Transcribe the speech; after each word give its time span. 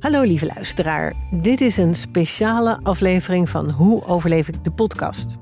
Hallo 0.00 0.22
lieve 0.22 0.46
luisteraar. 0.46 1.12
Dit 1.30 1.60
is 1.60 1.76
een 1.76 1.94
speciale 1.94 2.80
aflevering 2.82 3.48
van 3.48 3.70
Hoe 3.70 4.04
overleef 4.04 4.48
ik 4.48 4.64
de 4.64 4.70
podcast. 4.70 5.36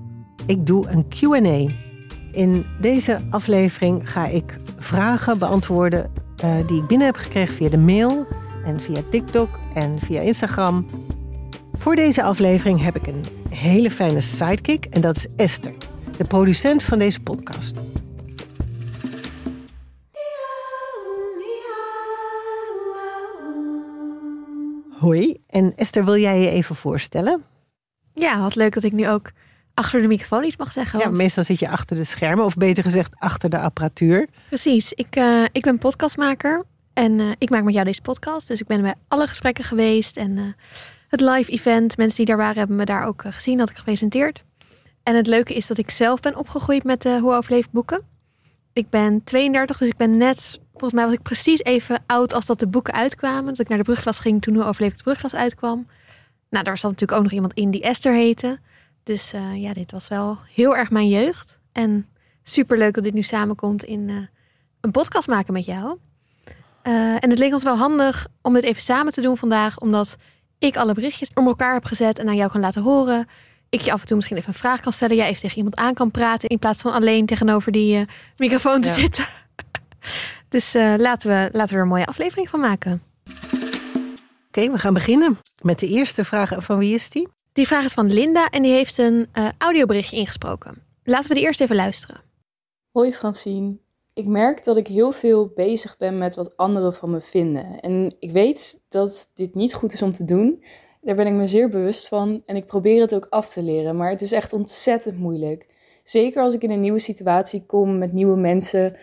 Ik 0.47 0.67
doe 0.67 0.89
een 0.89 1.09
Q&A. 1.09 1.73
In 2.33 2.67
deze 2.81 3.21
aflevering 3.31 4.11
ga 4.11 4.27
ik 4.27 4.57
vragen 4.79 5.39
beantwoorden 5.39 6.11
uh, 6.45 6.57
die 6.67 6.81
ik 6.81 6.87
binnen 6.87 7.07
heb 7.07 7.17
gekregen 7.17 7.55
via 7.55 7.69
de 7.69 7.79
mail 7.79 8.27
en 8.65 8.81
via 8.81 9.01
TikTok 9.11 9.49
en 9.75 9.99
via 9.99 10.21
Instagram. 10.21 10.87
Voor 11.73 11.97
deze 11.97 12.23
aflevering 12.23 12.83
heb 12.83 12.97
ik 12.97 13.07
een 13.07 13.25
hele 13.51 13.91
fijne 13.91 14.21
sidekick 14.21 14.85
en 14.85 15.01
dat 15.01 15.17
is 15.17 15.27
Esther, 15.37 15.75
de 16.17 16.25
producent 16.25 16.83
van 16.83 16.99
deze 16.99 17.21
podcast. 17.21 17.81
Hoi, 24.99 25.37
en 25.47 25.73
Esther, 25.77 26.05
wil 26.05 26.17
jij 26.17 26.41
je 26.41 26.51
even 26.51 26.75
voorstellen? 26.75 27.45
Ja, 28.15 28.41
wat 28.41 28.55
leuk 28.55 28.75
dat 28.75 28.83
ik 28.83 28.93
nu 28.93 29.09
ook 29.09 29.31
achter 29.75 30.01
de 30.01 30.07
microfoon 30.07 30.45
iets 30.45 30.57
mag 30.57 30.73
zeggen. 30.73 30.99
Ja, 30.99 31.09
meestal 31.09 31.45
zit 31.45 31.59
je 31.59 31.69
achter 31.69 31.97
de 31.97 32.05
schermen, 32.05 32.45
of 32.45 32.57
beter 32.57 32.83
gezegd 32.83 33.15
achter 33.19 33.51
de 33.51 33.59
apparatuur. 33.59 34.29
Precies, 34.49 34.93
ik, 34.93 35.17
uh, 35.17 35.45
ik 35.53 35.63
ben 35.63 35.79
podcastmaker 35.79 36.65
en 36.93 37.19
uh, 37.19 37.33
ik 37.39 37.51
maak 37.51 37.63
met 37.63 37.75
jou 37.75 37.87
deze 37.87 38.03
podcast. 38.03 38.49
Dus 38.49 38.61
ik 38.61 38.67
ben 38.67 38.83
bij 38.83 38.95
alle 39.09 39.27
gesprekken 39.27 39.65
geweest 39.65 40.17
en 40.17 40.37
uh, 40.37 40.53
het 41.09 41.21
live 41.21 41.51
event, 41.51 41.97
mensen 41.97 42.17
die 42.17 42.27
daar 42.27 42.37
waren 42.37 42.59
hebben 42.59 42.77
me 42.77 42.85
daar 42.85 43.07
ook 43.07 43.25
gezien, 43.27 43.59
had 43.59 43.71
ik 43.71 43.77
gepresenteerd. 43.77 44.45
En 45.03 45.17
het 45.17 45.27
leuke 45.27 45.55
is 45.55 45.67
dat 45.67 45.79
ik 45.79 45.91
zelf 45.91 46.21
ben 46.21 46.37
opgegroeid 46.37 46.85
met 46.85 47.03
de 47.03 47.19
Hoe 47.21 47.35
overleef 47.35 47.71
boeken. 47.71 48.03
Ik 48.73 48.91
ben 48.91 49.25
32, 49.25 49.79
dus 49.79 49.89
ik 49.89 49.97
ben 49.97 50.17
net 50.17 50.61
Volgens 50.79 51.01
mij 51.01 51.05
was 51.05 51.15
ik 51.15 51.23
precies 51.23 51.63
even 51.63 52.03
oud 52.07 52.33
als 52.33 52.47
dat 52.47 52.59
de 52.59 52.67
boeken 52.67 52.95
uitkwamen. 52.95 53.45
Dat 53.45 53.59
ik 53.59 53.69
naar 53.69 53.79
de 53.79 53.85
brugklas 53.85 54.21
ging 54.21 54.43
toen 54.43 54.55
Hoe 54.55 54.65
overleef 54.65 54.91
ik 54.91 54.97
de 54.97 55.03
brugklas 55.03 55.35
uitkwam. 55.35 55.87
Nou, 56.51 56.65
daar 56.65 56.79
zat 56.79 56.91
natuurlijk 56.91 57.19
ook 57.19 57.25
nog 57.25 57.33
iemand 57.33 57.53
in 57.53 57.71
die 57.71 57.83
Esther 57.83 58.13
heette. 58.13 58.59
Dus 59.03 59.35
uh, 59.35 59.63
ja, 59.63 59.73
dit 59.73 59.91
was 59.91 60.09
wel 60.09 60.39
heel 60.55 60.77
erg 60.77 60.91
mijn 60.91 61.09
jeugd. 61.09 61.59
En 61.73 62.07
super 62.43 62.79
leuk 62.79 62.95
dat 62.95 63.05
dit 63.05 63.15
nu 63.15 63.23
samenkomt 63.23 63.85
in 63.85 64.09
uh, 64.09 64.17
een 64.81 64.91
podcast 64.91 65.29
maken 65.29 65.53
met 65.53 65.65
jou. 65.65 65.99
Uh, 66.83 67.15
en 67.15 67.31
het 67.31 67.39
leek 67.39 67.53
ons 67.53 67.63
wel 67.63 67.77
handig 67.77 68.27
om 68.43 68.55
dit 68.55 68.63
even 68.63 68.83
samen 68.83 69.13
te 69.13 69.21
doen 69.21 69.37
vandaag, 69.37 69.79
omdat 69.79 70.17
ik 70.59 70.77
alle 70.77 70.95
berichtjes 70.95 71.31
om 71.35 71.47
elkaar 71.47 71.75
heb 71.75 71.85
gezet 71.85 72.19
en 72.19 72.29
aan 72.29 72.37
jou 72.37 72.51
kan 72.51 72.61
laten 72.61 72.83
horen. 72.83 73.27
Ik 73.69 73.81
je 73.81 73.93
af 73.93 74.01
en 74.01 74.07
toe 74.07 74.17
misschien 74.17 74.37
even 74.37 74.49
een 74.49 74.59
vraag 74.59 74.81
kan 74.81 74.93
stellen. 74.93 75.17
Jij 75.17 75.29
even 75.29 75.41
tegen 75.41 75.57
iemand 75.57 75.77
aan 75.77 75.95
kan 75.95 76.11
praten 76.11 76.49
in 76.49 76.59
plaats 76.59 76.83
van 76.83 76.93
alleen 76.93 77.27
tegenover 77.27 77.73
die 77.73 78.07
microfoon 78.37 78.81
te 78.81 78.89
ja. 78.89 78.95
zitten. 78.95 79.27
Dus 80.49 80.75
uh, 80.75 80.95
laten, 80.97 81.31
we, 81.31 81.49
laten 81.53 81.69
we 81.69 81.75
er 81.75 81.83
een 81.83 81.89
mooie 81.89 82.07
aflevering 82.07 82.49
van 82.49 82.61
maken. 82.61 83.03
Oké, 83.27 83.47
okay, 84.49 84.71
we 84.71 84.79
gaan 84.79 84.95
beginnen 84.95 85.39
met 85.63 85.79
de 85.79 85.89
eerste 85.89 86.25
vraag. 86.25 86.65
Van 86.65 86.79
wie 86.79 86.95
is 86.95 87.11
die? 87.11 87.29
Die 87.53 87.67
vraag 87.67 87.85
is 87.85 87.93
van 87.93 88.13
Linda 88.13 88.49
en 88.49 88.63
die 88.63 88.73
heeft 88.73 88.99
een 88.99 89.29
uh, 89.35 89.49
audioberichtje 89.59 90.17
ingesproken. 90.17 90.83
Laten 91.05 91.29
we 91.29 91.35
die 91.35 91.45
eerst 91.45 91.61
even 91.61 91.77
luisteren. 91.77 92.21
Hoi 92.93 93.13
Francine. 93.13 93.77
Ik 94.15 94.27
merk 94.27 94.65
dat 94.65 94.77
ik 94.77 94.87
heel 94.87 95.13
veel 95.13 95.53
bezig 95.55 95.97
ben 95.97 96.19
met 96.19 96.35
wat 96.35 96.57
anderen 96.57 96.95
van 96.95 97.11
me 97.11 97.21
vinden. 97.21 97.81
En 97.81 98.17
ik 98.19 98.31
weet 98.31 98.81
dat 98.89 99.31
dit 99.35 99.55
niet 99.55 99.75
goed 99.75 99.93
is 99.93 100.03
om 100.03 100.13
te 100.13 100.25
doen. 100.25 100.65
Daar 101.01 101.15
ben 101.15 101.27
ik 101.27 101.33
me 101.33 101.47
zeer 101.47 101.69
bewust 101.69 102.09
van 102.09 102.43
en 102.47 102.57
ik 102.57 102.67
probeer 102.67 103.01
het 103.01 103.15
ook 103.15 103.27
af 103.31 103.49
te 103.49 103.63
leren. 103.63 103.97
Maar 103.97 104.11
het 104.11 104.21
is 104.21 104.33
echt 104.33 104.53
ontzettend 104.53 105.19
moeilijk. 105.19 105.67
Zeker 106.05 106.43
als 106.43 106.55
ik 106.55 106.63
in 106.63 106.71
een 106.71 106.81
nieuwe 106.81 106.99
situatie 106.99 107.67
kom 107.67 107.99
met 107.99 108.13
nieuwe 108.13 108.37
mensen 108.37 108.97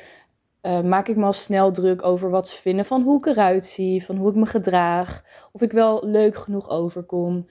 uh, 0.66 0.82
maak 0.82 1.08
ik 1.08 1.16
me 1.16 1.26
al 1.26 1.34
snel 1.34 1.72
druk 1.72 2.06
over 2.06 2.30
wat 2.30 2.48
ze 2.48 2.62
vinden 2.62 2.86
van 2.86 3.02
hoe 3.02 3.18
ik 3.18 3.26
eruit 3.26 3.66
zie, 3.66 4.06
van 4.06 4.16
hoe 4.16 4.30
ik 4.30 4.36
me 4.36 4.46
gedraag, 4.46 5.24
of 5.52 5.62
ik 5.62 5.72
wel 5.72 6.06
leuk 6.06 6.36
genoeg 6.36 6.70
overkom. 6.70 7.50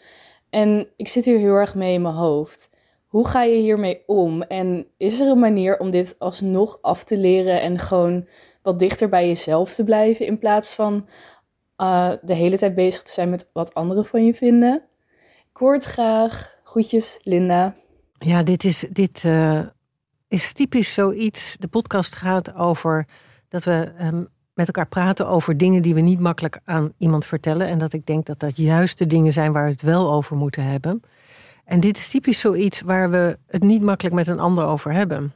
En 0.51 0.89
ik 0.97 1.09
zit 1.09 1.25
hier 1.25 1.39
heel 1.39 1.55
erg 1.55 1.75
mee 1.75 1.95
in 1.95 2.03
mijn 2.03 2.15
hoofd. 2.15 2.71
Hoe 3.07 3.27
ga 3.27 3.43
je 3.43 3.57
hiermee 3.57 4.03
om? 4.07 4.43
En 4.43 4.87
is 4.97 5.21
er 5.21 5.29
een 5.29 5.39
manier 5.39 5.79
om 5.79 5.91
dit 5.91 6.15
alsnog 6.19 6.79
af 6.83 7.05
te 7.05 7.17
leren 7.17 7.61
en 7.61 7.79
gewoon 7.79 8.27
wat 8.63 8.79
dichter 8.79 9.09
bij 9.09 9.27
jezelf 9.27 9.75
te 9.75 9.85
blijven 9.85 10.27
in 10.27 10.39
plaats 10.39 10.75
van 10.75 11.07
uh, 11.83 12.13
de 12.23 12.35
hele 12.35 12.59
tijd 12.59 12.75
bezig 12.75 13.03
te 13.03 13.13
zijn 13.13 13.31
met 13.31 13.51
wat 13.53 13.75
anderen 13.75 14.05
van 14.05 14.25
je 14.25 14.35
vinden? 14.35 14.83
Het 15.53 15.85
graag. 15.85 16.55
Groetjes, 16.65 17.19
Linda. 17.23 17.75
Ja, 18.19 18.43
dit 18.43 18.65
is, 18.65 18.87
dit, 18.93 19.23
uh, 19.27 19.67
is 20.35 20.53
typisch 20.53 20.93
zoiets. 20.93 21.57
De 21.59 21.69
podcast 21.69 22.15
gaat 22.15 22.55
over 22.55 23.07
dat 23.49 23.65
we 23.65 23.93
um, 24.01 24.27
met 24.55 24.67
elkaar 24.67 24.87
praten 24.87 25.29
over 25.29 25.57
dingen 25.57 25.83
die 25.83 25.95
we 25.95 26.01
niet 26.01 26.21
makkelijk 26.21 26.61
aan 26.65 26.93
iemand 26.99 27.25
vertellen. 27.25 27.67
En 27.67 27.79
dat 27.79 27.93
ik 27.93 28.07
denk 28.07 28.27
dat 28.27 28.41
dat 28.41 28.57
juist 28.57 28.99
de 28.99 29.07
dingen 29.07 29.33
zijn 29.33 29.53
waar 29.53 29.65
we 29.65 29.71
het 29.71 29.83
wel 29.83 30.13
over 30.13 30.37
moeten 30.37 30.65
hebben. 30.65 31.03
En 31.65 31.81
dit 31.81 31.97
is 31.97 32.09
typisch 32.09 32.41
zoiets 32.41 32.81
waar 32.81 33.11
we 33.11 33.39
het 33.47 33.63
niet 33.63 33.83
makkelijk 33.83 34.15
met 34.15 34.27
een 34.27 34.41
ander 34.41 34.65
over 34.65 34.93
hebben. 34.93 35.35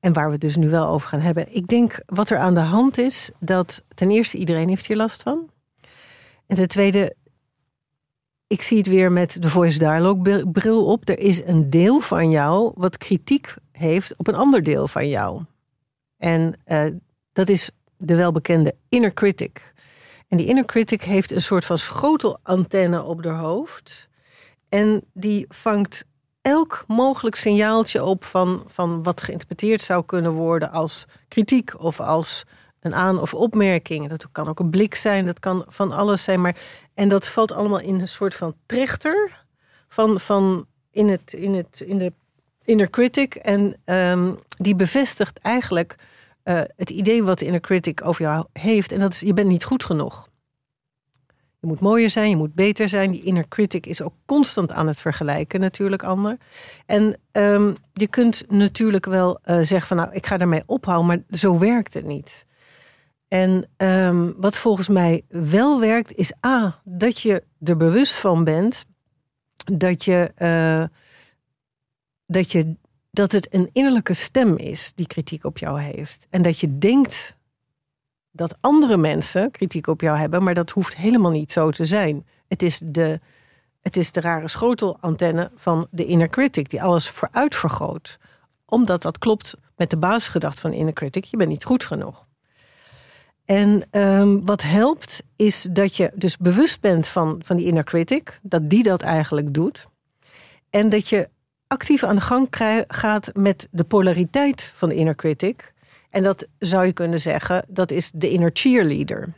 En 0.00 0.12
waar 0.12 0.26
we 0.26 0.32
het 0.32 0.40
dus 0.40 0.56
nu 0.56 0.68
wel 0.70 0.86
over 0.86 1.08
gaan 1.08 1.20
hebben. 1.20 1.54
Ik 1.54 1.66
denk 1.66 2.02
wat 2.06 2.30
er 2.30 2.38
aan 2.38 2.54
de 2.54 2.60
hand 2.60 2.98
is, 2.98 3.30
dat 3.38 3.82
ten 3.94 4.10
eerste 4.10 4.36
iedereen 4.36 4.68
heeft 4.68 4.86
hier 4.86 4.96
last 4.96 5.22
van. 5.22 5.50
En 6.46 6.56
ten 6.56 6.68
tweede, 6.68 7.14
ik 8.52 8.62
zie 8.62 8.78
het 8.78 8.86
weer 8.86 9.12
met 9.12 9.42
de 9.42 9.50
Voice 9.50 9.78
Dialogue 9.78 10.50
bril 10.50 10.84
op. 10.84 11.08
Er 11.08 11.18
is 11.18 11.44
een 11.44 11.70
deel 11.70 12.00
van 12.00 12.30
jou 12.30 12.72
wat 12.74 12.96
kritiek 12.96 13.54
heeft 13.70 14.16
op 14.16 14.26
een 14.26 14.34
ander 14.34 14.62
deel 14.62 14.88
van 14.88 15.08
jou. 15.08 15.42
En 16.18 16.54
uh, 16.66 16.84
dat 17.32 17.48
is 17.48 17.70
de 17.96 18.14
welbekende 18.14 18.74
inner 18.88 19.12
critic. 19.12 19.74
En 20.28 20.36
die 20.36 20.46
inner 20.46 20.64
critic 20.64 21.02
heeft 21.02 21.30
een 21.30 21.42
soort 21.42 21.64
van 21.64 21.78
schotelantenne 21.78 23.04
op 23.04 23.24
haar 23.24 23.34
hoofd. 23.34 24.08
En 24.68 25.02
die 25.12 25.44
vangt 25.48 26.04
elk 26.42 26.84
mogelijk 26.86 27.36
signaaltje 27.36 28.04
op 28.04 28.24
van, 28.24 28.64
van 28.66 29.02
wat 29.02 29.20
geïnterpreteerd 29.20 29.82
zou 29.82 30.04
kunnen 30.04 30.32
worden 30.32 30.70
als 30.70 31.04
kritiek 31.28 31.80
of 31.82 32.00
als 32.00 32.44
een 32.82 32.94
aan- 32.94 33.20
of 33.20 33.34
opmerking. 33.34 34.08
Dat 34.08 34.26
kan 34.32 34.48
ook 34.48 34.58
een 34.60 34.70
blik 34.70 34.94
zijn, 34.94 35.24
dat 35.24 35.40
kan 35.40 35.64
van 35.68 35.92
alles 35.92 36.22
zijn. 36.22 36.40
Maar, 36.40 36.56
en 36.94 37.08
dat 37.08 37.26
valt 37.26 37.52
allemaal 37.52 37.80
in 37.80 38.00
een 38.00 38.08
soort 38.08 38.34
van 38.34 38.54
trechter 38.66 39.44
van, 39.88 40.20
van 40.20 40.66
in, 40.90 41.08
het, 41.08 41.32
in, 41.32 41.54
het, 41.54 41.80
in 41.80 41.98
de 41.98 42.12
inner 42.64 42.90
critic. 42.90 43.34
En 43.34 43.74
um, 43.84 44.38
die 44.58 44.76
bevestigt 44.76 45.38
eigenlijk 45.38 45.96
uh, 46.44 46.60
het 46.76 46.90
idee 46.90 47.24
wat 47.24 47.38
de 47.38 47.44
inner 47.44 47.60
critic 47.60 48.06
over 48.06 48.22
jou 48.22 48.46
heeft. 48.52 48.92
En 48.92 49.00
dat 49.00 49.12
is, 49.12 49.20
je 49.20 49.32
bent 49.32 49.48
niet 49.48 49.64
goed 49.64 49.84
genoeg. 49.84 50.30
Je 51.60 51.68
moet 51.68 51.80
mooier 51.80 52.10
zijn, 52.10 52.30
je 52.30 52.36
moet 52.36 52.54
beter 52.54 52.88
zijn. 52.88 53.10
Die 53.10 53.22
inner 53.22 53.48
critic 53.48 53.86
is 53.86 54.02
ook 54.02 54.14
constant 54.26 54.72
aan 54.72 54.86
het 54.86 54.98
vergelijken, 54.98 55.60
natuurlijk, 55.60 56.02
ander. 56.02 56.36
En 56.86 57.16
um, 57.32 57.76
je 57.92 58.06
kunt 58.06 58.44
natuurlijk 58.48 59.06
wel 59.06 59.38
uh, 59.44 59.56
zeggen 59.56 59.82
van 59.82 59.96
nou, 59.96 60.12
ik 60.12 60.26
ga 60.26 60.38
ermee 60.38 60.62
ophouden, 60.66 61.06
maar 61.06 61.38
zo 61.38 61.58
werkt 61.58 61.94
het 61.94 62.04
niet. 62.04 62.46
En 63.32 63.64
um, 63.76 64.34
wat 64.36 64.56
volgens 64.56 64.88
mij 64.88 65.24
wel 65.28 65.80
werkt, 65.80 66.12
is 66.12 66.32
A, 66.46 66.80
dat 66.84 67.20
je 67.20 67.44
er 67.62 67.76
bewust 67.76 68.14
van 68.14 68.44
bent 68.44 68.84
dat 69.64 70.04
je, 70.04 70.32
uh, 70.38 70.98
dat 72.26 72.52
je 72.52 72.76
dat 73.10 73.32
het 73.32 73.54
een 73.54 73.68
innerlijke 73.72 74.14
stem 74.14 74.56
is 74.56 74.92
die 74.94 75.06
kritiek 75.06 75.44
op 75.44 75.58
jou 75.58 75.80
heeft. 75.80 76.26
En 76.30 76.42
dat 76.42 76.58
je 76.58 76.78
denkt 76.78 77.36
dat 78.30 78.56
andere 78.60 78.96
mensen 78.96 79.50
kritiek 79.50 79.86
op 79.86 80.00
jou 80.00 80.18
hebben, 80.18 80.42
maar 80.42 80.54
dat 80.54 80.70
hoeft 80.70 80.96
helemaal 80.96 81.30
niet 81.30 81.52
zo 81.52 81.70
te 81.70 81.84
zijn. 81.84 82.26
Het 82.48 82.62
is 82.62 82.80
de, 82.84 83.20
het 83.80 83.96
is 83.96 84.12
de 84.12 84.20
rare 84.20 84.48
schotelantenne 84.48 85.50
van 85.56 85.86
de 85.90 86.04
inner 86.04 86.28
critic 86.28 86.70
die 86.70 86.82
alles 86.82 87.08
vooruit 87.08 87.54
vergroot. 87.54 88.18
Omdat 88.66 89.02
dat 89.02 89.18
klopt 89.18 89.54
met 89.76 89.90
de 89.90 89.96
basisgedachte 89.96 90.60
van 90.60 90.72
inner 90.72 90.94
critic, 90.94 91.24
je 91.24 91.36
bent 91.36 91.50
niet 91.50 91.64
goed 91.64 91.84
genoeg. 91.84 92.30
En 93.52 93.82
um, 93.90 94.44
wat 94.44 94.62
helpt 94.62 95.22
is 95.36 95.66
dat 95.70 95.96
je 95.96 96.10
dus 96.14 96.36
bewust 96.36 96.80
bent 96.80 97.06
van, 97.06 97.40
van 97.44 97.56
die 97.56 97.66
inner 97.66 97.84
critic, 97.84 98.40
dat 98.42 98.70
die 98.70 98.82
dat 98.82 99.02
eigenlijk 99.02 99.54
doet. 99.54 99.86
En 100.70 100.88
dat 100.88 101.08
je 101.08 101.28
actief 101.66 102.02
aan 102.02 102.14
de 102.14 102.20
gang 102.20 102.48
gaat 102.86 103.30
met 103.34 103.68
de 103.70 103.84
polariteit 103.84 104.72
van 104.74 104.88
de 104.88 104.94
inner 104.94 105.14
critic. 105.14 105.72
En 106.10 106.22
dat 106.22 106.46
zou 106.58 106.86
je 106.86 106.92
kunnen 106.92 107.20
zeggen, 107.20 107.64
dat 107.68 107.90
is 107.90 108.10
de 108.14 108.30
inner 108.30 108.50
cheerleader. 108.52 109.32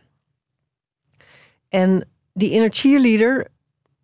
En 1.68 2.08
die 2.32 2.50
inner 2.50 2.72
cheerleader, 2.72 3.46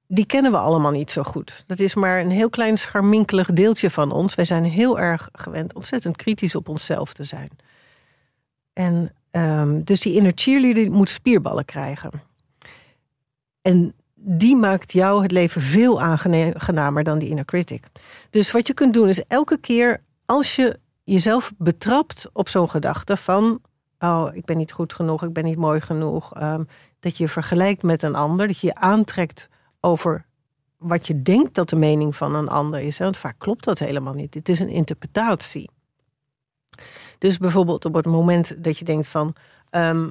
die 0.06 0.26
kennen 0.26 0.52
we 0.52 0.58
allemaal 0.58 0.92
niet 0.92 1.10
zo 1.10 1.22
goed. 1.22 1.64
Dat 1.66 1.78
is 1.78 1.94
maar 1.94 2.20
een 2.20 2.30
heel 2.30 2.50
klein 2.50 2.78
scharminkelig 2.78 3.52
deeltje 3.52 3.90
van 3.90 4.12
ons. 4.12 4.34
Wij 4.34 4.44
zijn 4.44 4.64
heel 4.64 4.98
erg 4.98 5.28
gewend 5.32 5.74
ontzettend 5.74 6.16
kritisch 6.16 6.54
op 6.54 6.68
onszelf 6.68 7.12
te 7.12 7.24
zijn. 7.24 7.50
En 8.72 9.14
um, 9.30 9.84
dus 9.84 10.00
die 10.00 10.14
inner 10.14 10.32
cheerleader 10.34 10.92
moet 10.92 11.10
spierballen 11.10 11.64
krijgen. 11.64 12.10
En 13.62 13.94
die 14.14 14.56
maakt 14.56 14.92
jou 14.92 15.22
het 15.22 15.32
leven 15.32 15.62
veel 15.62 16.00
aangenamer 16.00 17.04
dan 17.04 17.18
die 17.18 17.28
inner 17.28 17.44
critic. 17.44 17.86
Dus 18.30 18.50
wat 18.50 18.66
je 18.66 18.74
kunt 18.74 18.94
doen 18.94 19.08
is 19.08 19.24
elke 19.26 19.58
keer 19.58 20.02
als 20.26 20.56
je 20.56 20.78
jezelf 21.04 21.52
betrapt 21.58 22.28
op 22.32 22.48
zo'n 22.48 22.70
gedachte 22.70 23.16
van 23.16 23.60
oh, 23.98 24.28
ik 24.32 24.44
ben 24.44 24.56
niet 24.56 24.72
goed 24.72 24.92
genoeg, 24.92 25.22
ik 25.22 25.32
ben 25.32 25.44
niet 25.44 25.58
mooi 25.58 25.80
genoeg. 25.80 26.34
Ehm, 26.34 26.64
dat 27.00 27.16
je 27.16 27.24
je 27.24 27.30
vergelijkt 27.30 27.82
met 27.82 28.02
een 28.02 28.14
ander, 28.14 28.46
dat 28.46 28.58
je 28.58 28.66
je 28.66 28.74
aantrekt 28.74 29.48
over 29.80 30.26
wat 30.76 31.06
je 31.06 31.22
denkt 31.22 31.54
dat 31.54 31.68
de 31.68 31.76
mening 31.76 32.16
van 32.16 32.34
een 32.34 32.48
ander 32.48 32.80
is. 32.80 32.98
Want 32.98 33.16
vaak 33.16 33.38
klopt 33.38 33.64
dat 33.64 33.78
helemaal 33.78 34.14
niet. 34.14 34.34
Het 34.34 34.48
is 34.48 34.60
een 34.60 34.68
interpretatie. 34.68 35.70
Dus 37.18 37.38
bijvoorbeeld 37.38 37.84
op 37.84 37.94
het 37.94 38.06
moment 38.06 38.64
dat 38.64 38.78
je 38.78 38.84
denkt 38.84 39.06
van, 39.06 39.34
ehm, 39.70 40.08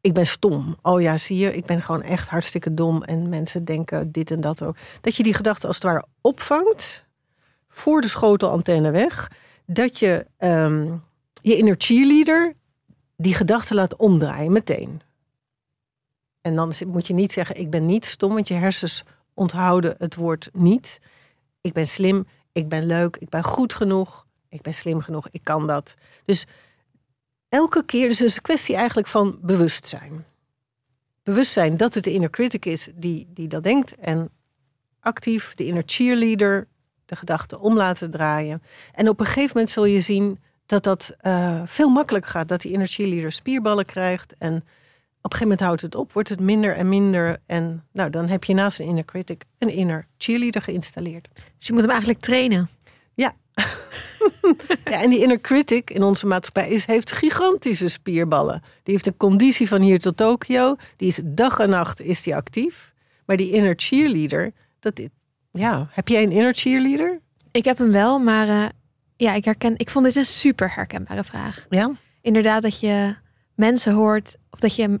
ik 0.00 0.12
ben 0.12 0.26
stom. 0.26 0.76
Oh 0.82 1.00
ja, 1.00 1.16
zie 1.16 1.36
je, 1.36 1.54
ik 1.54 1.66
ben 1.66 1.82
gewoon 1.82 2.02
echt 2.02 2.28
hartstikke 2.28 2.74
dom. 2.74 3.02
En 3.02 3.28
mensen 3.28 3.64
denken 3.64 4.12
dit 4.12 4.30
en 4.30 4.40
dat 4.40 4.62
ook. 4.62 4.76
Dat 5.00 5.16
je 5.16 5.22
die 5.22 5.34
gedachte 5.34 5.66
als 5.66 5.76
het 5.76 5.84
ware 5.84 6.06
opvangt 6.20 7.04
voor 7.68 8.00
de 8.00 8.08
schotelantenne 8.08 8.90
weg. 8.90 9.30
Dat 9.66 9.98
je 9.98 10.26
um, 10.38 11.02
je 11.42 11.56
inner 11.56 11.74
cheerleader 11.78 12.54
die 13.16 13.34
gedachte 13.34 13.74
laat 13.74 13.96
omdraaien 13.96 14.52
meteen. 14.52 15.00
En 16.40 16.54
dan 16.54 16.72
moet 16.86 17.06
je 17.06 17.14
niet 17.14 17.32
zeggen, 17.32 17.56
ik 17.56 17.70
ben 17.70 17.86
niet 17.86 18.06
stom, 18.06 18.32
want 18.32 18.48
je 18.48 18.54
hersens 18.54 19.04
onthouden 19.34 19.94
het 19.98 20.14
woord 20.14 20.48
niet. 20.52 21.00
Ik 21.60 21.72
ben 21.72 21.86
slim, 21.86 22.26
ik 22.52 22.68
ben 22.68 22.86
leuk, 22.86 23.16
ik 23.16 23.28
ben 23.28 23.44
goed 23.44 23.72
genoeg, 23.72 24.25
ik 24.48 24.62
ben 24.62 24.74
slim 24.74 25.00
genoeg, 25.00 25.28
ik 25.30 25.44
kan 25.44 25.66
dat. 25.66 25.94
Dus 26.24 26.46
elke 27.48 27.84
keer, 27.84 28.08
dus 28.08 28.18
het 28.18 28.36
een 28.36 28.42
kwestie 28.42 28.76
eigenlijk 28.76 29.08
van 29.08 29.38
bewustzijn. 29.42 30.24
Bewustzijn 31.22 31.76
dat 31.76 31.94
het 31.94 32.04
de 32.04 32.12
inner 32.12 32.30
critic 32.30 32.64
is 32.64 32.88
die, 32.94 33.26
die 33.30 33.48
dat 33.48 33.62
denkt. 33.62 33.96
En 33.96 34.30
actief 35.00 35.54
de 35.54 35.66
inner 35.66 35.82
cheerleader 35.86 36.68
de 37.04 37.16
gedachten 37.16 37.60
om 37.60 37.76
laten 37.76 38.10
draaien. 38.10 38.62
En 38.92 39.08
op 39.08 39.20
een 39.20 39.26
gegeven 39.26 39.50
moment 39.54 39.70
zul 39.70 39.84
je 39.84 40.00
zien 40.00 40.38
dat 40.66 40.82
dat 40.82 41.16
uh, 41.22 41.62
veel 41.64 41.88
makkelijker 41.88 42.30
gaat. 42.30 42.48
Dat 42.48 42.60
die 42.60 42.72
inner 42.72 42.86
cheerleader 42.86 43.32
spierballen 43.32 43.84
krijgt. 43.84 44.34
En 44.38 44.54
op 45.26 45.32
een 45.32 45.38
gegeven 45.38 45.48
moment 45.48 45.60
houdt 45.60 45.82
het 45.82 45.94
op, 45.94 46.12
wordt 46.12 46.28
het 46.28 46.40
minder 46.40 46.76
en 46.76 46.88
minder. 46.88 47.40
En 47.46 47.84
nou, 47.92 48.10
dan 48.10 48.28
heb 48.28 48.44
je 48.44 48.54
naast 48.54 48.80
een 48.80 48.86
inner 48.86 49.04
critic 49.04 49.44
een 49.58 49.68
inner 49.68 50.06
cheerleader 50.18 50.62
geïnstalleerd. 50.62 51.28
Dus 51.34 51.66
je 51.66 51.72
moet 51.72 51.82
hem 51.82 51.90
eigenlijk 51.90 52.20
trainen. 52.20 52.68
Ja. 54.84 55.02
en 55.02 55.10
die 55.10 55.18
inner 55.20 55.40
critic 55.40 55.90
in 55.90 56.02
onze 56.02 56.26
maatschappij 56.26 56.68
is, 56.68 56.86
heeft 56.86 57.12
gigantische 57.12 57.88
spierballen. 57.88 58.62
Die 58.82 58.94
heeft 58.94 59.06
een 59.06 59.16
conditie 59.16 59.68
van 59.68 59.80
hier 59.80 59.98
tot 59.98 60.16
Tokio. 60.16 60.76
Die 60.96 61.08
is 61.08 61.20
dag 61.24 61.58
en 61.58 61.70
nacht 61.70 62.00
is 62.00 62.22
die 62.22 62.34
actief. 62.36 62.92
Maar 63.26 63.36
die 63.36 63.50
inner 63.50 63.74
cheerleader, 63.76 64.52
dat, 64.80 65.00
ja, 65.52 65.88
heb 65.90 66.08
jij 66.08 66.22
een 66.22 66.30
inner 66.32 66.54
cheerleader? 66.54 67.20
Ik 67.50 67.64
heb 67.64 67.78
hem 67.78 67.90
wel, 67.92 68.18
maar 68.18 68.48
uh, 68.48 68.66
ja, 69.16 69.34
ik 69.34 69.44
herken. 69.44 69.74
Ik 69.76 69.90
vond 69.90 70.04
dit 70.04 70.14
een 70.16 70.24
super 70.26 70.72
herkenbare 70.74 71.24
vraag. 71.24 71.66
Ja. 71.70 71.90
Inderdaad, 72.22 72.62
dat 72.62 72.80
je 72.80 73.14
mensen 73.54 73.92
hoort 73.94 74.36
of 74.50 74.58
dat 74.58 74.76
je 74.76 75.00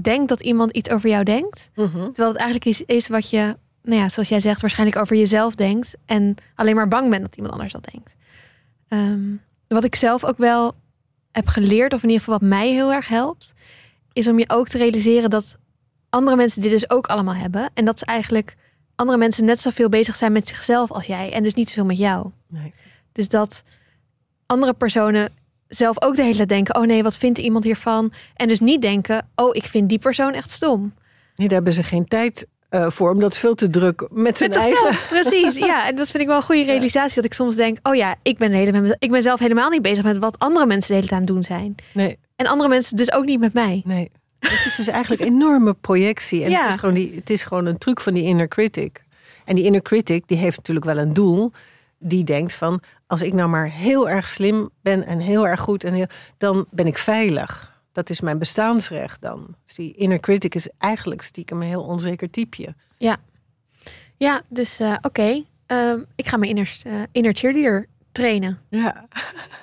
denkt 0.00 0.28
dat 0.28 0.40
iemand 0.40 0.70
iets 0.70 0.90
over 0.90 1.08
jou 1.08 1.24
denkt, 1.24 1.70
Mhm. 1.74 1.90
terwijl 1.92 2.28
het 2.28 2.36
eigenlijk 2.36 2.64
iets 2.64 2.82
is 2.86 3.08
wat 3.08 3.30
je, 3.30 3.56
nou 3.82 4.00
ja, 4.00 4.08
zoals 4.08 4.28
jij 4.28 4.40
zegt, 4.40 4.60
waarschijnlijk 4.60 4.98
over 4.98 5.16
jezelf 5.16 5.54
denkt 5.54 5.94
en 6.06 6.34
alleen 6.54 6.74
maar 6.74 6.88
bang 6.88 7.10
bent 7.10 7.22
dat 7.22 7.34
iemand 7.36 7.52
anders 7.52 7.72
dat 7.72 7.88
denkt. 7.92 8.14
Ehm, 8.90 9.34
wat 9.68 9.84
ik 9.84 9.94
zelf 9.94 10.24
ook 10.24 10.36
wel 10.36 10.74
heb 11.32 11.46
geleerd, 11.46 11.92
of 11.92 12.02
in 12.02 12.08
ieder 12.08 12.24
geval 12.24 12.38
wat 12.38 12.48
mij 12.48 12.68
heel 12.68 12.92
erg 12.92 13.08
helpt, 13.08 13.52
is 14.12 14.28
om 14.28 14.38
je 14.38 14.48
ook 14.48 14.68
te 14.68 14.78
realiseren 14.78 15.30
dat 15.30 15.56
andere 16.08 16.36
mensen 16.36 16.62
dit 16.62 16.70
dus 16.70 16.90
ook 16.90 17.06
allemaal 17.06 17.34
hebben 17.34 17.70
en 17.74 17.84
dat 17.84 17.98
ze 17.98 18.04
eigenlijk 18.04 18.56
andere 18.94 19.18
mensen 19.18 19.44
net 19.44 19.60
zoveel 19.60 19.88
bezig 19.88 20.16
zijn 20.16 20.32
met 20.32 20.48
zichzelf 20.48 20.92
als 20.92 21.06
jij 21.06 21.32
en 21.32 21.42
dus 21.42 21.54
niet 21.54 21.68
zoveel 21.68 21.84
met 21.84 21.98
jou. 21.98 22.30
Nee. 22.46 22.72
Dus 23.12 23.28
dat 23.28 23.62
andere 24.46 24.72
personen 24.72 25.32
zelf 25.68 26.02
ook 26.02 26.16
de 26.16 26.22
hele 26.22 26.36
tijd 26.36 26.48
denken: 26.48 26.76
oh 26.76 26.86
nee, 26.86 27.02
wat 27.02 27.18
vindt 27.18 27.38
iemand 27.38 27.64
hiervan? 27.64 28.12
En 28.34 28.48
dus 28.48 28.60
niet 28.60 28.82
denken: 28.82 29.28
oh, 29.34 29.56
ik 29.56 29.66
vind 29.66 29.88
die 29.88 29.98
persoon 29.98 30.32
echt 30.32 30.50
stom. 30.50 30.80
Nee, 31.36 31.48
daar 31.48 31.56
hebben 31.56 31.72
ze 31.72 31.82
geen 31.82 32.08
tijd 32.08 32.46
uh, 32.70 32.90
voor, 32.90 33.10
omdat 33.10 33.36
veel 33.36 33.54
te 33.54 33.70
druk 33.70 34.06
met 34.10 34.38
hun 34.38 34.48
Met 34.48 34.58
eigen. 34.58 34.96
precies. 35.08 35.56
Ja, 35.56 35.86
en 35.88 35.94
dat 35.96 36.10
vind 36.10 36.22
ik 36.22 36.28
wel 36.28 36.36
een 36.36 36.42
goede 36.42 36.64
realisatie. 36.64 37.14
Dat 37.14 37.24
ik 37.24 37.34
soms 37.34 37.56
denk: 37.56 37.78
oh 37.82 37.94
ja, 37.94 38.14
ik 38.22 38.38
ben, 38.38 38.50
de 38.50 38.56
hele, 38.56 38.96
ik 38.98 39.10
ben 39.10 39.22
zelf 39.22 39.40
helemaal 39.40 39.70
niet 39.70 39.82
bezig 39.82 40.04
met 40.04 40.18
wat 40.18 40.38
andere 40.38 40.66
mensen 40.66 40.88
de 40.88 40.94
hele 40.94 41.06
tijd 41.08 41.20
aan 41.20 41.26
het 41.26 41.34
doen 41.34 41.44
zijn. 41.44 41.74
Nee, 41.94 42.18
En 42.36 42.46
andere 42.46 42.68
mensen 42.68 42.96
dus 42.96 43.12
ook 43.12 43.24
niet 43.24 43.40
met 43.40 43.52
mij. 43.52 43.82
nee. 43.84 44.10
Het 44.40 44.64
is 44.64 44.76
dus 44.76 44.86
eigenlijk 44.86 45.22
een 45.22 45.28
enorme 45.28 45.74
projectie. 45.74 46.44
En 46.44 46.50
Ja. 46.50 46.62
het, 46.62 46.74
is 46.74 46.80
gewoon 46.80 46.94
die, 46.94 47.12
het 47.14 47.30
is 47.30 47.44
gewoon 47.44 47.66
een 47.66 47.78
truc 47.78 48.00
van 48.00 48.12
die 48.14 48.24
inner 48.24 48.48
critic. 48.48 49.04
En 49.44 49.54
die 49.54 49.64
inner 49.64 49.82
critic, 49.82 50.22
die 50.26 50.36
heeft 50.36 50.56
natuurlijk 50.56 50.86
wel 50.86 50.98
een 50.98 51.12
doel. 51.14 51.52
Die 51.98 52.24
denkt 52.24 52.52
van, 52.52 52.80
als 53.06 53.22
ik 53.22 53.32
nou 53.32 53.48
maar 53.48 53.70
heel 53.70 54.08
erg 54.08 54.28
slim 54.28 54.70
ben 54.82 55.06
en 55.06 55.18
heel 55.18 55.46
erg 55.48 55.60
goed, 55.60 55.84
en 55.84 55.92
heel, 55.92 56.06
dan 56.38 56.66
ben 56.70 56.86
ik 56.86 56.98
veilig. 56.98 57.69
Dat 57.92 58.10
is 58.10 58.20
mijn 58.20 58.38
bestaansrecht 58.38 59.22
dan. 59.22 59.54
Dus 59.64 59.74
die 59.74 59.92
inner 59.92 60.20
critic 60.20 60.54
is 60.54 60.68
eigenlijk 60.78 61.22
stiekem 61.22 61.60
een 61.60 61.68
heel 61.68 61.82
onzeker 61.82 62.30
typeje. 62.30 62.74
Ja, 64.20 64.42
dus 64.48 64.80
eh, 64.80 64.94
oké. 65.00 65.44
Ehm, 65.66 66.00
ik 66.14 66.28
ga 66.28 66.36
mijn 66.36 66.50
inner, 66.50 66.80
eh, 66.82 66.92
inner 67.12 67.34
cheerleader 67.34 67.86
trainen. 68.12 68.58
Ja. 68.68 69.08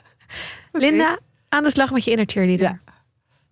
Linda, 0.71 1.19
aan 1.49 1.63
de 1.63 1.71
slag 1.71 1.91
met 1.91 2.03
je 2.03 2.11
inner 2.11 2.25
cheerleader. 2.25 2.67
Ja. 2.67 2.93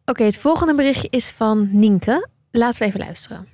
Oké, 0.05 0.23
het 0.23 0.37
volgende 0.37 0.75
berichtje 0.75 1.07
is 1.09 1.31
van 1.31 1.67
Nienke. 1.71 2.27
Laten 2.51 2.79
we 2.79 2.85
even 2.85 2.99
luisteren. 2.99 3.47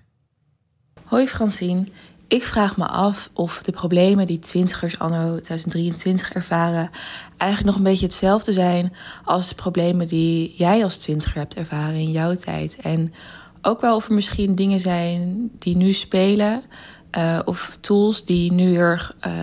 Hoi 1.04 1.28
Francine, 1.28 1.88
ik 2.32 2.44
vraag 2.44 2.78
me 2.78 2.88
af 2.88 3.30
of 3.34 3.64
de 3.64 3.72
problemen 3.72 4.28
die 4.28 4.40
twintigers 4.40 5.00
anno 5.00 5.40
2023 5.40 6.32
ervaren 6.32 6.90
eigenlijk 7.38 7.70
nog 7.70 7.76
een 7.76 7.92
beetje 7.92 8.06
hetzelfde 8.06 8.54
zijn 8.54 8.94
als 9.24 9.50
de 9.50 9.56
problemen 9.56 10.08
die 10.08 10.54
jij 10.58 10.84
als 10.84 10.98
twintiger 10.98 11.38
hebt 11.38 11.54
ervaren 11.54 11.96
in 11.96 12.12
jouw 12.12 12.36
tijd. 12.36 12.76
En 12.76 13.14
ook 13.62 13.82
wel 13.82 13.96
of 13.96 14.08
er 14.08 14.14
misschien 14.14 14.56
dingen 14.56 14.80
zijn 14.80 15.52
die 15.60 15.76
nu 15.76 15.94
spelen 15.94 16.64
eh, 17.10 17.40
of 17.46 17.78
tools 17.82 18.26
die 18.26 18.52
nu 18.52 18.76
er 18.76 19.16
eh, 19.20 19.34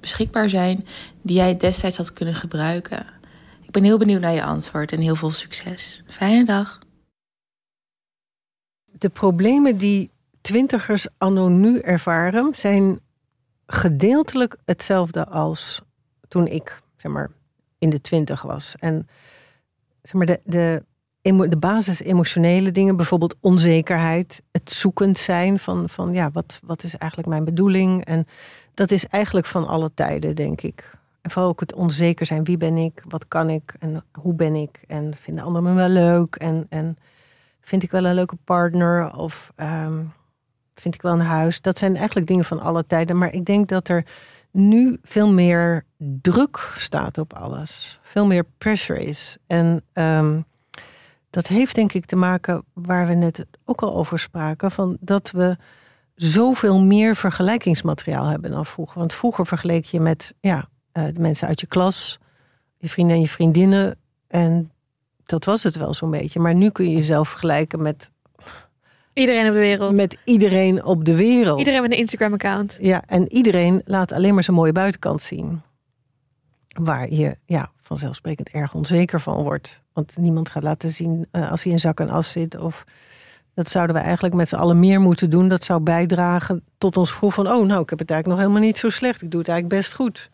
beschikbaar 0.00 0.50
zijn 0.50 0.86
die 1.22 1.36
jij 1.36 1.56
destijds 1.56 1.96
had 1.96 2.12
kunnen 2.12 2.34
gebruiken. 2.34 3.06
Ik 3.62 3.70
ben 3.70 3.84
heel 3.84 3.98
benieuwd 3.98 4.20
naar 4.20 4.34
je 4.34 4.44
antwoord 4.44 4.92
en 4.92 5.00
heel 5.00 5.16
veel 5.16 5.30
succes. 5.30 6.02
Fijne 6.06 6.44
dag. 6.44 6.78
de 8.98 9.08
problemen 9.08 9.76
die 9.76 10.10
twintigers 10.48 11.06
anno 11.18 11.48
nu 11.48 11.78
ervaren, 11.78 12.54
zijn 12.54 13.00
gedeeltelijk 13.66 14.56
hetzelfde 14.64 15.26
als 15.26 15.82
toen 16.28 16.46
ik, 16.46 16.82
zeg 16.96 17.12
maar, 17.12 17.30
in 17.78 17.90
de 17.90 18.00
twintig 18.00 18.42
was. 18.42 18.74
En 18.78 19.08
zeg 20.02 20.12
maar, 20.12 20.26
de, 20.26 20.40
de, 20.44 20.82
de 21.48 21.56
basis 21.56 22.00
emotionele 22.00 22.70
dingen, 22.70 22.96
bijvoorbeeld 22.96 23.36
onzekerheid, 23.40 24.42
het 24.50 24.70
zoekend 24.70 25.18
zijn 25.18 25.58
van, 25.58 25.88
van 25.88 26.12
ja, 26.12 26.30
wat, 26.30 26.60
wat 26.62 26.82
is 26.82 26.96
eigenlijk 26.96 27.30
mijn 27.30 27.44
bedoeling? 27.44 28.04
En 28.04 28.26
dat 28.74 28.90
is 28.90 29.06
eigenlijk 29.06 29.46
van 29.46 29.66
alle 29.66 29.90
tijden, 29.94 30.36
denk 30.36 30.60
ik. 30.60 30.90
En 31.20 31.30
vooral 31.30 31.50
ook 31.50 31.60
het 31.60 31.74
onzeker 31.74 32.26
zijn, 32.26 32.44
wie 32.44 32.56
ben 32.56 32.76
ik, 32.76 33.02
wat 33.08 33.28
kan 33.28 33.50
ik 33.50 33.74
en 33.78 34.04
hoe 34.12 34.34
ben 34.34 34.54
ik? 34.54 34.84
En 34.86 35.14
vinden 35.16 35.44
anderen 35.44 35.68
me 35.68 35.74
wel 35.74 35.88
leuk? 35.88 36.34
En, 36.34 36.66
en 36.68 36.98
vind 37.60 37.82
ik 37.82 37.90
wel 37.90 38.04
een 38.04 38.14
leuke 38.14 38.36
partner 38.44 39.16
of 39.16 39.52
ehm, 39.56 40.04
vind 40.80 40.94
ik 40.94 41.02
wel 41.02 41.12
een 41.12 41.20
huis. 41.20 41.60
Dat 41.60 41.78
zijn 41.78 41.96
eigenlijk 41.96 42.26
dingen 42.26 42.44
van 42.44 42.60
alle 42.60 42.86
tijden. 42.86 43.18
Maar 43.18 43.32
ik 43.32 43.44
denk 43.44 43.68
dat 43.68 43.88
er 43.88 44.04
nu 44.50 44.98
veel 45.02 45.32
meer 45.32 45.84
druk 45.96 46.72
staat 46.76 47.18
op 47.18 47.32
alles. 47.32 48.00
Veel 48.02 48.26
meer 48.26 48.44
pressure 48.58 49.04
is. 49.04 49.36
En 49.46 49.82
ehm, 49.92 50.40
dat 51.30 51.46
heeft 51.46 51.74
denk 51.74 51.92
ik 51.92 52.06
te 52.06 52.16
maken 52.16 52.64
waar 52.72 53.06
we 53.06 53.14
net 53.14 53.46
ook 53.64 53.82
al 53.82 53.94
over 53.94 54.18
spraken. 54.18 54.70
Van 54.70 54.96
dat 55.00 55.30
we 55.30 55.56
zoveel 56.14 56.80
meer 56.80 57.16
vergelijkingsmateriaal 57.16 58.26
hebben 58.26 58.50
dan 58.50 58.66
vroeger. 58.66 58.98
Want 58.98 59.12
vroeger 59.12 59.46
vergeleek 59.46 59.84
je 59.84 60.00
met 60.00 60.34
ja, 60.40 60.68
eh, 60.92 61.04
de 61.12 61.20
mensen 61.20 61.48
uit 61.48 61.60
je 61.60 61.66
klas, 61.66 62.18
je 62.76 62.88
vrienden 62.88 63.16
en 63.16 63.22
je 63.22 63.28
vriendinnen. 63.28 63.98
En 64.28 64.70
dat 65.24 65.44
was 65.44 65.62
het 65.62 65.76
wel 65.76 65.94
zo'n 65.94 66.10
beetje. 66.10 66.40
Maar 66.40 66.54
nu 66.54 66.70
kun 66.70 66.90
je 66.90 66.96
jezelf 66.96 67.28
vergelijken 67.28 67.82
met, 67.82 68.10
Iedereen 69.18 69.46
op 69.46 69.52
de 69.52 69.58
wereld. 69.58 69.96
met 69.96 70.18
iedereen 70.24 70.84
op 70.84 71.04
de 71.04 71.14
wereld. 71.14 71.58
Iedereen 71.58 71.82
met 71.82 71.90
een 71.90 71.98
Instagram-account. 71.98 72.76
Ja, 72.80 73.02
en 73.06 73.32
iedereen 73.32 73.82
laat 73.84 74.12
alleen 74.12 74.34
maar 74.34 74.42
zijn 74.42 74.56
mooie 74.56 74.72
buitenkant 74.72 75.22
zien. 75.22 75.62
Waar 76.68 77.10
je 77.10 77.36
ja, 77.44 77.70
vanzelfsprekend 77.82 78.48
erg 78.48 78.74
onzeker 78.74 79.20
van 79.20 79.42
wordt. 79.42 79.82
Want 79.92 80.16
niemand 80.16 80.48
gaat 80.48 80.62
laten 80.62 80.90
zien 80.90 81.26
eh, 81.30 81.50
als 81.50 81.62
hij 81.62 81.72
in 81.72 81.78
zak 81.78 82.00
en 82.00 82.10
as 82.10 82.30
zit. 82.30 82.58
Of 82.58 82.84
dat 83.54 83.68
zouden 83.68 83.96
we 83.96 84.02
eigenlijk 84.02 84.34
met 84.34 84.48
z'n 84.48 84.56
allen 84.56 84.78
meer 84.78 85.00
moeten 85.00 85.30
doen. 85.30 85.48
Dat 85.48 85.64
zou 85.64 85.80
bijdragen 85.80 86.64
tot 86.78 86.96
ons 86.96 87.10
gevoel 87.10 87.30
van... 87.30 87.46
oh, 87.46 87.66
nou, 87.66 87.82
ik 87.82 87.90
heb 87.90 87.98
het 87.98 88.10
eigenlijk 88.10 88.26
nog 88.26 88.38
helemaal 88.38 88.68
niet 88.68 88.78
zo 88.78 88.88
slecht. 88.88 89.22
Ik 89.22 89.30
doe 89.30 89.40
het 89.40 89.48
eigenlijk 89.48 89.80
best 89.80 89.94
goed. 89.94 90.30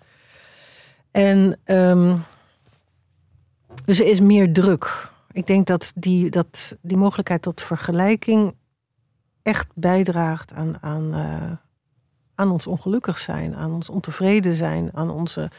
En 1.10 1.58
ehm, 1.64 2.16
dus 3.84 4.00
er 4.00 4.06
is 4.06 4.20
meer 4.20 4.52
druk. 4.52 5.10
Ik 5.32 5.46
denk 5.46 5.66
dat 5.66 5.92
die, 5.94 6.30
dat 6.30 6.76
die 6.80 6.96
mogelijkheid 6.96 7.42
tot 7.42 7.60
vergelijking 7.60 8.54
echt 9.44 9.68
bijdraagt 9.74 10.52
aan, 10.52 10.76
aan, 10.80 11.14
eh, 11.14 11.50
aan 12.34 12.50
ons 12.50 12.66
ongelukkig 12.66 13.18
zijn, 13.18 13.56
aan 13.56 13.72
ons 13.72 13.88
ontevreden 13.88 14.54
zijn, 14.54 14.90
aan 14.94 15.10
onze 15.10 15.50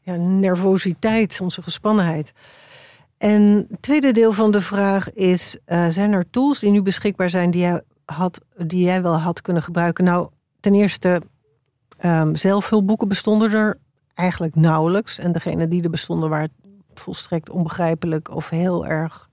ja, 0.00 0.14
nervositeit, 0.14 1.40
onze 1.40 1.62
gespannenheid. 1.62 2.32
En 3.18 3.66
het 3.70 3.82
tweede 3.82 4.12
deel 4.12 4.32
van 4.32 4.50
de 4.50 4.60
vraag 4.60 5.12
is: 5.12 5.56
uh, 5.66 5.86
zijn 5.88 6.12
er 6.12 6.30
tools 6.30 6.58
die 6.58 6.70
nu 6.70 6.82
beschikbaar 6.82 7.30
zijn 7.30 7.50
die 7.50 7.60
jij, 7.60 7.82
had, 8.04 8.40
die 8.56 8.84
jij 8.84 9.02
wel 9.02 9.16
had 9.16 9.40
kunnen 9.42 9.62
gebruiken? 9.62 10.04
Nou, 10.04 10.28
ten 10.60 10.74
eerste, 10.74 11.22
um, 12.04 12.36
zelfhulpboeken 12.36 13.08
bestonden 13.08 13.52
er 13.52 13.78
eigenlijk 14.14 14.54
nauwelijks. 14.54 15.18
En 15.18 15.32
degene 15.32 15.68
die 15.68 15.82
er 15.82 15.90
bestonden 15.90 16.28
waren 16.28 16.52
volstrekt 16.94 17.50
onbegrijpelijk 17.50 18.34
of 18.34 18.48
heel 18.48 18.86
erg 18.86 19.28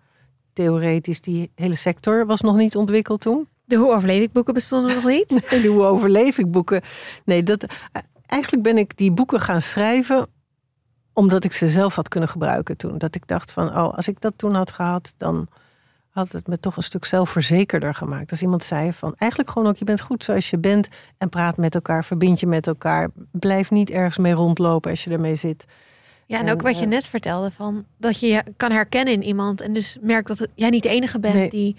theoretisch. 0.53 1.21
Die 1.21 1.51
hele 1.55 1.75
sector 1.75 2.25
was 2.25 2.41
nog 2.41 2.55
niet 2.55 2.75
ontwikkeld 2.75 3.21
toen. 3.21 3.47
De 3.67 3.75
Hoe 3.75 3.93
overleef 3.93 4.21
ik 4.21 4.31
boeken 4.31 4.53
bestonden 4.53 4.95
nog 4.95 5.03
niet? 5.03 5.29
nee, 5.51 5.61
de 5.61 5.67
Hoe 5.67 5.83
overleef 5.83 6.37
ik 6.37 6.51
boeken. 6.51 6.81
Nee, 7.25 7.43
dat, 7.43 7.65
eigenlijk 8.25 8.63
ben 8.63 8.77
ik 8.77 8.97
die 8.97 9.11
boeken 9.11 9.39
gaan 9.39 9.61
schrijven 9.61 10.27
omdat 11.13 11.43
ik 11.43 11.53
ze 11.53 11.69
zelf 11.69 11.95
had 11.95 12.07
kunnen 12.07 12.29
gebruiken 12.29 12.77
toen. 12.77 12.97
Dat 12.97 13.15
ik 13.15 13.27
dacht 13.27 13.51
van, 13.51 13.67
oh, 13.67 13.93
als 13.93 14.07
ik 14.07 14.21
dat 14.21 14.33
toen 14.35 14.53
had 14.53 14.71
gehad, 14.71 15.13
dan 15.17 15.47
had 16.09 16.31
het 16.31 16.47
me 16.47 16.59
toch 16.59 16.77
een 16.77 16.83
stuk 16.83 17.05
zelfverzekerder 17.05 17.93
gemaakt. 17.93 18.31
Als 18.31 18.41
iemand 18.41 18.63
zei 18.63 18.93
van, 18.93 19.13
eigenlijk 19.17 19.51
gewoon 19.51 19.67
ook, 19.67 19.77
je 19.77 19.85
bent 19.85 20.01
goed 20.01 20.23
zoals 20.23 20.49
je 20.49 20.57
bent 20.57 20.87
en 21.17 21.29
praat 21.29 21.57
met 21.57 21.75
elkaar, 21.75 22.05
verbind 22.05 22.39
je 22.39 22.47
met 22.47 22.67
elkaar. 22.67 23.09
Blijf 23.31 23.71
niet 23.71 23.89
ergens 23.89 24.17
mee 24.17 24.33
rondlopen 24.33 24.91
als 24.91 25.03
je 25.03 25.09
ermee 25.09 25.35
zit. 25.35 25.65
Ja, 26.25 26.39
en, 26.39 26.51
ook 26.51 26.61
wat 26.61 26.77
je 26.77 26.83
eh, 26.83 26.89
net 26.89 27.07
vertelde, 27.07 27.51
van 27.51 27.85
dat 27.97 28.19
je 28.19 28.27
je 28.27 28.43
kan 28.57 28.71
herkennen 28.71 29.13
in 29.13 29.23
iemand 29.23 29.61
en 29.61 29.73
dus 29.73 29.97
merkt 30.01 30.27
dat 30.27 30.47
jij 30.55 30.69
niet 30.69 30.83
de 30.83 30.89
enige 30.89 31.19
bent 31.19 31.51
die 31.51 31.75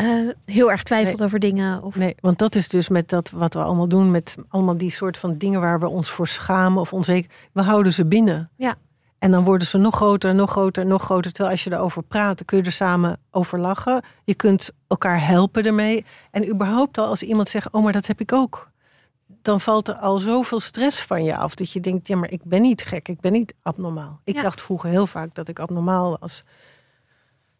uh, 0.00 0.30
heel 0.44 0.70
erg 0.70 0.82
twijfelt 0.82 1.22
over 1.22 1.38
dingen. 1.38 1.82
Of... 1.82 1.94
Nee, 1.94 2.14
want 2.20 2.38
dat 2.38 2.54
is 2.54 2.68
dus 2.68 2.88
met 2.88 3.08
dat 3.08 3.30
wat 3.30 3.54
we 3.54 3.62
allemaal 3.62 3.88
doen, 3.88 4.10
met 4.10 4.36
allemaal 4.48 4.76
die 4.76 4.90
soort 4.90 5.18
van 5.18 5.38
dingen 5.38 5.60
waar 5.60 5.80
we 5.80 5.88
ons 5.88 6.10
voor 6.10 6.28
schamen 6.28 6.80
of 6.80 6.92
onzeker. 6.92 7.30
We 7.52 7.62
houden 7.62 7.92
ze 7.92 8.06
binnen. 8.06 8.50
Ja. 8.56 8.74
En 9.18 9.30
dan 9.30 9.44
worden 9.44 9.66
ze 9.66 9.78
nog 9.78 9.96
groter, 9.96 10.34
nog 10.34 10.50
groter, 10.50 10.86
nog 10.86 11.02
groter. 11.02 11.32
Terwijl 11.32 11.54
als 11.54 11.64
je 11.64 11.72
erover 11.72 12.02
praat, 12.02 12.36
dan 12.36 12.46
kun 12.46 12.58
je 12.58 12.64
er 12.64 12.72
samen 12.72 13.18
over 13.30 13.58
lachen. 13.58 14.02
Je 14.24 14.34
kunt 14.34 14.70
elkaar 14.86 15.26
helpen 15.26 15.64
ermee. 15.64 16.04
En 16.30 16.48
überhaupt 16.48 16.98
al 16.98 17.06
als 17.06 17.22
iemand 17.22 17.48
zegt, 17.48 17.70
oh 17.70 17.82
maar 17.82 17.92
dat 17.92 18.06
heb 18.06 18.20
ik 18.20 18.32
ook. 18.32 18.70
Dan 19.42 19.60
valt 19.60 19.88
er 19.88 19.94
al 19.94 20.18
zoveel 20.18 20.60
stress 20.60 21.02
van 21.02 21.24
je 21.24 21.36
af. 21.36 21.54
Dat 21.54 21.72
je 21.72 21.80
denkt, 21.80 22.08
ja 22.08 22.16
maar 22.16 22.30
ik 22.30 22.44
ben 22.44 22.62
niet 22.62 22.82
gek, 22.82 23.08
ik 23.08 23.20
ben 23.20 23.32
niet 23.32 23.54
abnormaal. 23.62 24.20
Ik 24.24 24.42
dacht 24.42 24.60
vroeger 24.60 24.90
heel 24.90 25.06
vaak 25.06 25.34
dat 25.34 25.48
ik 25.48 25.58
abnormaal 25.58 26.16
was. 26.20 26.44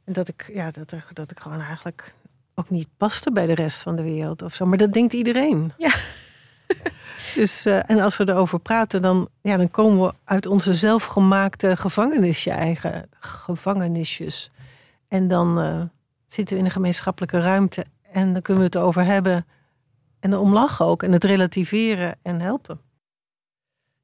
En 0.04 0.12
dat 0.12 0.28
ik, 0.28 0.50
ja, 0.54 0.70
dat, 0.70 0.94
dat 1.12 1.30
ik 1.30 1.40
gewoon 1.40 1.60
eigenlijk 1.60 2.14
ook 2.54 2.70
niet 2.70 2.88
paste 2.96 3.32
bij 3.32 3.46
de 3.46 3.54
rest 3.54 3.82
van 3.82 3.96
de 3.96 4.02
wereld 4.02 4.42
of 4.42 4.54
zo. 4.54 4.64
Maar 4.64 4.78
dat 4.78 4.92
denkt 4.92 5.12
iedereen. 5.12 5.72
Ja. 5.78 5.94
Dus, 7.34 7.66
uh, 7.66 7.90
en 7.90 8.00
als 8.00 8.16
we 8.16 8.28
erover 8.28 8.60
praten, 8.60 9.02
dan, 9.02 9.28
ja, 9.42 9.56
dan 9.56 9.70
komen 9.70 10.06
we 10.06 10.14
uit 10.24 10.46
onze 10.46 10.74
zelfgemaakte 10.74 11.76
gevangenisje, 11.76 12.50
eigen 12.50 13.08
gevangenisjes. 13.20 14.50
En 15.08 15.28
dan 15.28 15.58
uh, 15.58 15.82
zitten 16.26 16.54
we 16.54 16.60
in 16.60 16.66
een 16.66 16.72
gemeenschappelijke 16.72 17.40
ruimte 17.40 17.86
en 18.02 18.32
dan 18.32 18.42
kunnen 18.42 18.62
we 18.62 18.68
het 18.68 18.84
over 18.86 19.04
hebben. 19.04 19.46
En 20.20 20.36
om 20.36 20.52
lachen 20.52 20.86
ook 20.86 21.02
en 21.02 21.12
het 21.12 21.24
relativeren 21.24 22.18
en 22.22 22.40
helpen. 22.40 22.80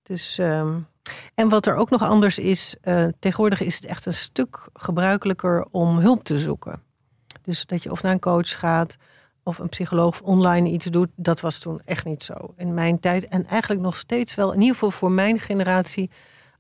Dus, 0.03 0.39
um, 0.39 0.87
en 1.35 1.49
wat 1.49 1.67
er 1.67 1.75
ook 1.75 1.91
nog 1.91 2.03
anders 2.03 2.39
is, 2.39 2.77
uh, 2.85 3.07
tegenwoordig 3.19 3.61
is 3.61 3.75
het 3.75 3.85
echt 3.85 4.07
een 4.07 4.15
stuk 4.15 4.69
gebruikelijker 4.73 5.67
om 5.71 5.99
hulp 5.99 6.25
te 6.25 6.39
zoeken. 6.39 6.83
Dus 7.49 7.67
dat 7.67 7.83
je 7.83 7.91
of 7.91 8.03
naar 8.03 8.13
een 8.13 8.19
coach 8.19 8.59
gaat 8.59 8.97
of 9.43 9.59
een 9.59 9.69
psycholoog 9.69 10.21
online 10.21 10.71
iets 10.71 10.87
doet, 10.87 11.09
dat 11.17 11.41
was 11.41 11.59
toen 11.59 11.81
echt 11.85 12.05
niet 12.05 12.23
zo. 12.23 12.55
In 12.57 12.75
mijn 12.75 13.01
tijd 13.01 13.29
en 13.29 13.47
eigenlijk 13.47 13.81
nog 13.81 13.97
steeds 13.97 14.35
wel, 14.35 14.53
in 14.53 14.61
ieder 14.61 14.75
geval 14.75 14.91
voor 14.91 15.13
mijn 15.13 15.39
generatie, 15.39 16.11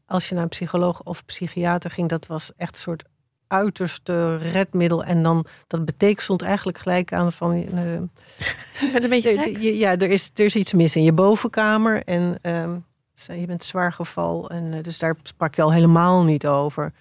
als 0.06 0.28
je 0.28 0.34
naar 0.34 0.42
een 0.42 0.48
psycholoog 0.48 1.02
of 1.02 1.24
psychiater 1.24 1.90
ging, 1.90 2.08
dat 2.08 2.26
was 2.26 2.52
echt 2.56 2.74
een 2.74 2.80
soort 2.80 3.04
uiterste 3.46 4.36
redmiddel. 4.36 5.04
En 5.04 5.22
dan, 5.22 5.46
dat 5.66 5.84
betekent 5.84 6.20
stond 6.20 6.42
eigenlijk 6.42 6.78
gelijk 6.78 7.12
aan 7.12 7.32
van... 7.32 7.54
Uh, 7.56 7.92
een 7.94 9.08
beetje 9.08 9.60
Ja, 9.78 9.96
er 9.96 10.10
is, 10.10 10.30
er 10.34 10.44
is 10.44 10.56
iets 10.56 10.72
mis 10.72 10.96
in 10.96 11.02
je 11.02 11.12
bovenkamer. 11.12 12.02
En 12.04 12.38
uh, 12.42 13.40
je 13.40 13.46
bent 13.46 13.64
zwaar 13.64 13.92
geval. 13.92 14.50
En 14.50 14.72
uh, 14.72 14.82
dus 14.82 14.98
daar 14.98 15.16
sprak 15.22 15.54
je 15.54 15.62
al 15.62 15.72
helemaal 15.72 16.24
niet 16.24 16.46
over. 16.46 16.92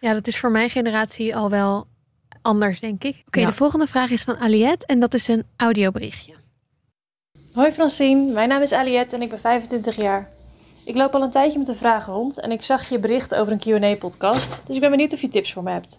Ja, 0.00 0.12
dat 0.12 0.26
is 0.26 0.38
voor 0.38 0.50
mijn 0.50 0.70
generatie 0.70 1.36
al 1.36 1.50
wel 1.50 1.86
anders, 2.46 2.80
denk 2.80 3.04
ik. 3.04 3.22
Oké, 3.26 3.44
de 3.44 3.52
volgende 3.52 3.86
vraag 3.86 4.10
is 4.10 4.22
van 4.22 4.38
Aliette 4.38 4.86
en 4.86 5.00
dat 5.00 5.14
is 5.14 5.28
een 5.28 5.44
audioberichtje. 5.56 6.34
Hoi 7.52 7.72
Francine, 7.72 8.32
mijn 8.32 8.48
naam 8.48 8.62
is 8.62 8.72
Aliette 8.72 9.16
en 9.16 9.22
ik 9.22 9.30
ben 9.30 9.40
25 9.40 9.96
jaar. 9.96 10.28
Ik 10.84 10.96
loop 10.96 11.14
al 11.14 11.22
een 11.22 11.30
tijdje 11.30 11.58
met 11.58 11.68
een 11.68 11.76
vraag 11.76 12.06
rond 12.06 12.40
en 12.40 12.50
ik 12.50 12.62
zag 12.62 12.88
je 12.88 12.98
bericht 12.98 13.34
over 13.34 13.52
een 13.52 13.58
Q&A-podcast, 13.58 14.60
dus 14.66 14.74
ik 14.74 14.80
ben 14.80 14.90
benieuwd 14.90 15.12
of 15.12 15.20
je 15.20 15.28
tips 15.28 15.52
voor 15.52 15.62
me 15.62 15.70
hebt. 15.70 15.96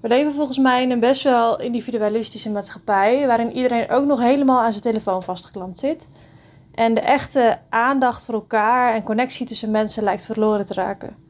We 0.00 0.08
leven 0.08 0.32
volgens 0.32 0.58
mij 0.58 0.82
in 0.82 0.90
een 0.90 1.00
best 1.00 1.22
wel 1.22 1.60
individualistische 1.60 2.50
maatschappij, 2.50 3.26
waarin 3.26 3.52
iedereen 3.52 3.90
ook 3.90 4.04
nog 4.04 4.20
helemaal 4.20 4.60
aan 4.60 4.70
zijn 4.70 4.82
telefoon 4.82 5.22
vastgeklampt 5.22 5.78
zit. 5.78 6.08
En 6.74 6.94
de 6.94 7.00
echte 7.00 7.58
aandacht 7.68 8.24
voor 8.24 8.34
elkaar 8.34 8.94
en 8.94 9.02
connectie 9.02 9.46
tussen 9.46 9.70
mensen 9.70 10.02
lijkt 10.02 10.24
verloren 10.24 10.66
te 10.66 10.74
raken. 10.74 11.21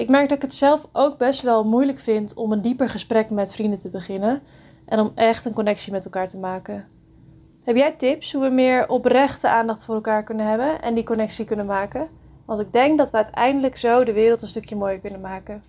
Ik 0.00 0.08
merk 0.08 0.28
dat 0.28 0.36
ik 0.36 0.42
het 0.42 0.54
zelf 0.54 0.88
ook 0.92 1.18
best 1.18 1.42
wel 1.42 1.64
moeilijk 1.64 1.98
vind 1.98 2.34
om 2.34 2.52
een 2.52 2.60
dieper 2.60 2.88
gesprek 2.88 3.30
met 3.30 3.52
vrienden 3.52 3.80
te 3.80 3.88
beginnen 3.88 4.42
en 4.86 4.98
om 4.98 5.12
echt 5.14 5.44
een 5.44 5.52
connectie 5.52 5.92
met 5.92 6.04
elkaar 6.04 6.28
te 6.28 6.36
maken. 6.36 6.88
Heb 7.64 7.76
jij 7.76 7.92
tips 7.92 8.32
hoe 8.32 8.42
we 8.42 8.48
meer 8.48 8.88
oprechte 8.88 9.48
aandacht 9.48 9.84
voor 9.84 9.94
elkaar 9.94 10.22
kunnen 10.22 10.48
hebben 10.48 10.82
en 10.82 10.94
die 10.94 11.04
connectie 11.04 11.44
kunnen 11.44 11.66
maken? 11.66 12.08
Want 12.46 12.60
ik 12.60 12.72
denk 12.72 12.98
dat 12.98 13.10
we 13.10 13.16
uiteindelijk 13.16 13.76
zo 13.76 14.04
de 14.04 14.12
wereld 14.12 14.42
een 14.42 14.48
stukje 14.48 14.76
mooier 14.76 15.00
kunnen 15.00 15.20
maken. 15.20 15.62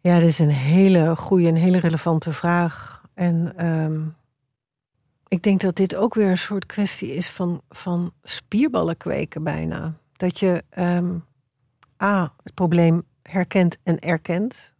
Ja, 0.00 0.18
dit 0.18 0.28
is 0.28 0.38
een 0.38 0.48
hele 0.48 1.16
goede 1.16 1.48
en 1.48 1.54
hele 1.54 1.78
relevante 1.78 2.32
vraag. 2.32 3.02
En 3.14 3.66
um, 3.66 4.16
ik 5.28 5.42
denk 5.42 5.60
dat 5.60 5.76
dit 5.76 5.96
ook 5.96 6.14
weer 6.14 6.30
een 6.30 6.38
soort 6.38 6.66
kwestie 6.66 7.14
is 7.14 7.30
van, 7.30 7.60
van 7.68 8.12
spierballen 8.22 8.96
kweken 8.96 9.42
bijna. 9.44 9.94
Dat 10.12 10.38
je 10.38 10.62
um, 10.78 11.24
A, 12.02 12.32
het 12.42 12.54
probleem 12.54 13.02
herkent 13.28 13.76
en 13.82 13.98
erkent 13.98 14.74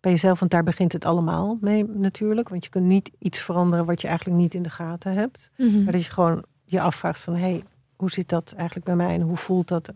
bij 0.00 0.12
jezelf. 0.12 0.38
Want 0.38 0.50
daar 0.50 0.62
begint 0.62 0.92
het 0.92 1.04
allemaal 1.04 1.58
mee 1.60 1.84
natuurlijk. 1.84 2.48
Want 2.48 2.64
je 2.64 2.70
kunt 2.70 2.86
niet 2.86 3.10
iets 3.18 3.38
veranderen 3.38 3.84
wat 3.84 4.00
je 4.00 4.08
eigenlijk 4.08 4.38
niet 4.38 4.54
in 4.54 4.62
de 4.62 4.70
gaten 4.70 5.12
hebt. 5.12 5.50
Mhm. 5.56 5.82
Maar 5.82 5.92
dat 5.92 6.04
je 6.04 6.10
gewoon 6.10 6.44
je 6.64 6.80
afvraagt 6.80 7.20
van... 7.20 7.34
hé, 7.34 7.40
hey, 7.40 7.64
hoe 7.96 8.10
zit 8.10 8.28
dat 8.28 8.52
eigenlijk 8.52 8.86
bij 8.86 8.96
mij 8.96 9.14
en 9.14 9.20
hoe 9.20 9.36
voelt 9.36 9.68
dat? 9.68 9.92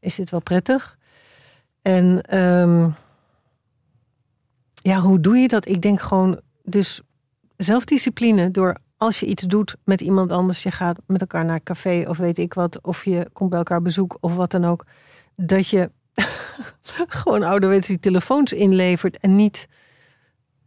Is 0.00 0.14
dit 0.14 0.30
wel 0.30 0.40
prettig? 0.40 0.98
En 1.82 2.36
um, 2.38 2.94
ja, 4.74 5.00
hoe 5.00 5.20
doe 5.20 5.36
je 5.36 5.48
dat? 5.48 5.68
Ik 5.68 5.82
denk 5.82 6.00
gewoon 6.00 6.40
dus 6.62 7.00
zelfdiscipline 7.56 8.50
door 8.50 8.76
als 8.96 9.20
je 9.20 9.26
iets 9.26 9.42
doet 9.42 9.76
met 9.84 10.00
iemand 10.00 10.32
anders, 10.32 10.62
je 10.62 10.70
gaat 10.70 10.98
met 11.06 11.20
elkaar 11.20 11.44
naar 11.44 11.54
een 11.54 11.62
café 11.62 12.04
of 12.08 12.16
weet 12.16 12.38
ik 12.38 12.54
wat, 12.54 12.82
of 12.82 13.04
je 13.04 13.28
komt 13.32 13.50
bij 13.50 13.58
elkaar 13.58 13.82
bezoek 13.82 14.16
of 14.20 14.34
wat 14.34 14.50
dan 14.50 14.64
ook, 14.64 14.86
dat 15.36 15.68
je 15.68 15.90
gewoon 17.18 17.42
ouderwets 17.42 17.86
die 17.86 18.00
telefoons 18.00 18.52
inlevert 18.52 19.18
en 19.18 19.36
niet 19.36 19.68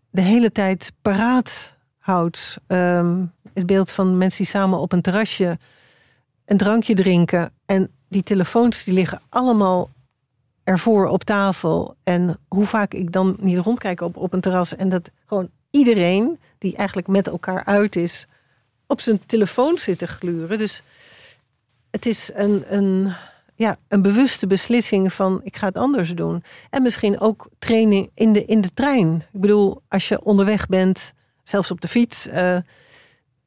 de 0.10 0.22
hele 0.22 0.51
tijd 0.51 0.91
paraat 1.01 1.75
houdt. 1.98 2.58
Ehm, 2.67 3.25
het 3.53 3.65
beeld 3.65 3.91
van 3.91 4.17
mensen 4.17 4.38
die 4.38 4.51
samen 4.51 4.79
op 4.79 4.91
een 4.91 5.01
terrasje 5.01 5.58
een 6.46 6.58
drankje 6.58 6.93
drinken 6.93 7.51
en 7.65 7.91
die 8.08 8.24
telefoons 8.24 8.84
die 8.84 8.93
liggen 8.93 9.22
allemaal 9.29 9.89
ervoor 10.63 11.08
op 11.08 11.24
tafel. 11.24 11.96
En 12.03 12.38
hoe 12.48 12.65
vaak 12.65 12.93
ik 12.93 13.12
dan 13.12 13.38
niet 13.39 13.58
rondkijk 13.58 14.01
op, 14.01 14.17
op 14.17 14.34
een 14.34 14.41
terras 14.41 14.75
en 14.75 14.89
dat 14.89 15.10
gewoon 15.25 15.50
iedereen 15.70 16.39
die 16.58 16.75
eigenlijk 16.75 17.08
met 17.08 17.27
elkaar 17.27 17.65
uit 17.65 17.96
is, 17.96 18.27
op 18.88 19.01
zijn 19.01 19.25
telefoon 19.25 19.77
zit 19.77 19.98
te 19.98 20.08
gluren. 20.08 20.58
Dus 20.58 20.84
het 21.91 22.05
is 22.05 22.29
een, 22.34 22.63
een 22.75 23.13
ja, 23.62 23.77
een 23.88 24.01
bewuste 24.01 24.48
beslissing 24.48 25.13
van 25.13 25.41
ik 25.44 25.56
ga 25.56 25.68
het 25.68 25.77
anders 25.77 26.15
doen. 26.15 26.44
En 26.70 26.82
misschien 26.82 27.20
ook 27.20 27.50
training 27.60 28.10
in 28.13 28.34
de, 28.34 28.46
in 28.46 28.62
de 28.62 28.74
trein. 28.74 29.15
Ik 29.32 29.39
bedoel, 29.39 29.82
als 29.88 30.08
je 30.08 30.24
onderweg 30.24 30.68
bent, 30.68 31.13
zelfs 31.44 31.72
op 31.72 31.82
de 31.82 31.88
fiets, 31.88 32.27
uh, 32.27 32.58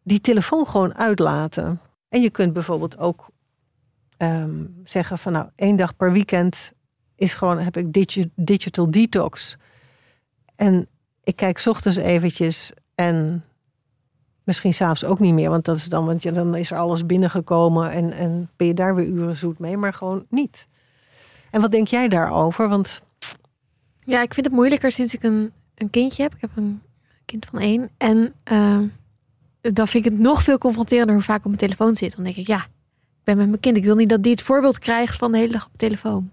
die 0.02 0.20
telefoon 0.20 0.66
gewoon 0.66 0.94
uitlaten. 0.94 1.80
En 2.08 2.20
je 2.20 2.30
kunt 2.30 2.52
bijvoorbeeld 2.52 2.98
ook 2.98 3.28
um, 4.18 4.80
zeggen 4.84 5.18
van 5.18 5.32
nou, 5.32 5.48
één 5.56 5.76
dag 5.76 5.96
per 5.96 6.12
weekend 6.12 6.72
is 7.16 7.34
gewoon, 7.34 7.58
heb 7.58 7.76
ik 7.76 7.92
digi 7.92 8.30
digital 8.34 8.90
detox. 8.90 9.56
En 10.56 10.88
ik 11.24 11.36
kijk 11.36 11.62
ochtends 11.66 11.96
eventjes 11.96 12.72
en 12.94 13.44
Misschien 14.44 14.74
s'avonds 14.74 15.04
ook 15.04 15.18
niet 15.18 15.34
meer, 15.34 15.50
want 15.50 15.64
dat 15.64 15.76
is 15.76 15.88
dan, 15.88 16.06
want 16.06 16.22
ja, 16.22 16.30
dan 16.30 16.54
is 16.54 16.70
er 16.70 16.78
alles 16.78 17.06
binnengekomen 17.06 17.90
en, 17.90 18.10
en 18.10 18.50
ben 18.56 18.66
je 18.66 18.74
daar 18.74 18.94
weer 18.94 19.06
uren 19.06 19.36
zoet 19.36 19.58
mee, 19.58 19.76
maar 19.76 19.92
gewoon 19.92 20.24
niet. 20.28 20.66
En 21.50 21.60
wat 21.60 21.70
denk 21.70 21.86
jij 21.86 22.08
daarover? 22.08 22.68
Want 22.68 23.02
ja, 24.04 24.22
ik 24.22 24.34
vind 24.34 24.46
het 24.46 24.54
moeilijker 24.54 24.92
sinds 24.92 25.14
ik 25.14 25.22
een, 25.22 25.52
een 25.74 25.90
kindje 25.90 26.22
heb. 26.22 26.34
Ik 26.34 26.40
heb 26.40 26.50
een 26.54 26.82
kind 27.24 27.46
van 27.46 27.58
één. 27.58 27.90
En 27.96 28.34
uh, 28.52 28.78
dan 29.60 29.88
vind 29.88 30.06
ik 30.06 30.12
het 30.12 30.20
nog 30.20 30.42
veel 30.42 30.58
confronterender 30.58 31.14
hoe 31.14 31.24
vaak 31.24 31.38
op 31.38 31.44
mijn 31.44 31.56
telefoon 31.56 31.94
zit. 31.94 32.16
Dan 32.16 32.24
denk 32.24 32.36
ik, 32.36 32.46
ja, 32.46 32.58
ik 32.58 33.24
ben 33.24 33.36
met 33.36 33.48
mijn 33.48 33.60
kind. 33.60 33.76
Ik 33.76 33.84
wil 33.84 33.96
niet 33.96 34.08
dat 34.08 34.22
die 34.22 34.32
het 34.32 34.42
voorbeeld 34.42 34.78
krijgt 34.78 35.16
van 35.16 35.32
de 35.32 35.38
hele 35.38 35.52
dag 35.52 35.64
op 35.64 35.72
de 35.72 35.78
telefoon. 35.78 36.30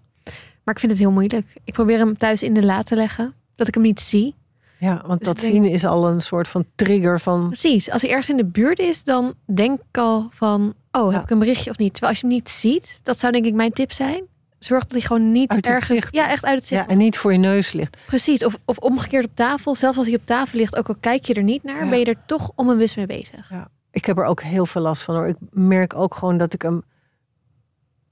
Maar 0.63 0.73
ik 0.73 0.79
vind 0.79 0.91
het 0.91 1.01
heel 1.01 1.11
moeilijk. 1.11 1.53
Ik 1.63 1.73
probeer 1.73 1.97
hem 1.97 2.17
thuis 2.17 2.43
in 2.43 2.53
de 2.53 2.63
la 2.63 2.83
te 2.83 2.95
leggen. 2.95 3.33
dat 3.55 3.67
ik 3.67 3.73
hem 3.73 3.83
niet 3.83 3.99
zie. 3.99 4.35
Ja, 4.81 5.01
want 5.05 5.19
Dus 5.19 5.27
dat 5.27 5.39
denk- 5.39 5.53
zien 5.53 5.65
is 5.65 5.85
al 5.85 6.07
een 6.07 6.21
soort 6.21 6.47
van 6.47 6.65
trigger 6.75 7.19
van... 7.19 7.47
Precies. 7.47 7.91
Als 7.91 8.01
hij 8.01 8.09
ergens 8.11 8.29
in 8.29 8.37
de 8.37 8.45
buurt 8.45 8.79
is, 8.79 9.03
dan 9.03 9.33
denk 9.53 9.79
ik 9.89 9.97
al 9.97 10.27
van, 10.29 10.73
oh, 10.91 11.03
heb 11.05 11.13
Ja. 11.13 11.21
ik 11.21 11.29
een 11.29 11.39
berichtje 11.39 11.69
of 11.69 11.77
niet? 11.77 11.91
Terwijl 11.91 12.11
als 12.11 12.21
je 12.21 12.27
hem 12.27 12.35
niet 12.35 12.49
ziet, 12.49 12.99
dat 13.03 13.19
zou 13.19 13.31
denk 13.31 13.45
ik 13.45 13.53
mijn 13.53 13.71
tip 13.71 13.91
zijn. 13.91 14.23
Zorg 14.59 14.81
dat 14.83 14.91
hij 14.91 15.01
gewoon 15.01 15.31
niet 15.31 15.49
Uit 15.49 15.65
ergens, 15.67 15.87
zicht 15.99 16.13
ja, 16.15 16.29
echt 16.29 16.45
uit 16.45 16.55
het 16.57 16.67
zicht. 16.67 16.83
Ja, 16.83 16.87
en 16.89 16.97
niet 16.97 17.17
voor 17.17 17.31
je 17.31 17.37
neus 17.37 17.71
ligt. 17.71 17.97
Precies. 18.05 18.45
Of, 18.45 18.57
of 18.65 18.77
omgekeerd 18.77 19.25
op 19.25 19.35
tafel. 19.35 19.75
Zelfs 19.75 19.97
als 19.97 20.07
hij 20.07 20.15
op 20.15 20.25
tafel 20.25 20.59
ligt, 20.59 20.77
ook 20.77 20.87
al 20.87 20.95
kijk 20.99 21.25
je 21.25 21.33
er 21.33 21.43
niet 21.43 21.63
naar, 21.63 21.83
Ja. 21.83 21.89
ben 21.89 21.99
je 21.99 22.05
er 22.05 22.25
toch 22.25 22.51
onbewust 22.55 22.95
mee 22.95 23.05
bezig. 23.05 23.51
Ik 23.91 24.05
heb 24.05 24.17
er 24.17 24.25
ook 24.25 24.41
heel 24.41 24.65
veel 24.65 24.81
last 24.81 25.01
van 25.01 25.15
hoor. 25.15 25.27
Ik 25.27 25.35
merk 25.51 25.95
ook 25.95 26.15
gewoon 26.15 26.37
dat 26.37 26.53
ik 26.53 26.61
hem... 26.61 26.81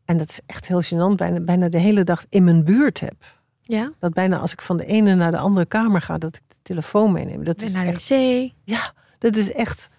En 0.06 0.18
dat 0.18 0.30
is 0.30 0.40
echt 0.46 0.68
heel 0.68 0.84
gênant, 0.84 1.16
bijna, 1.16 1.40
bijna 1.40 1.70
de 1.70 1.80
hele 1.80 2.04
dag 2.04 2.26
in 2.30 2.44
mijn 2.44 2.64
buurt 2.64 3.00
heb. 3.00 3.16
Ja. 3.62 3.92
Dat 4.00 4.14
bijna 4.14 4.38
als 4.38 4.52
ik 4.52 4.62
van 4.62 4.78
de 4.78 4.86
ene 4.86 5.16
naar 5.16 5.32
de 5.32 5.38
andere 5.38 5.66
kamer 5.66 6.02
ga, 6.02 6.18
dat 6.18 6.36
ik 6.36 6.42
telefoon 6.74 7.12
meeneem. 7.12 7.44
Dat 7.44 7.58
En 7.58 7.66
is 7.68 7.74
naar 7.74 7.86
de 7.86 7.92
echt, 7.92 8.10
wc. 8.10 8.52
ja, 8.64 8.94
dat 9.18 9.36
is 9.36 9.52
echt 9.52 9.90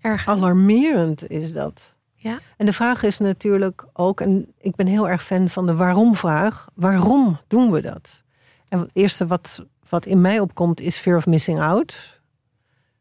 Erg. 0.00 0.28
alarmerend 0.28 1.30
is 1.30 1.52
dat. 1.52 1.96
Ja. 2.14 2.38
En 2.56 2.66
de 2.66 2.72
vraag 2.72 3.02
is 3.02 3.18
natuurlijk 3.18 3.84
ook, 3.92 4.20
en 4.20 4.52
ik 4.58 4.74
ben 4.74 4.86
heel 4.86 5.08
erg 5.08 5.24
fan 5.24 5.48
van 5.48 5.66
de 5.66 5.74
waarom-vraag. 5.74 6.68
Waarom 6.74 7.38
doen 7.46 7.70
we 7.70 7.80
dat? 7.80 8.22
En 8.68 8.78
het 8.78 8.90
eerste 8.92 9.26
wat, 9.26 9.64
wat 9.88 10.06
in 10.06 10.20
mij 10.20 10.40
opkomt 10.40 10.80
is 10.80 10.98
fear 10.98 11.16
of 11.16 11.26
missing 11.26 11.60
out. 11.60 12.20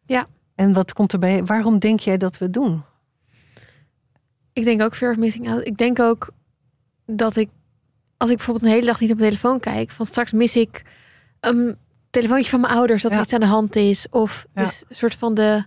Ja. 0.06 0.28
En 0.56 0.74
wat 0.74 0.94
komt 0.94 1.14
erbij? 1.14 1.44
Waarom 1.44 1.80
denk 1.80 2.00
jij 2.00 2.18
dat 2.18 2.38
we 2.38 2.44
het 2.44 2.54
doen? 2.54 2.84
Ik 4.54 4.64
denk 4.64 4.82
ook 4.82 4.96
fear 4.96 5.12
of 5.12 5.18
missing 5.18 5.50
out. 5.50 5.68
Ik 5.68 5.78
denk 5.78 6.00
ook 6.00 6.30
dat 7.06 7.36
ik, 7.36 7.50
als 8.18 8.30
ik 8.30 8.36
bijvoorbeeld 8.36 8.66
een 8.66 8.72
hele 8.72 8.86
dag 8.86 9.00
niet 9.00 9.12
op 9.12 9.18
mijn 9.18 9.30
telefoon 9.30 9.60
kijk, 9.60 9.90
van 9.90 10.06
straks 10.06 10.32
mis 10.32 10.56
ik 10.56 10.84
een 11.42 11.78
telefoontje 12.10 12.50
van 12.50 12.60
mijn 12.60 12.74
ouders 12.74 13.02
dat 13.02 13.12
er 13.14 13.22
iets 13.22 13.34
aan 13.34 13.40
de 13.40 13.46
hand 13.46 13.76
is. 13.76 14.08
Of 14.10 14.46
dus 14.54 14.84
een 14.90 14.96
soort 14.96 15.16
van 15.16 15.34
de, 15.34 15.64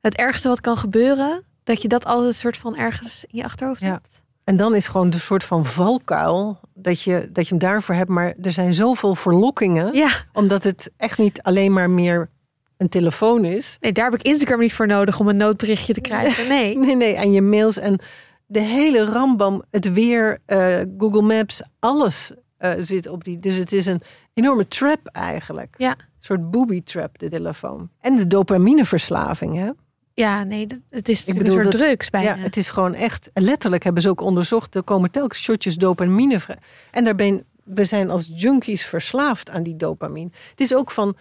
het 0.00 0.14
ergste 0.14 0.48
wat 0.48 0.60
kan 0.60 0.76
gebeuren, 0.78 1.44
dat 1.64 1.82
je 1.82 1.88
dat 1.88 2.04
altijd 2.04 2.28
een 2.28 2.34
soort 2.34 2.56
van 2.56 2.76
ergens 2.76 3.24
in 3.24 3.38
je 3.38 3.44
achterhoofd 3.44 3.80
hebt. 3.80 4.22
En 4.44 4.56
dan 4.56 4.74
is 4.74 4.86
gewoon 4.86 5.10
de 5.10 5.18
soort 5.18 5.44
van 5.44 5.66
valkuil 5.66 6.60
dat 6.74 7.02
je, 7.02 7.28
dat 7.32 7.44
je 7.48 7.50
hem 7.50 7.58
daarvoor 7.68 7.94
hebt. 7.94 8.10
Maar 8.10 8.34
er 8.42 8.52
zijn 8.52 8.74
zoveel 8.74 9.14
verlokkingen, 9.14 9.94
Ja, 9.94 10.10
omdat 10.32 10.64
het 10.64 10.90
echt 10.96 11.18
niet 11.18 11.42
alleen 11.42 11.72
maar 11.72 11.90
meer 11.90 12.30
een 12.76 12.88
telefoon 12.88 13.44
is. 13.44 13.76
nee, 13.80 13.92
daar 13.92 14.10
heb 14.10 14.20
ik 14.20 14.26
Instagram 14.26 14.60
niet 14.60 14.74
voor 14.74 14.86
nodig 14.86 15.20
om 15.20 15.28
een 15.28 15.36
noodberichtje 15.36 15.92
te 15.94 16.00
krijgen. 16.00 16.48
Nee. 16.48 16.78
Nee, 16.78 16.96
nee, 17.04 17.14
en 17.14 17.32
je 17.32 17.42
mails 17.42 17.78
en 17.78 17.98
de 18.46 18.60
hele 18.60 19.04
rambam, 19.04 19.62
het 19.70 19.92
weer, 19.92 20.38
eh, 20.46 20.76
Google 20.98 21.22
Maps, 21.22 21.62
alles 21.78 22.32
eh, 22.58 22.72
zit 22.80 23.08
op 23.08 23.24
die. 23.24 23.38
Dus 23.38 23.54
het 23.54 23.72
is 23.72 23.86
een 23.86 24.02
enorme 24.34 24.68
trap 24.68 25.06
eigenlijk. 25.06 25.74
Ja. 25.78 25.90
Een 25.90 26.04
soort 26.18 26.50
booby 26.50 26.82
trap, 26.82 27.18
de 27.18 27.28
telefoon. 27.28 27.90
En 28.00 28.16
de 28.16 28.26
dopamineverslaving, 28.26 29.54
hè? 29.56 29.70
Ja, 30.14 30.44
nee, 30.44 30.66
dat, 30.66 30.80
het 30.90 31.08
is 31.08 31.24
bedoel 31.24 31.40
een 31.44 31.50
soort 31.52 31.62
dat- 31.64 31.72
drugs 31.80 32.10
bijna. 32.10 32.34
Ja, 32.36 32.42
het 32.42 32.56
is 32.56 32.70
gewoon 32.70 32.94
echt. 32.94 33.30
Letterlijk 33.34 33.84
hebben 33.84 34.02
ze 34.02 34.08
ook 34.08 34.20
onderzocht. 34.20 34.74
Er 34.74 34.82
komen 34.82 35.10
telkens 35.10 35.40
shotjes 35.42 35.74
dopamine 35.76 36.40
vrij. 36.40 36.58
En 36.90 37.04
daar 37.04 37.14
ben, 37.14 37.44
we 37.64 37.84
zijn 37.84 38.10
als 38.10 38.30
junkies 38.34 38.84
verslaafd 38.84 39.50
aan 39.50 39.62
die 39.62 39.76
dopamine. 39.76 40.30
Het 40.50 40.60
is 40.60 40.74
ook 40.74 40.90
van. 40.90 41.16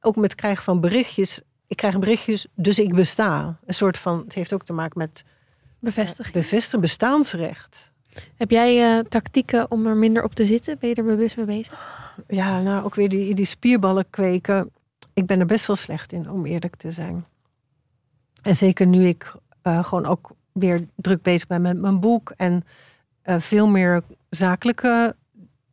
Ook 0.00 0.14
met 0.16 0.24
het 0.30 0.34
krijgen 0.34 0.64
van 0.64 0.80
berichtjes. 0.80 1.40
Ik 1.66 1.76
krijg 1.76 1.98
berichtjes, 1.98 2.46
dus 2.54 2.78
ik 2.78 2.94
besta. 2.94 3.58
Een 3.66 3.74
soort 3.74 3.98
van. 3.98 4.18
Het 4.24 4.34
heeft 4.34 4.52
ook 4.52 4.64
te 4.64 4.72
maken 4.72 4.98
met 4.98 5.24
Bevestiging. 5.78 6.34
bevestigen 6.34 6.80
bestaansrecht. 6.80 7.92
Heb 8.36 8.50
jij 8.50 8.98
eh, 8.98 9.04
tactieken 9.04 9.70
om 9.70 9.86
er 9.86 9.96
minder 9.96 10.24
op 10.24 10.34
te 10.34 10.46
zitten? 10.46 10.78
Ben 10.78 10.88
je 10.88 10.94
er 10.94 11.04
bewust 11.04 11.36
mee 11.36 11.46
bezig? 11.46 12.02
Ja, 12.28 12.60
nou 12.60 12.84
ook 12.84 12.94
weer 12.94 13.08
die, 13.08 13.34
die 13.34 13.46
spierballen 13.46 14.10
kweken. 14.10 14.70
Ik 15.14 15.26
ben 15.26 15.40
er 15.40 15.46
best 15.46 15.66
wel 15.66 15.76
slecht 15.76 16.12
in, 16.12 16.30
om 16.30 16.46
eerlijk 16.46 16.76
te 16.76 16.90
zijn. 16.90 17.24
En 18.42 18.56
zeker 18.56 18.86
nu 18.86 19.06
ik 19.06 19.32
eh, 19.62 19.84
gewoon 19.84 20.06
ook 20.06 20.30
weer 20.52 20.80
druk 20.96 21.22
bezig 21.22 21.46
ben 21.46 21.62
met 21.62 21.78
mijn 21.78 22.00
boek. 22.00 22.32
En 22.36 22.64
eh, 23.22 23.40
veel 23.40 23.68
meer 23.68 24.02
zakelijke 24.30 25.16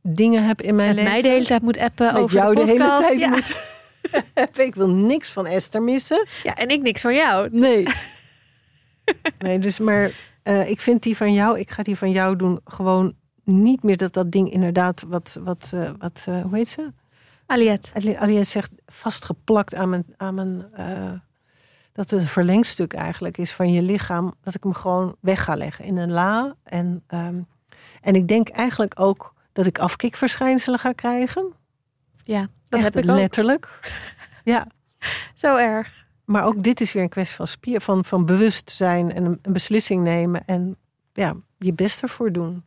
dingen 0.01 0.47
heb 0.47 0.61
in 0.61 0.75
mijn 0.75 0.87
Met 0.87 0.95
leven. 0.95 1.11
mij 1.11 1.21
de 1.21 1.27
hele 1.27 1.45
tijd 1.45 1.61
moet 1.61 1.77
appen 1.77 2.13
met 2.13 2.21
over 2.21 2.37
jou 2.37 2.55
de 2.55 2.65
de, 2.65 2.71
hele 2.71 2.97
tijd 2.99 3.19
ja. 3.19 3.29
moet. 3.29 3.79
Ik 4.65 4.75
wil 4.75 4.89
niks 4.89 5.29
van 5.29 5.45
Esther 5.45 5.81
missen. 5.81 6.27
ja, 6.43 6.55
en 6.55 6.69
ik 6.69 6.81
niks 6.81 7.01
van 7.01 7.13
jou. 7.13 7.49
Nee. 7.51 7.87
nee, 9.39 9.59
dus 9.59 9.79
maar 9.79 10.11
eh, 10.43 10.69
ik 10.69 10.81
vind 10.81 11.03
die 11.03 11.17
van 11.17 11.33
jou, 11.33 11.59
ik 11.59 11.71
ga 11.71 11.83
die 11.83 11.97
van 11.97 12.11
jou 12.11 12.35
doen 12.35 12.59
gewoon 12.65 13.13
niet 13.43 13.83
meer 13.83 13.97
dat 13.97 14.13
dat 14.13 14.31
ding 14.31 14.49
inderdaad 14.49 15.01
wat, 15.07 15.37
wat, 15.43 15.71
eh, 15.73 15.89
wat 15.97 16.23
eh, 16.27 16.41
hoe 16.41 16.55
heet 16.55 16.67
ze? 16.67 16.93
Aliet. 17.45 17.91
Ali- 17.95 18.15
Aliette 18.15 18.49
zegt 18.49 18.71
vastgeplakt 18.85 19.75
aan 19.75 19.89
mijn, 19.89 20.05
aan 20.17 20.33
mijn 20.35 20.71
dat 21.93 22.09
het 22.09 22.21
een 22.21 22.27
verlengstuk 22.27 22.93
eigenlijk 22.93 23.37
is 23.37 23.51
van 23.51 23.71
je 23.71 23.81
lichaam, 23.81 24.33
dat 24.41 24.55
ik 24.55 24.63
hem 24.63 24.73
gewoon 24.73 25.15
weg 25.19 25.43
ga 25.43 25.55
leggen 25.55 25.85
in 25.85 25.97
een 25.97 26.11
la. 26.11 26.55
En, 26.63 27.03
ehm, 27.07 27.41
en 28.01 28.15
ik 28.15 28.27
denk 28.27 28.49
eigenlijk 28.49 28.99
ook 28.99 29.33
dat 29.51 29.65
ik 29.65 29.79
afkikverschijnselen 29.79 30.79
ga 30.79 30.91
krijgen. 30.91 31.53
Ja, 32.23 32.39
dat 32.69 32.79
Echt 32.79 32.93
heb 32.93 33.03
ik 33.03 33.09
ook. 33.09 33.15
letterlijk. 33.17 33.67
Ja, 34.43 34.67
Zo 35.35 35.55
erg. 35.55 36.07
Maar 36.31 36.45
ook 36.45 36.63
dit 36.63 36.81
is 36.81 36.93
weer 36.93 37.03
een 37.03 37.09
kwestie 37.09 37.35
van 37.35 37.47
spier, 37.47 37.81
van, 37.81 38.05
van 38.05 38.25
bewustzijn 38.25 39.13
en 39.13 39.25
een, 39.25 39.53
beslissing 39.53 40.03
nemen 40.03 40.45
en 40.45 40.77
ja, 41.13 41.35
je 41.57 41.73
best 41.73 42.01
ervoor 42.01 42.31
doen. 42.31 42.63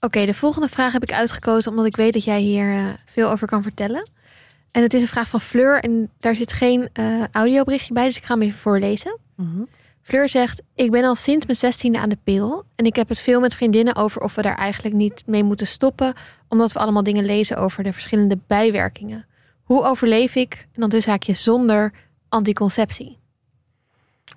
Oké, 0.00 0.26
de 0.26 0.34
volgende 0.34 0.68
vraag 0.68 0.92
heb 0.92 1.02
ik 1.02 1.12
uitgekozen 1.12 1.70
omdat 1.70 1.86
ik 1.86 1.96
weet 1.96 2.12
dat 2.12 2.24
jij 2.24 2.40
hier 2.40 2.74
eh, 2.74 2.86
veel 3.04 3.30
over 3.30 3.46
kan 3.46 3.62
vertellen. 3.62 4.17
En 4.70 4.82
het 4.82 4.94
is 4.94 5.00
een 5.00 5.08
vraag 5.08 5.28
van 5.28 5.40
Fleur 5.40 5.82
en 5.82 6.10
daar 6.18 6.34
zit 6.34 6.52
geen 6.52 6.88
eh, 6.92 7.04
audioberichtje 7.32 7.94
bij, 7.94 8.04
dus 8.04 8.16
ik 8.16 8.24
ga 8.24 8.34
hem 8.34 8.42
even 8.42 8.58
voorlezen. 8.58 9.18
Mhm. 9.36 9.62
Fleur 10.02 10.28
zegt: 10.28 10.62
Ik 10.74 10.90
ben 10.90 11.04
al 11.04 11.16
sinds 11.16 11.46
mijn 11.46 11.58
zestiende 11.58 11.98
aan 11.98 12.08
de 12.08 12.18
pil. 12.24 12.64
En 12.74 12.84
ik 12.84 12.96
heb 12.96 13.08
het 13.08 13.20
veel 13.20 13.40
met 13.40 13.54
vriendinnen 13.54 13.96
over 13.96 14.22
of 14.22 14.34
we 14.34 14.42
daar 14.42 14.56
eigenlijk 14.56 14.94
niet 14.94 15.22
mee 15.26 15.44
moeten 15.44 15.66
stoppen. 15.66 16.14
Omdat 16.48 16.72
we 16.72 16.78
allemaal 16.78 17.02
dingen 17.02 17.24
lezen 17.24 17.56
over 17.56 17.82
de 17.82 17.92
verschillende 17.92 18.38
bijwerkingen. 18.46 19.26
Hoe 19.62 19.84
overleef 19.84 20.34
ik, 20.34 20.66
en 20.72 20.80
dan 20.80 20.88
dus 20.88 21.06
haakje 21.06 21.34
zonder 21.34 21.92
anticonceptie? 22.28 23.18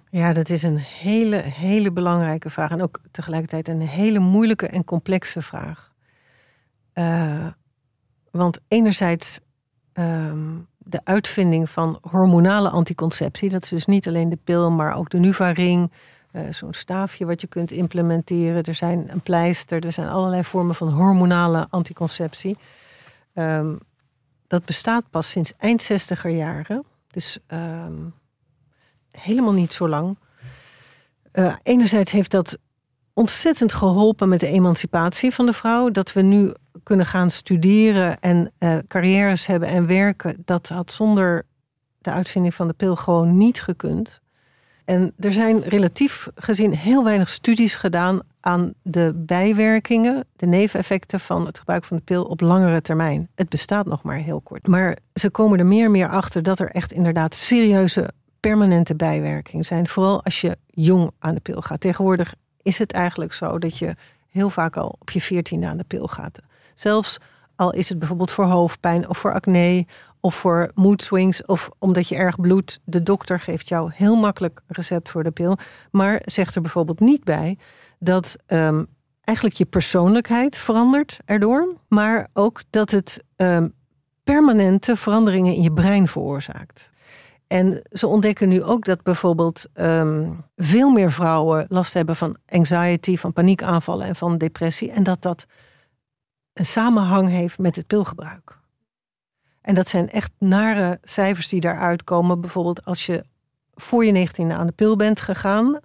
Ja, 0.09 0.33
dat 0.33 0.49
is 0.49 0.63
een 0.63 0.77
hele, 0.77 1.35
hele 1.35 1.91
belangrijke 1.91 2.49
vraag. 2.49 2.71
En 2.71 2.81
ook 2.81 3.01
tegelijkertijd 3.11 3.67
een 3.67 3.81
hele 3.81 4.19
moeilijke 4.19 4.67
en 4.67 4.83
complexe 4.83 5.41
vraag. 5.41 5.93
Eh, 6.93 7.47
want 8.31 8.59
enerzijds 8.67 9.39
ehm, 9.93 10.49
de 10.77 11.01
uitvinding 11.03 11.69
van 11.69 11.97
hormonale 12.01 12.69
anticonceptie. 12.69 13.49
Dat 13.49 13.63
is 13.63 13.69
dus 13.69 13.85
niet 13.85 14.07
alleen 14.07 14.29
de 14.29 14.37
pil, 14.43 14.71
maar 14.71 14.95
ook 14.95 15.09
de 15.09 15.19
Nuvaring. 15.19 15.91
eh, 16.31 16.41
Zo'n 16.51 16.73
staafje 16.73 17.25
wat 17.25 17.41
je 17.41 17.47
kunt 17.47 17.71
implementeren. 17.71 18.63
Er 18.63 18.75
zijn 18.75 19.11
een 19.11 19.21
pleister. 19.21 19.85
Er 19.85 19.91
zijn 19.91 20.07
allerlei 20.09 20.43
vormen 20.43 20.75
van 20.75 20.89
hormonale 20.89 21.67
anticonceptie. 21.69 22.57
Ehm, 23.33 23.75
dat 24.47 24.65
bestaat 24.65 25.03
pas 25.09 25.29
sinds 25.29 25.53
eind 25.57 25.81
60er 25.83 26.29
jaren. 26.29 26.83
Dus 27.07 27.39
ehm, 27.47 27.93
helemaal 29.11 29.53
niet 29.53 29.73
zo 29.73 29.87
lang. 29.87 30.17
Eh, 31.31 31.55
enerzijds 31.63 32.11
heeft 32.11 32.31
dat 32.31 32.57
ontzettend 33.13 33.73
geholpen 33.73 34.29
met 34.29 34.39
de 34.39 34.47
emancipatie 34.47 35.31
van 35.33 35.45
de 35.45 35.53
vrouw. 35.53 35.89
Dat 35.89 36.13
we 36.13 36.21
nu 36.21 36.53
kunnen 36.83 37.05
gaan 37.05 37.31
studeren 37.31 38.19
en 38.19 38.51
eh, 38.57 38.77
carrières 38.87 39.45
hebben 39.45 39.69
en 39.69 39.87
werken. 39.87 40.41
Dat 40.45 40.67
had 40.67 40.91
zonder 40.91 41.45
de 41.97 42.11
uitvinding 42.11 42.55
van 42.55 42.67
de 42.67 42.73
pil 42.73 42.95
gewoon 42.95 43.37
niet 43.37 43.61
gekund. 43.61 44.21
En 44.85 45.13
er 45.19 45.33
zijn 45.33 45.61
relatief 45.63 46.27
gezien 46.35 46.75
heel 46.75 47.03
weinig 47.03 47.29
studies 47.29 47.75
gedaan 47.75 48.19
aan 48.39 48.73
de 48.81 49.13
bijwerkingen, 49.15 50.25
de 50.35 50.45
neveneffecten 50.45 51.19
van 51.19 51.45
het 51.45 51.59
gebruik 51.59 51.85
van 51.85 51.97
de 51.97 52.03
pil 52.03 52.23
op 52.23 52.41
langere 52.41 52.81
termijn. 52.81 53.29
Het 53.35 53.49
bestaat 53.49 53.85
nog 53.85 54.03
maar 54.03 54.17
heel 54.17 54.41
kort. 54.41 54.67
Maar 54.67 54.97
ze 55.13 55.29
komen 55.29 55.59
er 55.59 55.65
meer 55.65 55.85
en 55.85 55.91
meer 55.91 56.09
achter 56.09 56.43
dat 56.43 56.59
er 56.59 56.69
echt 56.69 56.91
inderdaad 56.91 57.35
serieuze 57.35 58.09
permanente 58.39 58.95
bijwerkingen 58.95 59.65
zijn. 59.65 59.87
Vooral 59.87 60.23
als 60.23 60.41
je 60.41 60.57
jong 60.67 61.11
aan 61.19 61.35
de 61.35 61.41
pil 61.41 61.61
gaat. 61.61 61.81
Tegenwoordig 61.81 62.33
is 62.61 62.77
het 62.77 62.91
eigenlijk 62.91 63.33
zo 63.33 63.59
dat 63.59 63.77
je 63.77 63.95
heel 64.29 64.49
vaak 64.49 64.77
al 64.77 64.95
op 64.99 65.09
je 65.09 65.21
veertiende 65.21 65.67
aan 65.67 65.77
de 65.77 65.83
pil 65.83 66.07
gaat. 66.07 66.39
Zelfs 66.73 67.17
al 67.55 67.73
is 67.73 67.89
het 67.89 67.99
bijvoorbeeld 67.99 68.31
voor 68.31 68.45
hoofdpijn 68.45 69.09
of 69.09 69.17
voor 69.17 69.33
acne 69.33 69.85
of 70.19 70.35
voor 70.35 70.71
mood 70.75 71.01
swings 71.01 71.45
of 71.45 71.69
omdat 71.79 72.07
je 72.07 72.15
erg 72.15 72.39
bloedt. 72.39 72.79
De 72.83 73.03
dokter 73.03 73.39
geeft 73.39 73.67
jou 73.67 73.91
heel 73.93 74.15
makkelijk 74.15 74.61
recept 74.67 75.09
voor 75.09 75.23
de 75.23 75.31
pil, 75.31 75.57
maar 75.91 76.21
zegt 76.25 76.55
er 76.55 76.61
bijvoorbeeld 76.61 76.99
niet 76.99 77.23
bij 77.23 77.57
dat 77.99 78.35
ehm, 78.45 78.83
eigenlijk 79.21 79.57
je 79.57 79.65
persoonlijkheid 79.65 80.57
verandert 80.57 81.19
erdoor, 81.25 81.75
maar 81.87 82.27
ook 82.33 82.61
dat 82.69 82.91
het 82.91 83.23
ehm, 83.35 83.67
permanente 84.23 84.95
veranderingen 84.95 85.55
in 85.55 85.61
je 85.61 85.73
brein 85.73 86.07
veroorzaakt. 86.07 86.89
En 87.47 87.81
ze 87.91 88.07
ontdekken 88.07 88.49
nu 88.49 88.63
ook 88.63 88.85
dat 88.85 89.03
bijvoorbeeld 89.03 89.65
ehm, 89.73 90.31
veel 90.55 90.89
meer 90.89 91.11
vrouwen 91.11 91.65
last 91.67 91.93
hebben 91.93 92.15
van 92.15 92.37
anxiety, 92.47 93.17
van 93.17 93.33
paniekaanvallen 93.33 94.07
en 94.07 94.15
van 94.15 94.37
depressie. 94.37 94.91
En 94.91 95.03
dat 95.03 95.21
dat 95.21 95.45
een 96.53 96.65
samenhang 96.65 97.29
heeft 97.29 97.59
met 97.59 97.75
het 97.75 97.87
pilgebruik. 97.87 98.59
En 99.61 99.75
dat 99.75 99.89
zijn 99.89 100.09
echt 100.09 100.31
nare 100.37 100.99
cijfers 101.03 101.49
die 101.49 101.61
daaruit 101.61 102.03
komen. 102.03 102.41
Bijvoorbeeld 102.41 102.85
als 102.85 103.05
je 103.05 103.25
voor 103.73 104.05
je 104.05 104.27
19e 104.27 104.51
aan 104.51 104.65
de 104.65 104.73
pil 104.73 104.95
bent 104.95 105.21
gegaan. 105.21 105.79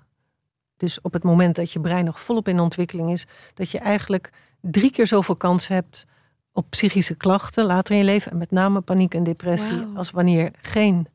Dus 0.77 1.01
op 1.01 1.13
het 1.13 1.23
moment 1.23 1.55
dat 1.55 1.73
je 1.73 1.81
brein 1.81 2.05
nog 2.05 2.21
volop 2.21 2.49
in 2.49 2.61
ontwikkeling 2.61 3.13
is. 3.13 3.27
Dat 3.55 3.71
je 3.71 3.79
eigenlijk 3.79 4.33
drie 4.61 4.91
keer 4.91 5.07
zoveel 5.07 5.35
kans 5.35 5.69
hebt 5.69 6.05
op 6.53 6.71
psychische 6.71 7.15
klachten 7.15 7.65
later 7.65 7.93
in 7.93 7.99
je 8.01 8.05
leven. 8.05 8.31
En 8.31 8.39
met 8.39 8.51
name 8.51 8.81
paniek 8.81 9.15
en 9.15 9.25
depressie. 9.25 9.85
Als 9.95 10.11
wanneer 10.11 10.51
geen 10.61 11.09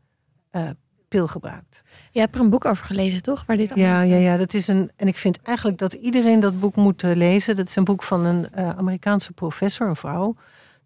eh, 0.49 0.69
pil 1.11 1.27
gebruikt. 1.27 1.81
Je 2.11 2.19
hebt 2.19 2.35
er 2.35 2.41
een 2.41 2.49
boek 2.49 2.65
over 2.65 2.85
gelezen, 2.85 3.21
toch? 3.21 3.43
Waar 3.45 3.57
dit 3.57 3.71
Ja, 3.75 4.01
ja, 4.01 4.15
ja, 4.15 4.37
dat 4.37 4.53
is 4.53 4.67
een. 4.67 4.91
En 4.95 5.07
ik 5.07 5.17
vind 5.17 5.41
eigenlijk 5.41 5.77
dat 5.77 5.93
iedereen 5.93 6.39
dat 6.39 6.59
boek 6.59 6.75
moet 6.75 7.03
eh, 7.03 7.15
lezen. 7.15 7.55
Dat 7.55 7.67
is 7.67 7.75
een 7.75 7.83
boek 7.83 8.03
van 8.03 8.25
een 8.25 8.51
eh, 8.51 8.69
Amerikaanse 8.69 9.31
professor, 9.31 9.87
een 9.87 9.95
vrouw, 9.95 10.35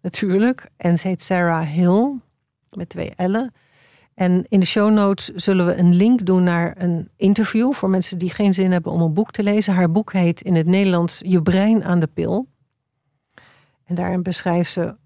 natuurlijk. 0.02 0.68
En 0.76 0.98
ze 0.98 1.08
heet 1.08 1.22
Sarah 1.22 1.66
Hill, 1.66 2.14
met 2.70 2.88
twee 2.88 3.12
L'en. 3.16 3.52
En 4.14 4.44
in 4.48 4.60
de 4.60 4.66
show 4.66 4.92
notes 4.92 5.26
zullen 5.26 5.66
we 5.66 5.78
een 5.78 5.94
link 5.94 6.26
doen 6.26 6.42
naar 6.42 6.74
een 6.78 7.08
interview 7.16 7.72
voor 7.72 7.90
mensen 7.90 8.18
die 8.18 8.30
geen 8.30 8.54
zin 8.54 8.72
hebben 8.72 8.92
om 8.92 9.00
een 9.00 9.14
boek 9.14 9.30
te 9.30 9.42
lezen. 9.42 9.74
Haar 9.74 9.90
boek 9.90 10.12
heet 10.12 10.40
in 10.40 10.54
het 10.54 10.66
Nederlands 10.66 11.20
Je 11.24 11.42
brein 11.42 11.84
aan 11.84 12.00
de 12.00 12.06
pil. 12.06 12.48
En 13.84 13.94
daarin 13.94 14.22
beschrijft 14.22 14.70
ze 14.70 14.96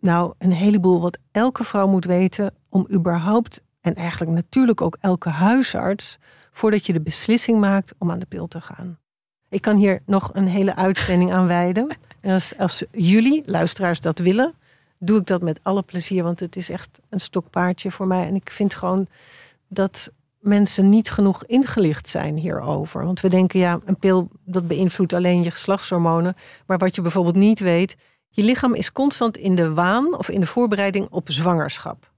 nou 0.00 0.34
een 0.38 0.52
heleboel 0.52 1.00
wat 1.00 1.18
elke 1.32 1.64
vrouw 1.64 1.86
moet 1.86 2.04
weten 2.04 2.54
om 2.68 2.86
überhaupt 2.92 3.64
en 3.86 3.94
eigenlijk 3.94 4.30
natuurlijk 4.30 4.80
ook 4.80 4.96
elke 5.00 5.28
huisarts 5.28 6.18
voordat 6.52 6.86
je 6.86 6.92
de 6.92 7.00
beslissing 7.00 7.60
maakt 7.60 7.94
om 7.98 8.10
aan 8.10 8.18
de 8.18 8.26
pil 8.26 8.46
te 8.46 8.60
gaan. 8.60 8.98
Ik 9.48 9.60
kan 9.60 9.76
hier 9.76 10.02
nog 10.06 10.30
een 10.34 10.46
hele 10.46 10.76
uitzending 10.76 11.32
aan 11.32 11.46
wijden. 11.46 11.96
En 12.20 12.32
als, 12.32 12.58
als 12.58 12.84
jullie, 12.90 13.42
luisteraars, 13.46 14.00
dat 14.00 14.18
willen, 14.18 14.54
doe 14.98 15.18
ik 15.18 15.26
dat 15.26 15.42
met 15.42 15.60
alle 15.62 15.82
plezier. 15.82 16.22
Want 16.22 16.40
het 16.40 16.56
is 16.56 16.70
echt 16.70 17.00
een 17.08 17.20
stokpaardje 17.20 17.90
voor 17.90 18.06
mij. 18.06 18.26
En 18.26 18.34
ik 18.34 18.50
vind 18.50 18.74
gewoon 18.74 19.06
dat 19.68 20.10
mensen 20.40 20.88
niet 20.90 21.10
genoeg 21.10 21.44
ingelicht 21.44 22.08
zijn 22.08 22.36
hierover. 22.36 23.04
Want 23.04 23.20
we 23.20 23.28
denken, 23.28 23.60
ja, 23.60 23.80
een 23.84 23.98
pil 23.98 24.28
dat 24.44 24.66
beïnvloedt 24.66 25.12
alleen 25.12 25.42
je 25.42 25.50
geslachtshormonen. 25.50 26.34
Maar 26.66 26.78
wat 26.78 26.94
je 26.94 27.02
bijvoorbeeld 27.02 27.36
niet 27.36 27.60
weet, 27.60 27.96
je 28.28 28.42
lichaam 28.42 28.74
is 28.74 28.92
constant 28.92 29.36
in 29.36 29.54
de 29.54 29.74
waan 29.74 30.18
of 30.18 30.28
in 30.28 30.40
de 30.40 30.46
voorbereiding 30.46 31.08
op 31.10 31.30
zwangerschap. 31.30 32.14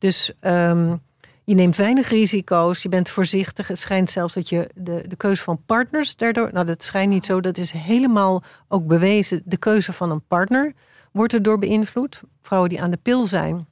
Dus 0.00 0.32
ehm, 0.40 0.96
je 1.44 1.54
neemt 1.54 1.76
weinig 1.76 2.08
risico's, 2.08 2.82
je 2.82 2.88
bent 2.88 3.08
voorzichtig. 3.08 3.68
Het 3.68 3.78
schijnt 3.78 4.10
zelfs 4.10 4.34
dat 4.34 4.48
je 4.48 4.70
de, 4.74 5.04
de 5.08 5.16
keuze 5.16 5.42
van 5.42 5.62
partners 5.66 6.16
daardoor... 6.16 6.50
Nou, 6.52 6.66
dat 6.66 6.82
schijnt 6.84 7.12
niet 7.12 7.24
zo, 7.24 7.40
dat 7.40 7.56
is 7.58 7.70
helemaal 7.70 8.42
ook 8.68 8.86
bewezen. 8.86 9.42
De 9.44 9.56
keuze 9.56 9.92
van 9.92 10.10
een 10.10 10.26
partner 10.26 10.72
wordt 11.12 11.32
erdoor 11.34 11.58
beïnvloed. 11.58 12.22
Vrouwen 12.42 12.70
die 12.70 12.82
aan 12.82 12.90
de 12.90 12.96
pil 13.02 13.26
zijn, 13.26 13.66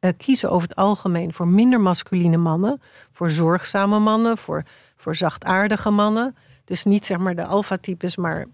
eh, 0.00 0.10
kiezen 0.16 0.50
over 0.50 0.68
het 0.68 0.76
algemeen 0.76 1.32
voor 1.32 1.48
minder 1.48 1.80
masculine 1.80 2.36
mannen. 2.36 2.80
Voor 3.12 3.30
zorgzame 3.30 3.98
mannen, 3.98 4.38
voor, 4.38 4.62
voor 4.96 5.14
zachtaardige 5.16 5.90
mannen. 5.90 6.36
Dus 6.64 6.84
niet 6.84 7.06
zeg 7.06 7.18
maar 7.18 7.34
de 7.34 7.44
alpha-types, 7.44 8.16
maar... 8.16 8.46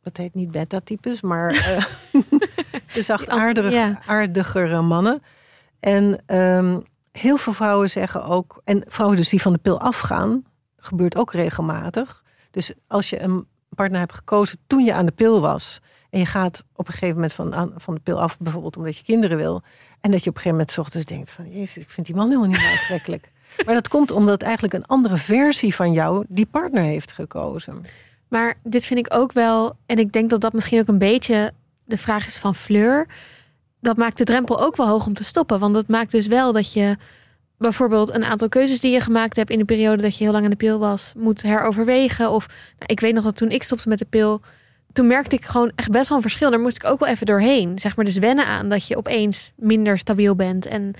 Dat 0.00 0.16
heet 0.16 0.34
niet 0.34 0.50
beta-types, 0.50 1.20
maar 1.20 1.50
eh, 1.50 1.84
de 2.94 3.02
zachtaardige 3.12 3.70
Ja. 3.70 4.02
aardigere 4.06 4.82
mannen. 4.82 5.22
En 5.82 6.22
ehm, 6.26 6.80
heel 7.12 7.36
veel 7.36 7.52
vrouwen 7.52 7.90
zeggen 7.90 8.24
ook, 8.24 8.60
en 8.64 8.84
vrouwen 8.88 9.16
dus 9.16 9.28
die 9.28 9.42
van 9.42 9.52
de 9.52 9.58
pil 9.58 9.80
afgaan, 9.80 10.44
gebeurt 10.76 11.16
ook 11.16 11.32
regelmatig. 11.32 12.22
Dus 12.50 12.72
als 12.86 13.10
je 13.10 13.22
een 13.22 13.46
partner 13.68 14.00
hebt 14.00 14.12
gekozen 14.12 14.58
toen 14.66 14.84
je 14.84 14.92
aan 14.92 15.06
de 15.06 15.12
pil 15.12 15.40
was, 15.40 15.80
en 16.10 16.18
je 16.18 16.26
gaat 16.26 16.64
op 16.74 16.86
een 16.86 16.92
gegeven 16.92 17.14
moment 17.14 17.32
van, 17.32 17.72
van 17.76 17.94
de 17.94 18.00
pil 18.00 18.20
af, 18.20 18.38
bijvoorbeeld 18.38 18.76
omdat 18.76 18.96
je 18.96 19.04
kinderen 19.04 19.36
wil, 19.36 19.62
en 20.00 20.10
dat 20.10 20.24
je 20.24 20.30
op 20.30 20.36
een 20.36 20.42
gegeven 20.42 20.50
moment 20.50 20.70
's 20.70 20.78
ochtends 20.78 21.06
denkt 21.06 21.30
van, 21.30 21.50
jezus, 21.50 21.82
ik 21.82 21.90
vind 21.90 22.06
die 22.06 22.16
man 22.16 22.28
helemaal 22.28 22.48
niet 22.48 22.58
meer 22.58 22.70
aantrekkelijk. 22.70 23.30
Maar 23.66 23.74
dat 23.74 23.88
komt 23.88 24.10
omdat 24.10 24.42
eigenlijk 24.42 24.74
een 24.74 24.86
andere 24.86 25.16
versie 25.16 25.74
van 25.74 25.92
jou 25.92 26.24
die 26.28 26.46
partner 26.46 26.82
heeft 26.82 27.12
gekozen. 27.12 27.84
Maar 28.28 28.54
dit 28.62 28.86
vind 28.86 29.06
ik 29.06 29.14
ook 29.14 29.32
wel, 29.32 29.76
en 29.86 29.98
ik 29.98 30.12
denk 30.12 30.30
dat 30.30 30.40
dat 30.40 30.52
misschien 30.52 30.80
ook 30.80 30.88
een 30.88 30.98
beetje 30.98 31.52
de 31.84 31.98
vraag 31.98 32.26
is 32.26 32.36
van 32.36 32.54
Fleur. 32.54 33.06
Dat 33.82 33.96
maakt 33.96 34.18
de 34.18 34.24
drempel 34.24 34.60
ook 34.60 34.76
wel 34.76 34.88
hoog 34.88 35.06
om 35.06 35.14
te 35.14 35.24
stoppen. 35.24 35.58
Want 35.58 35.74
dat 35.74 35.88
maakt 35.88 36.10
dus 36.10 36.26
wel 36.26 36.52
dat 36.52 36.72
je 36.72 36.96
bijvoorbeeld 37.58 38.14
een 38.14 38.24
aantal 38.24 38.48
keuzes 38.48 38.80
die 38.80 38.92
je 38.92 39.00
gemaakt 39.00 39.36
hebt 39.36 39.50
in 39.50 39.58
de 39.58 39.64
periode 39.64 40.02
dat 40.02 40.16
je 40.16 40.24
heel 40.24 40.32
lang 40.32 40.44
aan 40.44 40.50
de 40.50 40.56
pil 40.56 40.78
was, 40.78 41.12
moet 41.16 41.42
heroverwegen. 41.42 42.30
Of 42.30 42.46
nou, 42.46 42.86
ik 42.86 43.00
weet 43.00 43.14
nog 43.14 43.24
dat 43.24 43.36
toen 43.36 43.50
ik 43.50 43.62
stopte 43.62 43.88
met 43.88 43.98
de 43.98 44.06
pil, 44.10 44.40
toen 44.92 45.06
merkte 45.06 45.36
ik 45.36 45.44
gewoon 45.44 45.72
echt 45.74 45.90
best 45.90 46.08
wel 46.08 46.16
een 46.16 46.22
verschil. 46.22 46.50
Daar 46.50 46.60
moest 46.60 46.76
ik 46.76 46.84
ook 46.84 47.00
wel 47.00 47.08
even 47.08 47.26
doorheen. 47.26 47.78
Zeg 47.78 47.96
maar 47.96 48.04
dus 48.04 48.18
wennen 48.18 48.46
aan 48.46 48.68
dat 48.68 48.86
je 48.86 48.96
opeens 48.96 49.52
minder 49.56 49.98
stabiel 49.98 50.36
bent. 50.36 50.66
En 50.66 50.94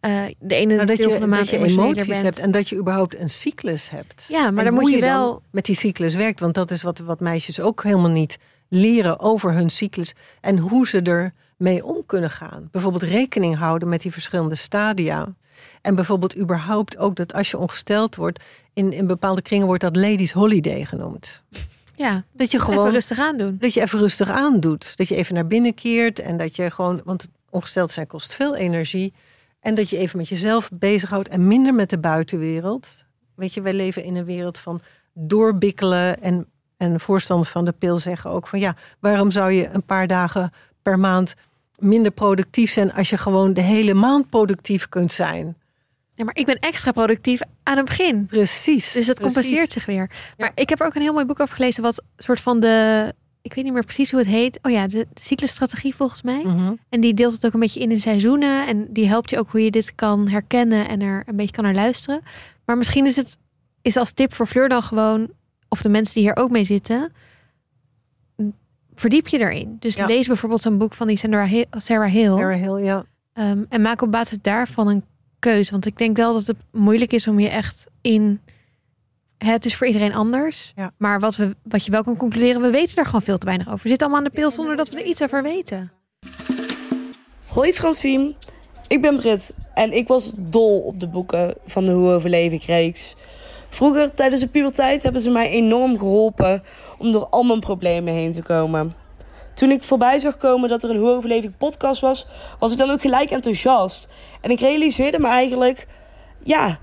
eh, 0.00 0.22
de 0.38 0.54
ene 0.54 0.74
Nou, 0.74 0.86
dat 0.86 0.96
deel 0.96 1.06
je, 1.06 1.12
van 1.12 1.22
de 1.22 1.28
maand 1.28 1.50
dat 1.50 1.60
je 1.60 1.66
emoties 1.66 2.06
bent. 2.06 2.22
hebt 2.22 2.38
en 2.38 2.50
dat 2.50 2.68
je 2.68 2.76
überhaupt 2.76 3.18
een 3.18 3.30
cyclus 3.30 3.90
hebt. 3.90 4.24
Ja, 4.28 4.50
maar 4.50 4.64
dan 4.64 4.74
moet 4.74 4.90
je 4.90 5.00
wel 5.00 5.42
met 5.50 5.64
die 5.64 5.76
cyclus 5.76 6.14
werkt. 6.14 6.40
Want 6.40 6.54
dat 6.54 6.70
is 6.70 6.82
wat, 6.82 6.98
wat 6.98 7.20
meisjes 7.20 7.60
ook 7.60 7.82
helemaal 7.82 8.10
niet 8.10 8.38
leren 8.68 9.20
over 9.20 9.52
hun 9.52 9.70
cyclus. 9.70 10.14
En 10.40 10.58
hoe 10.58 10.88
ze 10.88 11.02
er 11.02 11.32
mee 11.58 11.84
om 11.84 12.02
kunnen 12.06 12.30
gaan. 12.30 12.68
Bijvoorbeeld 12.70 13.02
rekening 13.02 13.56
houden 13.56 13.88
met 13.88 14.00
die 14.00 14.12
verschillende 14.12 14.54
stadia. 14.54 15.34
En 15.82 15.94
bijvoorbeeld 15.94 16.38
überhaupt 16.38 16.98
ook 16.98 17.16
dat 17.16 17.34
als 17.34 17.50
je 17.50 17.58
ongesteld 17.58 18.16
wordt... 18.16 18.44
in, 18.72 18.92
in 18.92 19.06
bepaalde 19.06 19.42
kringen 19.42 19.66
wordt 19.66 19.82
dat 19.82 19.96
ladies 19.96 20.32
holiday 20.32 20.84
genoemd. 20.84 21.42
ja, 21.96 22.24
Dat 22.32 22.50
je 22.50 22.58
even 22.58 22.72
gewoon 22.72 22.90
rustig 22.90 23.18
aandoen. 23.18 23.56
dat 23.60 23.74
je 23.74 23.80
even 23.80 23.98
rustig 23.98 24.30
aandoet. 24.30 24.96
Dat 24.96 25.08
je 25.08 25.16
even 25.16 25.34
naar 25.34 25.46
binnen 25.46 25.74
keert 25.74 26.18
en 26.18 26.36
dat 26.36 26.56
je 26.56 26.70
gewoon, 26.70 27.00
want 27.04 27.28
ongesteld 27.50 27.90
zijn 27.90 28.06
kost 28.06 28.34
veel 28.34 28.56
energie. 28.56 29.12
En 29.60 29.74
dat 29.74 29.90
je 29.90 29.96
even 29.96 30.18
met 30.18 30.28
jezelf 30.28 30.70
bezighoudt 30.72 31.28
en 31.28 31.46
minder 31.46 31.74
met 31.74 31.90
de 31.90 31.98
buitenwereld. 31.98 32.88
Weet 33.34 33.54
je, 33.54 33.62
wij 33.62 33.74
leven 33.74 34.04
in 34.04 34.16
een 34.16 34.24
wereld 34.24 34.58
van 34.58 34.80
doorbikkelen. 35.14 36.22
En, 36.22 36.46
en 36.76 37.00
voorstanders 37.00 37.50
van 37.50 37.64
de 37.64 37.72
pil 37.72 37.96
zeggen 37.96 38.30
ook 38.30 38.46
van 38.46 38.58
ja, 38.58 38.76
waarom 38.98 39.30
zou 39.30 39.50
je 39.50 39.68
een 39.68 39.84
paar 39.84 40.06
dagen 40.06 40.52
per 40.82 40.98
maand 40.98 41.34
minder 41.78 42.10
productief 42.10 42.72
zijn 42.72 42.92
als 42.92 43.10
je 43.10 43.18
gewoon 43.18 43.52
de 43.52 43.60
hele 43.60 43.94
maand 43.94 44.28
productief 44.28 44.88
kunt 44.88 45.12
zijn? 45.12 45.56
Ja, 46.14 46.24
maar 46.24 46.36
ik 46.36 46.46
ben 46.46 46.58
extra 46.58 46.92
productief 46.92 47.40
aan 47.62 47.76
het 47.76 47.86
begin. 47.86 48.26
Precies. 48.26 48.92
Dus 48.92 49.06
dat 49.06 49.16
precies. 49.16 49.34
compenseert 49.34 49.72
zich 49.72 49.86
weer. 49.86 50.10
Maar 50.36 50.52
ik 50.54 50.68
heb 50.68 50.80
er 50.80 50.86
ook 50.86 50.94
een 50.94 51.02
heel 51.02 51.12
mooi 51.12 51.24
boek 51.24 51.40
over 51.40 51.54
gelezen. 51.54 51.82
Wat 51.82 52.02
soort 52.16 52.40
van 52.40 52.60
de. 52.60 53.14
Ik 53.42 53.54
weet 53.54 53.64
niet 53.64 53.72
meer 53.72 53.84
precies 53.84 54.10
hoe 54.10 54.20
het 54.20 54.28
heet. 54.28 54.58
Oh 54.62 54.72
ja, 54.72 54.86
de, 54.86 55.06
de 55.14 55.20
cyclusstrategie 55.20 55.94
volgens 55.94 56.22
mij. 56.22 56.42
Mhm. 56.44 56.72
En 56.88 57.00
die 57.00 57.14
deelt 57.14 57.32
het 57.32 57.46
ook 57.46 57.52
een 57.52 57.60
beetje 57.60 57.80
in 57.80 57.90
in 57.90 58.00
seizoenen. 58.00 58.66
En 58.66 58.86
die 58.92 59.08
helpt 59.08 59.30
je 59.30 59.38
ook 59.38 59.50
hoe 59.50 59.64
je 59.64 59.70
dit 59.70 59.94
kan 59.94 60.28
herkennen 60.28 60.88
en 60.88 61.00
er 61.00 61.22
een 61.26 61.36
beetje 61.36 61.54
kan 61.54 61.64
naar 61.64 61.74
luisteren. 61.74 62.22
Maar 62.64 62.78
misschien 62.78 63.06
is 63.06 63.16
het 63.16 63.38
is 63.82 63.96
als 63.96 64.12
tip 64.12 64.32
voor 64.32 64.46
Fleur 64.46 64.68
dan 64.68 64.82
gewoon, 64.82 65.28
of 65.68 65.82
de 65.82 65.88
mensen 65.88 66.14
die 66.14 66.22
hier 66.22 66.36
ook 66.36 66.50
mee 66.50 66.64
zitten, 66.64 67.12
verdiep 68.98 69.28
je 69.28 69.38
erin. 69.38 69.76
Dus 69.78 69.94
Ja. 69.94 70.06
lees 70.06 70.26
bijvoorbeeld 70.26 70.60
zo'n 70.60 70.78
boek 70.78 70.94
van 70.94 71.06
die 71.06 71.16
Sarah 71.16 71.48
Hill. 71.48 71.64
Sarah 71.70 72.12
Hill. 72.12 72.36
Sarah 72.36 72.60
Hill, 72.60 72.84
ja. 72.84 73.04
Ehm, 73.32 73.64
en 73.68 73.82
maak 73.82 74.02
op 74.02 74.10
basis 74.12 74.38
daarvan 74.42 74.88
een 74.88 75.04
keuze. 75.38 75.70
Want 75.70 75.86
ik 75.86 75.98
denk 75.98 76.16
wel 76.16 76.32
dat 76.32 76.46
het 76.46 76.56
moeilijk 76.72 77.12
is 77.12 77.28
om 77.28 77.40
je 77.40 77.48
echt 77.48 77.86
in. 78.00 78.40
Het 79.38 79.64
is 79.64 79.76
voor 79.76 79.86
iedereen 79.86 80.14
anders. 80.14 80.72
Ja. 80.76 80.92
Maar 80.96 81.20
wat, 81.20 81.36
we, 81.36 81.56
wat 81.62 81.84
je 81.84 81.90
wel 81.90 82.02
kan 82.02 82.16
concluderen, 82.16 82.60
we 82.62 82.70
weten 82.70 82.96
er 82.96 83.04
gewoon 83.04 83.22
veel 83.22 83.38
te 83.38 83.46
weinig 83.46 83.66
over. 83.66 83.82
We 83.82 83.88
zitten 83.88 84.06
allemaal 84.06 84.24
aan 84.24 84.30
de 84.32 84.40
pil 84.40 84.50
zonder 84.50 84.76
dat 84.76 84.88
we 84.88 84.96
er 85.00 85.06
iets 85.06 85.22
over 85.22 85.42
weten. 85.42 85.90
Hoi 87.46 87.72
Francine, 87.72 88.34
ik 88.88 89.00
ben 89.02 89.16
Brit 89.16 89.54
en 89.74 89.92
ik 89.92 90.08
was 90.08 90.30
dol 90.36 90.78
op 90.80 91.00
de 91.00 91.08
boeken 91.08 91.54
van 91.66 91.84
de 91.84 91.90
Hoe 91.90 92.10
overleef 92.10 92.52
ik 92.52 92.62
reeks. 92.62 93.14
Vroeger, 93.68 94.14
tijdens 94.14 94.40
de 94.40 94.48
puberteit, 94.48 95.02
hebben 95.02 95.20
ze 95.20 95.30
mij 95.30 95.50
enorm 95.50 95.98
geholpen 95.98 96.62
om 96.98 97.12
door 97.12 97.26
al 97.26 97.42
mijn 97.42 97.60
problemen 97.60 98.14
heen 98.14 98.32
te 98.32 98.42
komen. 98.42 98.94
Toen 99.54 99.70
ik 99.70 99.82
voorbij 99.82 100.18
zag 100.18 100.36
komen 100.36 100.68
dat 100.68 100.82
er 100.82 100.90
een 100.90 100.96
Hoe 100.96 101.10
overleef 101.10 101.46
podcast 101.58 102.00
was, 102.00 102.26
was 102.58 102.72
ik 102.72 102.78
dan 102.78 102.90
ook 102.90 103.00
gelijk 103.00 103.30
enthousiast. 103.30 104.08
En 104.40 104.50
ik 104.50 104.60
realiseerde 104.60 105.18
me 105.18 105.28
eigenlijk, 105.28 105.86
ja, 106.42 106.78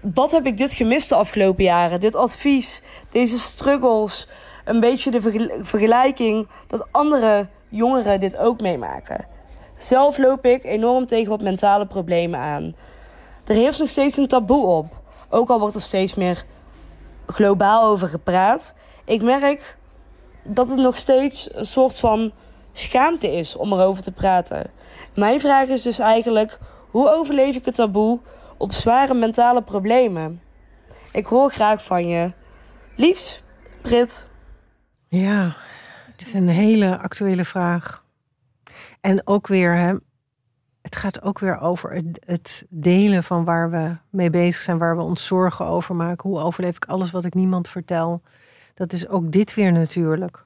wat 0.00 0.30
heb 0.30 0.46
ik 0.46 0.56
dit 0.56 0.72
gemist 0.72 1.08
de 1.08 1.14
afgelopen 1.14 1.64
jaren? 1.64 2.00
Dit 2.00 2.14
advies, 2.14 2.82
deze 3.10 3.38
struggles, 3.38 4.28
een 4.64 4.80
beetje 4.80 5.10
de 5.10 5.20
vergel- 5.20 5.56
vergelijking 5.60 6.48
dat 6.66 6.86
andere 6.90 7.48
jongeren 7.68 8.20
dit 8.20 8.36
ook 8.36 8.60
meemaken. 8.60 9.26
Zelf 9.76 10.18
loop 10.18 10.44
ik 10.44 10.64
enorm 10.64 11.06
tegen 11.06 11.30
wat 11.30 11.42
mentale 11.42 11.86
problemen 11.86 12.40
aan. 12.40 12.74
Er 13.46 13.54
heerst 13.54 13.80
nog 13.80 13.88
steeds 13.88 14.16
een 14.16 14.28
taboe 14.28 14.66
op. 14.66 14.97
Ook 15.28 15.48
al 15.48 15.60
wordt 15.60 15.74
er 15.74 15.80
steeds 15.80 16.14
meer 16.14 16.44
globaal 17.26 17.82
over 17.82 18.08
gepraat. 18.08 18.74
ik 19.04 19.22
merk 19.22 19.76
dat 20.44 20.68
het 20.68 20.78
nog 20.78 20.96
steeds 20.96 21.48
een 21.52 21.66
soort 21.66 21.98
van 21.98 22.32
schaamte 22.72 23.32
is 23.32 23.56
om 23.56 23.72
erover 23.72 24.02
te 24.02 24.12
praten. 24.12 24.70
Mijn 25.14 25.40
vraag 25.40 25.68
is 25.68 25.82
dus 25.82 25.98
eigenlijk: 25.98 26.58
hoe 26.90 27.10
overleef 27.10 27.56
ik 27.56 27.64
het 27.64 27.74
taboe 27.74 28.20
op 28.56 28.72
zware 28.72 29.14
mentale 29.14 29.62
problemen? 29.62 30.42
Ik 31.12 31.26
hoor 31.26 31.50
graag 31.50 31.84
van 31.84 32.08
je. 32.08 32.32
Liefs, 32.96 33.42
Brit. 33.82 34.26
Ja, 35.08 35.56
het 36.12 36.26
is 36.26 36.32
een 36.32 36.48
hele 36.48 36.98
actuele 36.98 37.44
vraag. 37.44 38.04
En 39.00 39.26
ook 39.26 39.46
weer, 39.46 39.76
hè, 39.76 39.96
het 40.88 40.96
gaat 40.96 41.22
ook 41.22 41.38
weer 41.38 41.60
over 41.60 42.02
het, 42.24 42.66
delen 42.68 43.24
van 43.24 43.44
waar 43.44 43.70
we 43.70 43.96
mee 44.10 44.30
bezig 44.30 44.62
zijn, 44.62 44.78
waar 44.78 44.96
we 44.96 45.02
ons 45.02 45.26
zorgen 45.26 45.66
over 45.66 45.94
maken. 45.94 46.30
Hoe 46.30 46.40
overleef 46.40 46.76
ik 46.76 46.84
alles 46.84 47.10
wat 47.10 47.24
ik 47.24 47.34
niemand 47.34 47.68
vertel? 47.68 48.22
Dat 48.74 48.92
is 48.92 49.08
ook 49.08 49.32
dit 49.32 49.54
weer 49.54 49.72
natuurlijk. 49.72 50.44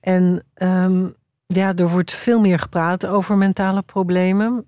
En 0.00 0.44
ehm, 0.54 1.08
ja, 1.46 1.74
er 1.74 1.90
wordt 1.90 2.12
veel 2.12 2.40
meer 2.40 2.58
gepraat 2.58 3.06
over 3.06 3.36
mentale 3.36 3.82
problemen. 3.82 4.66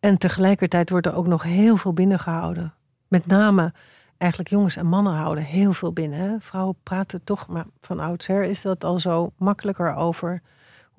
En 0.00 0.18
tegelijkertijd 0.18 0.90
wordt 0.90 1.06
er 1.06 1.16
ook 1.16 1.26
nog 1.26 1.42
heel 1.42 1.76
veel 1.76 1.92
binnengehouden. 1.92 2.74
Met 3.08 3.26
name 3.26 3.72
eigenlijk 4.18 4.50
jongens 4.50 4.76
en 4.76 4.86
mannen 4.86 5.12
houden 5.12 5.44
heel 5.44 5.72
veel 5.72 5.92
binnen. 5.92 6.40
Vrouwen 6.40 6.76
praten 6.82 7.24
toch, 7.24 7.48
maar 7.48 7.66
van 7.80 8.00
oudsher 8.00 8.44
is 8.44 8.62
dat 8.62 8.84
al 8.84 8.98
zo 8.98 9.32
makkelijker 9.36 9.94
over 9.94 10.42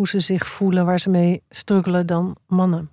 hoe 0.02 0.10
ze 0.10 0.20
zich 0.20 0.48
voelen, 0.48 0.86
waar 0.86 1.00
ze 1.00 1.10
mee 1.10 1.44
struggelen 1.50 2.06
dan 2.06 2.38
mannen. 2.48 2.90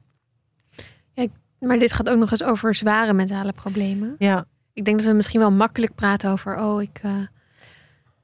Ja, 1.13 1.27
maar 1.59 1.79
dit 1.79 1.93
gaat 1.93 2.09
ook 2.09 2.19
nog 2.19 2.31
eens 2.31 2.43
over 2.43 2.75
zware 2.75 3.13
mentale 3.13 3.53
problemen. 3.53 4.15
Ja. 4.19 4.45
Ik 4.73 4.85
denk 4.85 4.99
dat 4.99 5.07
we 5.07 5.13
misschien 5.13 5.41
wel 5.41 5.53
makkelijk 5.53 5.95
praten 5.95 6.31
over, 6.31 6.59
oh, 6.59 6.83
ik. 6.83 7.01
Uh... 7.05 7.21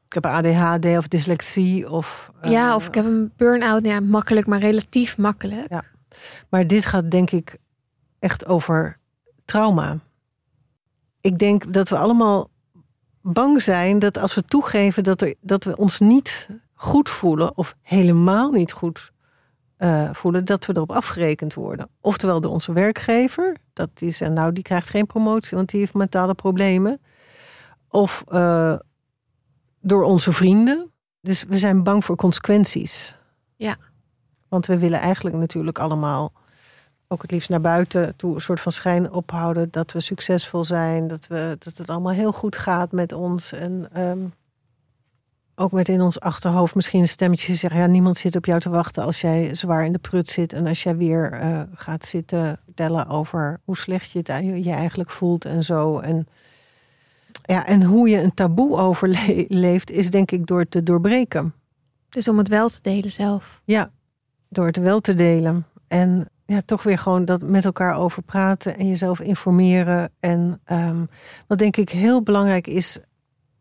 Ik 0.07 0.23
heb 0.23 0.27
ADHD 0.27 0.85
of 0.85 1.09
dyslexie 1.09 1.91
of. 1.91 2.31
Uh... 2.45 2.51
Ja, 2.51 2.75
of 2.75 2.87
ik 2.87 2.95
heb 2.95 3.05
een 3.05 3.33
burn-out. 3.37 3.85
Ja, 3.85 4.01
makkelijk, 4.01 4.47
maar 4.47 4.59
relatief 4.59 5.19
makkelijk. 5.19 5.69
Ja. 5.69 5.85
Maar 6.49 6.67
dit 6.67 6.85
gaat 6.85 7.11
denk 7.11 7.31
ik 7.31 7.57
echt 8.19 8.47
over 8.47 8.99
trauma. 9.45 9.99
Ik 11.21 11.39
denk 11.39 11.73
dat 11.73 11.89
we 11.89 11.97
allemaal 11.97 12.51
bang 13.23 13.63
zijn 13.63 13.99
dat 13.99 14.19
als 14.19 14.35
we 14.35 14.43
toegeven 14.43 15.03
dat, 15.03 15.23
er, 15.23 15.35
dat 15.41 15.65
we 15.65 15.77
ons 15.77 15.99
niet 15.99 16.49
goed 16.85 17.09
voelen 17.09 17.57
of 17.57 17.77
helemaal 17.83 18.51
niet 18.51 18.73
goed 18.73 19.13
uh, 19.79 20.11
voelen, 20.13 20.45
dat 20.45 20.67
we 20.67 20.73
erop 20.77 20.93
afgerekend 20.93 21.55
worden. 21.55 21.89
Oftewel 22.01 22.41
door 22.41 22.51
onze 22.51 22.73
werkgever, 22.73 23.57
dat 23.73 23.91
is 23.95 24.21
en 24.21 24.33
nou 24.33 24.53
die 24.53 24.63
krijgt 24.63 24.91
geen 24.91 25.07
promotie, 25.07 25.57
want 25.57 25.69
die 25.69 25.81
heeft 25.81 25.95
mentale 25.95 26.35
problemen. 26.35 27.01
Of 27.89 28.25
uh, 28.29 28.77
door 29.81 30.03
onze 30.03 30.33
vrienden. 30.33 30.91
Dus 31.21 31.45
we 31.45 31.59
zijn 31.59 31.83
bang 31.83 32.05
voor 32.05 32.17
consequenties. 32.17 33.17
Ja. 33.57 33.77
Want 34.49 34.67
we 34.67 34.79
willen 34.79 35.01
eigenlijk 35.01 35.37
natuurlijk 35.37 35.79
allemaal 35.79 36.33
ook 37.09 37.23
het 37.23 37.31
liefst 37.31 37.49
naar 37.49 37.61
buiten 37.61 38.17
toe 38.17 38.35
een 38.35 38.41
soort 38.41 38.61
van 38.61 38.73
schijn 38.73 39.13
ophouden 39.13 39.71
dat 39.71 39.93
we 39.93 40.01
succesvol 40.01 40.65
zijn, 40.65 41.09
dat, 41.09 41.27
we, 41.27 41.57
dat 41.59 41.77
het 41.77 41.91
allemaal 41.91 42.13
heel 42.13 42.33
goed 42.33 42.57
gaat 42.57 42.93
met 42.93 43.13
ons. 43.13 43.53
En 43.53 44.01
um, 44.01 44.35
ook 45.55 45.73
met 45.73 45.89
in 45.89 46.01
ons 46.01 46.21
achterhoofd 46.21 46.75
misschien 46.75 47.01
een 47.01 47.09
stemmetje 47.09 47.55
zeggen: 47.55 47.81
ja, 47.81 47.87
niemand 47.87 48.19
zit 48.19 48.37
op 48.37 48.45
jou 48.45 48.61
te 48.61 48.71
wachten 48.71 49.03
als 49.03 49.21
jij 49.21 49.55
zwaar 49.55 49.85
in 49.85 49.93
de 49.93 49.99
prut 49.99 50.29
zit 50.29 50.53
en 50.53 50.67
als 50.67 50.83
jij 50.83 50.97
weer 50.97 51.41
uh, 51.43 51.61
gaat 51.75 52.07
zitten 52.07 52.61
tellen 52.75 53.09
over 53.09 53.61
hoe 53.65 53.77
slecht 53.77 54.11
je 54.11 54.19
het 54.19 54.65
je 54.65 54.73
eigenlijk 54.73 55.11
voelt 55.11 55.45
en 55.45 55.65
zo. 55.65 55.99
En, 55.99 56.27
ja, 57.43 57.67
en 57.67 57.83
hoe 57.83 58.09
je 58.09 58.23
een 58.23 58.35
taboe 58.35 58.77
overleeft, 58.77 59.91
is 59.91 60.11
denk 60.11 60.31
ik 60.31 60.47
door 60.47 60.69
te 60.69 60.83
doorbreken. 60.83 61.55
Dus 62.09 62.29
om 62.29 62.39
het 62.39 62.49
wel 62.49 62.69
te 62.69 62.79
delen 62.83 63.13
zelf. 63.13 63.61
Ja, 63.65 63.91
door 64.49 64.67
het 64.67 64.77
wel 64.77 65.01
te 65.01 65.15
delen. 65.15 65.67
En 65.89 66.29
ja, 66.47 66.61
toch 66.65 66.83
weer 66.83 66.99
gewoon 66.99 67.25
dat 67.25 67.43
met 67.43 67.65
elkaar 67.65 67.97
over 67.97 68.23
praten 68.23 68.77
en 68.77 68.89
jezelf 68.89 69.21
informeren. 69.21 70.11
En 70.21 70.61
um, 70.73 71.09
wat 71.47 71.59
denk 71.59 71.77
ik 71.77 71.91
heel 71.91 72.23
belangrijk 72.23 72.67
is, 72.67 72.99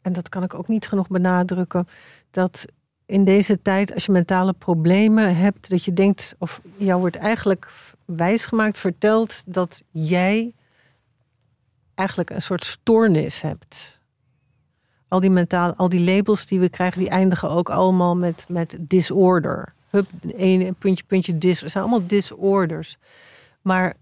en 0.04 0.14
dat 0.14 0.30
kan 0.30 0.44
ik 0.44 0.54
ook 0.54 0.68
niet 0.68 0.88
genoeg 0.88 1.08
benadrukken, 1.08 1.88
dat 2.32 2.66
in 3.06 3.24
deze 3.24 3.62
tijd, 3.62 3.94
als 3.94 4.06
je 4.06 4.12
mentale 4.12 4.54
problemen 4.54 5.36
hebt, 5.36 5.70
dat 5.70 5.84
je 5.84 5.94
denkt, 5.94 6.36
of 6.38 6.62
jou 6.78 7.00
wordt 7.00 7.16
eigenlijk 7.16 7.72
wijsgemaakt, 8.06 8.78
verteld 8.78 9.44
dat 9.54 9.84
jij 9.92 10.54
eigenlijk 11.96 12.30
een 12.30 12.42
soort 12.42 12.66
stoornis 12.66 13.42
hebt. 13.42 14.02
Al 15.08 15.20
die, 15.20 15.30
mentale, 15.30 15.76
al 15.76 15.90
die 15.90 16.16
labels 16.16 16.46
die 16.46 16.60
we 16.60 16.70
krijgen, 16.70 17.00
die 17.00 17.10
eindigen 17.10 17.50
ook 17.50 17.70
allemaal 17.70 18.16
met, 18.16 18.46
met 18.48 18.78
disorder. 18.80 19.74
Hup, 19.90 20.08
een 20.22 20.76
puntje, 20.80 21.04
puntje, 21.04 21.38
dis. 21.38 21.62
Het 21.62 21.72
zijn 21.72 21.84
allemaal 21.84 22.08
disorders. 22.08 22.98
Maar 23.62 23.94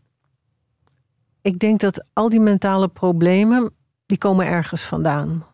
ik 1.41 1.59
denk 1.59 1.79
dat 1.79 2.03
al 2.13 2.29
die 2.29 2.39
mentale 2.39 2.87
problemen, 2.87 3.71
die 4.05 4.17
komen 4.17 4.45
ergens 4.45 4.83
vandaan 4.83 5.45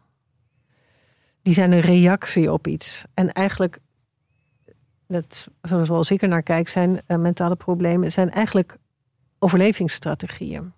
die 1.48 1.56
zijn 1.56 1.72
een 1.72 1.80
reactie 1.80 2.52
op 2.52 2.68
iets. 2.68 3.04
En 3.14 3.32
eigenlijk, 3.32 3.80
dat, 5.08 5.48
zoals 5.62 6.12
ik 6.12 6.22
er 6.22 6.28
naar 6.28 6.44
kijk, 6.44 6.68
zijn 6.68 7.02
uh, 7.08 7.18
mentale 7.18 7.56
problemen 7.56 8.12
zijn 8.12 8.30
eigenlijk 8.30 8.78
overlevingsstrategieën. 9.40 10.74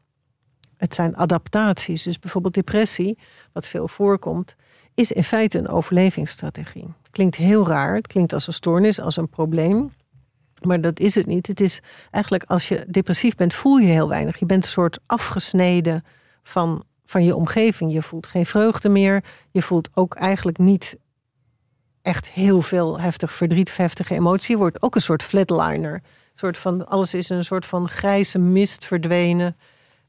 Het 0.77 0.95
zijn 0.95 1.17
adaptaties. 1.17 2.03
Dus 2.03 2.19
bijvoorbeeld 2.19 2.53
depressie, 2.53 3.17
wat 3.53 3.67
veel 3.67 3.88
voorkomt, 3.88 4.55
is 4.93 5.12
in 5.12 5.23
feite 5.23 5.58
een 5.58 5.67
overlevingsstrategie. 5.67 6.93
klinkt 7.12 7.36
heel 7.36 7.67
raar. 7.67 7.95
Het 7.95 8.08
klinkt 8.08 8.34
als 8.34 8.47
een 8.47 8.53
stoornis, 8.53 8.99
als 8.99 9.17
een 9.17 9.29
probleem. 9.29 9.93
Maar 10.62 10.82
dat 10.82 10.99
is 10.99 11.15
het 11.15 11.25
niet. 11.25 11.47
Het 11.47 11.60
is 11.60 11.82
eigenlijk 12.12 12.43
als 12.43 12.67
je 12.67 12.86
depressief 12.89 13.36
bent, 13.36 13.53
voel 13.53 13.77
je 13.77 13.88
heel 13.88 14.10
weinig. 14.10 14.39
Je 14.39 14.45
bent 14.45 14.63
een 14.63 14.69
soort 14.69 14.99
afgesneden 15.05 16.03
van 16.43 16.84
van 17.10 17.24
je 17.24 17.36
omgeving. 17.36 17.93
Je 17.93 18.02
voelt 18.02 18.28
geen 18.28 18.45
vreugde 18.45 18.89
meer. 18.89 19.24
Je 19.52 19.62
voelt 19.62 19.89
ook 19.93 20.15
eigenlijk 20.15 20.58
niet 20.58 20.98
echt 22.02 22.30
heel 22.30 22.62
veel 22.62 23.00
heftig 23.00 23.34
verdriet, 23.34 23.78
heftige 23.78 24.13
emotie. 24.13 24.52
Je 24.52 24.62
wordt 24.62 24.82
ook 24.82 24.95
een 24.95 25.02
soort 25.02 25.24
flatliner. 25.24 25.93
Een 25.93 26.02
soort 26.34 26.58
van, 26.58 26.88
alles 26.88 27.13
is 27.13 27.30
een 27.30 27.45
soort 27.45 27.65
van 27.65 27.89
grijze 27.89 28.39
mist 28.39 28.86
verdwenen. 28.86 29.58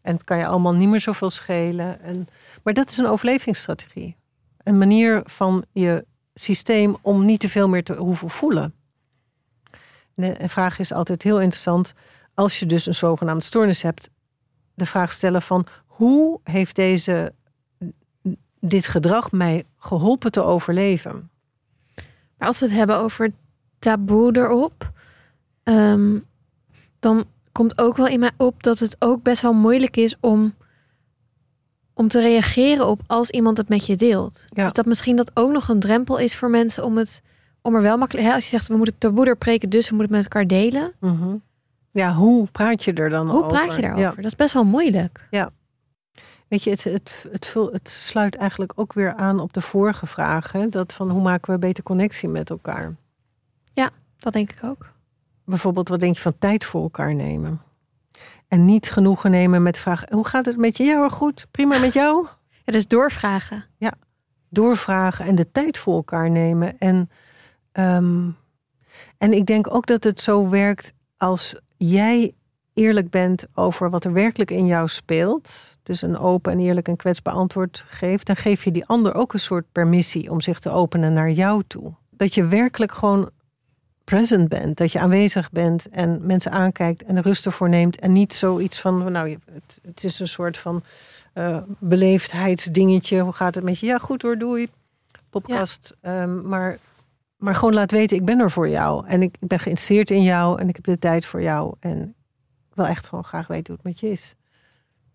En 0.02 0.12
het 0.14 0.24
kan 0.24 0.38
je 0.38 0.46
allemaal 0.46 0.74
niet 0.74 0.88
meer 0.88 1.00
zoveel 1.00 1.30
schelen. 1.30 2.00
En, 2.00 2.28
maar 2.62 2.74
dat 2.74 2.90
is 2.90 2.96
een 2.96 3.06
overlevingsstrategie. 3.06 4.16
Een 4.62 4.78
manier 4.78 5.22
van 5.24 5.64
je 5.72 6.04
systeem 6.34 6.96
om 7.02 7.24
niet 7.24 7.40
te 7.40 7.48
veel 7.48 7.68
meer 7.68 7.84
te 7.84 7.94
hoeven 7.94 8.30
voelen. 8.30 8.74
De 10.14 10.48
vraag 10.48 10.78
is 10.78 10.92
altijd 10.92 11.22
heel 11.22 11.40
interessant. 11.40 11.92
Als 12.34 12.58
je 12.58 12.66
dus 12.66 12.86
een 12.86 12.94
zogenaamde 12.94 13.44
stoornis 13.44 13.82
hebt, 13.82 14.10
de 14.74 14.86
vraag 14.86 15.12
stellen 15.12 15.42
van 15.42 15.66
hoe 16.00 16.40
heeft 16.44 16.76
deze, 16.76 17.32
dit 18.60 18.86
gedrag 18.86 19.32
mij 19.32 19.64
geholpen 19.78 20.32
te 20.32 20.42
overleven? 20.42 21.30
Maar 22.38 22.48
als 22.48 22.58
we 22.58 22.66
het 22.66 22.74
hebben 22.74 22.96
over 22.96 23.32
taboe 23.78 24.36
erop, 24.36 24.92
ehm, 25.62 26.18
dan 26.98 27.24
komt 27.52 27.78
ook 27.78 27.96
wel 27.96 28.06
in 28.06 28.20
mij 28.20 28.30
op 28.36 28.62
dat 28.62 28.78
het 28.78 28.96
ook 28.98 29.22
best 29.22 29.42
wel 29.42 29.52
moeilijk 29.52 29.96
is 29.96 30.16
om, 30.20 30.54
om 31.94 32.08
te 32.08 32.20
reageren 32.20 32.86
op 32.86 33.00
als 33.06 33.30
iemand 33.30 33.56
het 33.56 33.68
met 33.68 33.86
je 33.86 33.96
deelt. 33.96 34.44
Ja. 34.48 34.64
Dus 34.64 34.72
dat 34.72 34.86
misschien 34.86 35.16
dat 35.16 35.30
ook 35.34 35.52
nog 35.52 35.68
een 35.68 35.80
drempel 35.80 36.18
is 36.18 36.36
voor 36.36 36.50
mensen 36.50 36.84
om 36.84 36.96
het 36.96 37.22
om 37.62 37.74
er 37.74 37.82
wel 37.82 37.98
makkelijk. 37.98 38.26
Hè, 38.26 38.34
als 38.34 38.44
je 38.44 38.50
zegt 38.50 38.68
we 38.68 38.76
moeten 38.76 38.98
taboe 38.98 39.26
er 39.26 39.36
preken, 39.36 39.70
dus 39.70 39.88
we 39.88 39.94
moeten 39.94 40.14
het 40.14 40.24
met 40.24 40.32
elkaar 40.34 40.48
delen. 40.48 40.92
Mhm. 41.00 41.36
Ja, 41.90 42.14
hoe 42.14 42.48
praat 42.52 42.84
je 42.84 42.92
er 42.92 43.10
dan 43.10 43.28
hoe 43.28 43.44
over? 43.44 43.56
Hoe 43.56 43.66
praat 43.66 43.76
je 43.76 43.82
daarover? 43.82 44.08
Ja. 44.08 44.14
Dat 44.14 44.24
is 44.24 44.36
best 44.36 44.54
wel 44.54 44.64
moeilijk. 44.64 45.26
Ja. 45.30 45.50
Weet 46.50 46.62
je, 46.62 46.70
het, 46.70 46.84
het, 46.84 47.26
het, 47.30 47.54
het, 47.72 47.88
sluit 47.88 48.36
eigenlijk 48.36 48.72
ook 48.74 48.92
weer 48.92 49.14
aan 49.14 49.40
op 49.40 49.52
de 49.52 49.60
vorige 49.60 50.06
vraag. 50.06 50.52
Hè? 50.52 50.68
Dat 50.68 50.92
van 50.92 51.10
hoe 51.10 51.22
maken 51.22 51.52
we 51.52 51.58
beter 51.58 51.82
connectie 51.82 52.28
met 52.28 52.50
elkaar? 52.50 52.96
Ja, 53.72 53.90
dat 54.16 54.32
denk 54.32 54.52
ik 54.52 54.64
ook. 54.64 54.92
Bijvoorbeeld, 55.44 55.88
wat 55.88 56.00
denk 56.00 56.14
je 56.14 56.20
van 56.20 56.38
tijd 56.38 56.64
voor 56.64 56.82
elkaar 56.82 57.14
nemen? 57.14 57.62
En 58.48 58.64
niet 58.64 58.90
genoegen 58.90 59.30
nemen 59.30 59.62
met 59.62 59.78
vragen: 59.78 60.14
hoe 60.14 60.26
gaat 60.26 60.46
het 60.46 60.56
met 60.56 60.76
je? 60.76 60.84
Ja, 60.84 61.08
goed, 61.08 61.46
prima 61.50 61.78
met 61.78 61.92
jou. 61.92 62.26
Ja, 62.64 62.72
dus 62.72 62.86
doorvragen. 62.86 63.64
Ja, 63.76 63.92
doorvragen 64.48 65.24
en 65.24 65.34
de 65.34 65.50
tijd 65.50 65.78
voor 65.78 65.94
elkaar 65.94 66.30
nemen. 66.30 66.78
En, 66.78 67.10
um, 67.72 68.36
en 69.18 69.32
ik 69.32 69.46
denk 69.46 69.74
ook 69.74 69.86
dat 69.86 70.04
het 70.04 70.20
zo 70.20 70.48
werkt 70.48 70.92
als 71.16 71.54
jij 71.76 72.34
eerlijk 72.74 73.10
bent 73.10 73.46
over 73.54 73.90
wat 73.90 74.04
er 74.04 74.12
werkelijk 74.12 74.50
in 74.50 74.66
jou 74.66 74.88
speelt, 74.88 75.69
dus 75.90 76.02
een 76.02 76.18
open 76.18 76.52
en 76.52 76.60
eerlijk 76.60 76.88
en 76.88 76.96
kwetsbaar 76.96 77.34
antwoord 77.34 77.84
geeft, 77.86 78.26
dan 78.26 78.36
geef 78.36 78.64
je 78.64 78.70
die 78.70 78.86
ander 78.86 79.14
ook 79.14 79.32
een 79.32 79.40
soort 79.40 79.72
permissie 79.72 80.30
om 80.30 80.40
zich 80.40 80.58
te 80.58 80.70
openen 80.70 81.12
naar 81.12 81.30
jou 81.30 81.62
toe. 81.66 81.94
Dat 82.10 82.34
je 82.34 82.46
werkelijk 82.46 82.92
gewoon 82.92 83.30
present 84.04 84.48
bent, 84.48 84.76
dat 84.76 84.92
je 84.92 84.98
aanwezig 84.98 85.50
bent 85.50 85.88
en 85.88 86.26
mensen 86.26 86.52
aankijkt 86.52 87.02
en 87.02 87.22
rust 87.22 87.46
ervoor 87.46 87.68
neemt 87.68 88.00
en 88.00 88.12
niet 88.12 88.34
zoiets 88.34 88.80
van, 88.80 89.12
nou, 89.12 89.30
het, 89.30 89.78
het 89.82 90.04
is 90.04 90.20
een 90.20 90.28
soort 90.28 90.56
van 90.58 90.82
uh, 91.34 91.62
beleefdheidsdingetje. 91.78 93.20
Hoe 93.20 93.32
gaat 93.32 93.54
het 93.54 93.64
met 93.64 93.78
je? 93.78 93.86
Ja, 93.86 93.98
goed 93.98 94.22
hoor, 94.22 94.38
doei. 94.38 94.68
podcast. 95.30 95.96
ehm, 96.00 96.48
maar, 96.48 96.78
maar 97.36 97.54
gewoon 97.54 97.74
laat 97.74 97.90
weten, 97.90 98.16
ik 98.16 98.24
ben 98.24 98.38
er 98.38 98.50
voor 98.50 98.68
jou. 98.68 99.06
En 99.06 99.22
ik, 99.22 99.36
ik 99.40 99.48
ben 99.48 99.58
geïnteresseerd 99.58 100.10
in 100.10 100.22
jou 100.22 100.60
en 100.60 100.68
ik 100.68 100.76
heb 100.76 100.84
de 100.84 100.98
tijd 100.98 101.24
voor 101.24 101.42
jou. 101.42 101.74
En 101.80 102.14
ik 102.70 102.74
wil 102.74 102.86
echt 102.86 103.06
gewoon 103.06 103.24
graag 103.24 103.46
weten 103.46 103.66
hoe 103.66 103.76
het 103.82 103.84
met 103.84 104.00
je 104.00 104.10
is. 104.10 104.34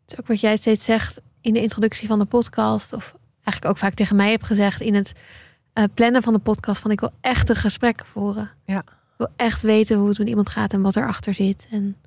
Het 0.06 0.14
is 0.14 0.20
ook 0.20 0.28
wat 0.28 0.40
jij 0.40 0.58
steeds 0.58 0.86
zegt 0.86 1.22
in 1.42 1.54
de 1.54 1.62
introductie 1.62 2.08
van 2.08 2.20
de 2.20 2.26
podcast. 2.26 2.94
Of 2.94 3.16
eigenlijk 3.34 3.66
ook 3.66 3.78
vaak 3.78 3.94
tegen 3.94 4.16
mij 4.16 4.32
hebt 4.32 4.46
gezegd 4.46 4.82
in 4.82 4.94
het 4.94 5.14
eh, 5.74 5.84
plannen 5.94 6.22
van 6.22 6.34
de 6.34 6.40
podcast. 6.40 6.82
Van 6.82 6.92
ik 6.92 7.00
wil 7.00 7.12
echt 7.22 7.50
een 7.50 7.56
gesprek 7.56 8.06
voeren. 8.06 8.52
Ja. 8.66 8.80
Ik 8.80 9.18
wil 9.18 9.30
echt 9.36 9.62
weten 9.62 9.98
hoe 9.98 10.10
het 10.10 10.18
met 10.18 10.28
iemand 10.28 10.50
gaat 10.50 10.74
en 10.74 10.82
wat 10.82 10.96
erachter 10.96 11.34
zit. 11.34 11.68
En 11.72 11.98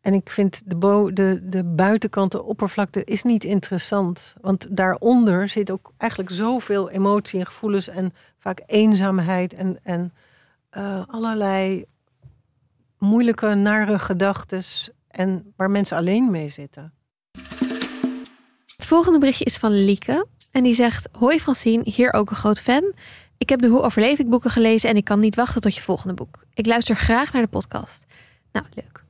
En 0.00 0.14
ik 0.14 0.30
vind 0.30 0.62
de, 0.66 0.76
bo 0.76 1.12
de, 1.12 1.40
de 1.42 1.64
buitenkant, 1.64 2.32
de 2.32 2.42
oppervlakte, 2.42 3.04
is 3.04 3.22
niet 3.22 3.44
interessant. 3.44 4.34
Want 4.40 4.66
daaronder 4.70 5.48
zit 5.48 5.70
ook 5.70 5.92
eigenlijk 5.96 6.30
zoveel 6.30 6.90
emotie 6.90 7.40
en 7.40 7.46
gevoelens 7.46 7.88
en 7.88 8.12
vaak 8.38 8.62
eenzaamheid 8.66 9.54
en, 9.54 9.78
en 9.82 10.12
eh, 10.70 11.02
allerlei 11.06 11.84
moeilijke, 12.98 13.54
nare 13.54 13.98
gedachten. 13.98 14.62
En 15.08 15.52
waar 15.56 15.70
mensen 15.70 15.96
alleen 15.96 16.30
mee 16.30 16.48
zitten. 16.48 16.92
Volgende 18.88 19.18
berichtje 19.18 19.44
is 19.44 19.56
van 19.56 19.84
Lieke. 19.84 20.26
En 20.50 20.62
die 20.62 20.74
zegt: 20.74 21.08
Hoi 21.12 21.40
Francine, 21.40 21.82
hier 21.84 22.12
ook 22.12 22.30
een 22.30 22.36
groot 22.36 22.60
fan. 22.60 22.92
Ik 23.38 23.48
heb 23.48 23.60
de 23.60 23.66
Hoe 23.66 23.82
overleef 23.82 24.18
ik 24.18 24.28
boeken 24.28 24.50
gelezen 24.50 24.90
en 24.90 24.96
ik 24.96 25.04
kan 25.04 25.20
niet 25.20 25.34
wachten 25.34 25.60
tot 25.60 25.74
je 25.74 25.80
volgende 25.80 26.14
boek. 26.14 26.44
Ik 26.54 26.66
luister 26.66 26.96
graag 26.96 27.32
naar 27.32 27.42
de 27.42 27.48
podcast. 27.48 28.04
Nou, 28.52 28.66
leuk. 28.74 29.04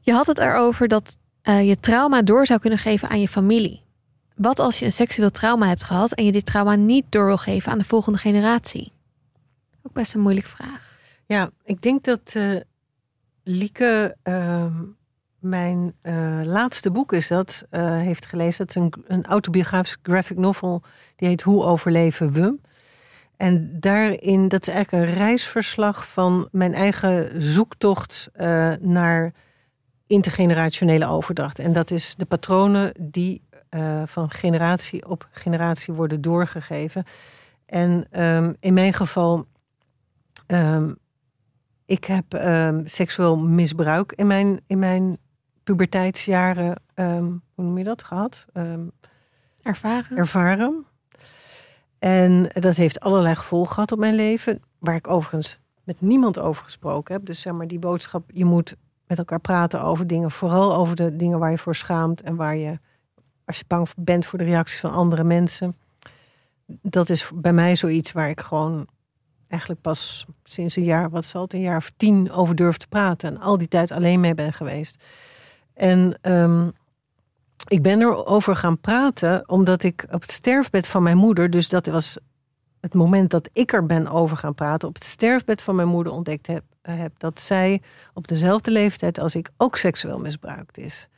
Je 0.00 0.12
had 0.12 0.26
het 0.26 0.38
erover 0.38 0.88
dat 0.88 1.16
eh, 1.42 1.68
je 1.68 1.80
trauma 1.80 2.22
door 2.22 2.46
zou 2.46 2.60
kunnen 2.60 2.78
geven 2.78 3.08
aan 3.08 3.20
je 3.20 3.28
familie. 3.28 3.82
Wat 4.34 4.58
als 4.58 4.78
je 4.78 4.84
een 4.84 4.92
seksueel 4.92 5.30
trauma 5.30 5.66
hebt 5.66 5.82
gehad 5.82 6.12
en 6.12 6.24
je 6.24 6.32
dit 6.32 6.46
trauma 6.46 6.74
niet 6.74 7.04
door 7.08 7.26
wil 7.26 7.38
geven 7.38 7.72
aan 7.72 7.78
de 7.78 7.84
volgende 7.84 8.18
generatie? 8.18 8.92
Ook 9.82 9.92
best 9.92 10.14
een 10.14 10.20
moeilijke 10.20 10.50
vraag. 10.50 10.98
Ja, 11.26 11.50
ik 11.64 11.82
denk 11.82 12.04
dat 12.04 12.20
eh, 12.32 12.56
Lieke 13.44 14.16
ehm, 14.22 14.82
mijn 15.40 15.94
eh, 16.02 16.40
laatste 16.44 16.90
boek 16.90 17.12
is 17.12 17.28
dat, 17.28 17.64
eh, 17.70 17.82
heeft 17.82 18.26
gelezen. 18.26 18.66
Dat 18.66 18.76
is 18.76 18.82
een, 18.82 18.92
een 19.06 19.24
autobiografisch 19.24 19.96
graphic 20.02 20.36
novel. 20.36 20.82
Die 21.16 21.28
heet 21.28 21.42
Hoe 21.42 21.64
overleven 21.64 22.32
we? 22.32 22.58
En 23.36 23.80
daarin, 23.80 24.48
dat 24.48 24.66
is 24.66 24.74
eigenlijk 24.74 25.04
een 25.04 25.14
reisverslag 25.14 26.08
van 26.08 26.48
mijn 26.52 26.74
eigen 26.74 27.42
zoektocht 27.42 28.30
eh, 28.32 28.72
naar 28.80 29.32
intergenerationele 30.06 31.06
overdracht. 31.08 31.58
En 31.58 31.72
dat 31.72 31.90
is 31.90 32.14
de 32.18 32.24
patronen 32.24 32.92
die 33.00 33.48
van 34.04 34.30
generatie 34.30 35.08
op 35.08 35.28
generatie 35.30 35.94
worden 35.94 36.20
doorgegeven. 36.20 37.04
En 37.66 38.06
ehm, 38.10 38.52
in 38.60 38.74
mijn 38.74 38.94
geval, 38.94 39.46
ehm, 40.46 40.92
ik 41.86 42.04
heb 42.04 42.34
ehm, 42.34 42.82
seksueel 42.84 43.36
misbruik 43.36 44.12
in 44.12 44.26
mijn, 44.26 44.60
in 44.66 44.78
mijn 44.78 45.18
puberteitsjaren, 45.70 46.74
ehm, 46.94 47.24
hoe 47.54 47.64
noem 47.64 47.78
je 47.78 47.84
dat, 47.84 48.02
gehad? 48.02 48.46
Ervaren. 49.62 50.16
ervaren. 50.16 50.84
En 51.98 52.50
dat 52.52 52.76
heeft 52.76 53.00
allerlei 53.00 53.34
gevolgen 53.34 53.74
gehad 53.74 53.92
op 53.92 53.98
mijn 53.98 54.14
leven. 54.14 54.62
Waar 54.78 54.94
ik 54.94 55.08
overigens 55.08 55.58
met 55.84 56.00
niemand 56.00 56.38
over 56.38 56.64
gesproken 56.64 57.14
heb. 57.14 57.24
Dus 57.24 57.40
zeg 57.40 57.52
maar 57.52 57.66
die 57.66 57.78
boodschap, 57.78 58.30
je 58.32 58.44
moet 58.44 58.76
met 59.06 59.18
elkaar 59.18 59.40
praten 59.40 59.82
over 59.82 60.06
dingen. 60.06 60.30
Vooral 60.30 60.76
over 60.76 60.96
de 60.96 61.16
dingen 61.16 61.38
waar 61.38 61.50
je 61.50 61.58
voor 61.58 61.74
schaamt. 61.74 62.22
En 62.22 62.36
waar 62.36 62.56
je, 62.56 62.78
als 63.44 63.58
je 63.58 63.64
bang 63.66 63.88
bent 63.96 64.26
voor 64.26 64.38
de 64.38 64.44
reacties 64.44 64.80
van 64.80 64.92
andere 64.92 65.24
mensen. 65.24 65.76
Dat 66.66 67.08
is 67.08 67.30
bij 67.34 67.52
mij 67.52 67.76
zoiets 67.76 68.12
waar 68.12 68.28
ik 68.28 68.40
gewoon 68.40 68.88
eigenlijk 69.48 69.80
pas 69.80 70.26
sinds 70.44 70.76
een 70.76 70.84
jaar, 70.84 71.10
wat 71.10 71.24
zal 71.24 71.42
het, 71.42 71.52
een 71.52 71.60
jaar 71.60 71.76
of 71.76 71.92
tien 71.96 72.30
over 72.30 72.56
durf 72.56 72.76
te 72.76 72.88
praten. 72.88 73.30
En 73.30 73.40
al 73.40 73.58
die 73.58 73.68
tijd 73.68 73.92
alleen 73.92 74.20
mee 74.20 74.34
ben 74.34 74.52
geweest. 74.52 74.96
En 75.80 76.18
ehm, 76.20 76.68
ik 77.68 77.82
ben 77.82 78.00
erover 78.00 78.56
gaan 78.56 78.80
praten 78.80 79.48
omdat 79.48 79.82
ik 79.82 80.06
op 80.10 80.20
het 80.20 80.32
sterfbed 80.32 80.86
van 80.86 81.02
mijn 81.02 81.16
moeder, 81.16 81.50
dus 81.50 81.68
dat 81.68 81.86
was 81.86 82.18
het 82.80 82.94
moment 82.94 83.30
dat 83.30 83.50
ik 83.52 83.72
er 83.72 83.86
ben 83.86 84.08
over 84.08 84.36
gaan 84.36 84.54
praten, 84.54 84.88
op 84.88 84.94
het 84.94 85.04
sterfbed 85.04 85.62
van 85.62 85.74
mijn 85.74 85.88
moeder 85.88 86.12
ontdekt 86.12 86.46
heb, 86.46 86.62
heb 86.82 87.12
dat 87.18 87.40
zij 87.40 87.82
op 88.14 88.28
dezelfde 88.28 88.70
leeftijd 88.70 89.18
als 89.18 89.34
ik 89.34 89.50
ook 89.56 89.76
seksueel 89.76 90.18
misbruikt 90.18 90.78
is. 90.78 91.08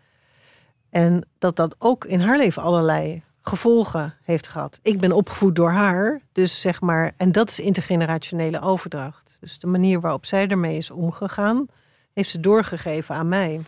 En 0.90 1.26
dat 1.38 1.56
dat 1.56 1.74
ook 1.78 2.04
in 2.04 2.20
haar 2.20 2.36
leven 2.36 2.62
allerlei 2.62 3.22
gevolgen 3.40 4.14
heeft 4.22 4.48
gehad. 4.48 4.78
Ik 4.82 5.00
ben 5.00 5.12
opgevoed 5.12 5.56
door 5.56 5.70
haar, 5.70 6.20
dus 6.32 6.60
zeg 6.60 6.80
maar, 6.80 7.12
en 7.16 7.32
dat 7.32 7.48
is 7.48 7.60
intergenerationele 7.60 8.60
overdracht. 8.60 9.36
Dus 9.40 9.58
de 9.58 9.66
manier 9.66 10.00
waarop 10.00 10.26
zij 10.26 10.48
ermee 10.48 10.76
is 10.76 10.90
omgegaan, 10.90 11.66
heeft 12.12 12.30
ze 12.30 12.40
doorgegeven 12.40 13.14
aan 13.14 13.28
mij. 13.28 13.60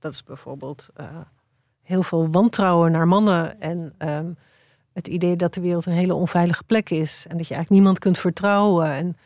Dat 0.00 0.12
is 0.12 0.24
bijvoorbeeld 0.24 0.88
eh, 0.94 1.06
heel 1.82 2.02
veel 2.02 2.30
wantrouwen 2.30 2.92
naar 2.92 3.08
mannen 3.08 3.60
en 3.60 3.92
ehm, 3.98 4.32
het 4.92 5.08
idee 5.08 5.36
dat 5.36 5.54
de 5.54 5.60
wereld 5.60 5.86
een 5.86 5.92
hele 5.92 6.14
onveilige 6.14 6.64
plek 6.64 6.90
is 6.90 7.26
en 7.28 7.36
dat 7.36 7.48
je 7.48 7.54
eigenlijk 7.54 7.70
niemand 7.70 7.98
kunt 7.98 8.18
vertrouwen. 8.18 8.92
En 8.92 9.16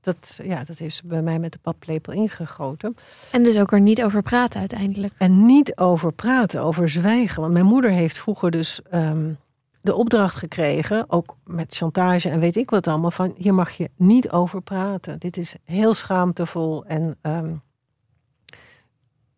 dat, 0.00 0.38
ja, 0.42 0.64
dat 0.64 0.78
heeft 0.78 0.96
ze 0.96 1.06
bij 1.06 1.22
mij 1.22 1.38
met 1.38 1.52
de 1.52 1.58
paplepel 1.58 2.12
ingegoten. 2.12 2.96
En 3.32 3.42
dus 3.42 3.56
ook 3.56 3.72
er 3.72 3.80
niet 3.80 4.02
over 4.02 4.22
praten 4.22 4.60
uiteindelijk. 4.60 5.12
En 5.18 5.46
niet 5.46 5.76
over 5.76 6.12
praten, 6.12 6.62
over 6.62 6.88
zwijgen. 6.88 7.40
Want 7.40 7.52
mijn 7.52 7.64
moeder 7.64 7.90
heeft 7.90 8.18
vroeger 8.18 8.50
dus 8.50 8.80
ehm, 8.90 9.32
de 9.80 9.94
opdracht 9.94 10.36
gekregen, 10.36 11.04
ook 11.10 11.36
met 11.44 11.74
chantage 11.74 12.28
en 12.28 12.40
weet 12.40 12.56
ik 12.56 12.70
wat 12.70 12.86
allemaal, 12.86 13.10
van 13.10 13.34
hier 13.36 13.54
mag 13.54 13.70
je 13.70 13.90
niet 13.96 14.30
over 14.30 14.62
praten. 14.62 15.18
Dit 15.18 15.36
is 15.36 15.56
heel 15.64 15.94
schaamtevol 15.94 16.84
en 16.84 17.16
ehm, 17.20 17.54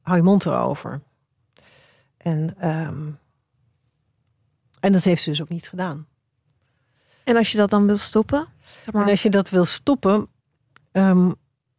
hou 0.06 0.18
je 0.18 0.24
mond 0.24 0.46
erover. 0.46 1.00
En, 2.16 2.54
ehm, 2.58 3.10
en 4.80 4.92
dat 4.92 5.04
heeft 5.04 5.22
ze 5.22 5.30
dus 5.30 5.42
ook 5.42 5.48
niet 5.48 5.68
gedaan. 5.68 6.06
En 7.24 7.36
als 7.36 7.52
je 7.52 7.58
dat 7.58 7.70
dan 7.70 7.86
wil 7.86 7.96
stoppen? 7.96 8.46
Zeg 8.84 8.94
maar, 8.94 9.04
En 9.04 9.10
als 9.10 9.22
je 9.22 9.30
dat 9.30 9.50
wil 9.50 9.64
stoppen, 9.64 10.28
ehm, 10.92 11.30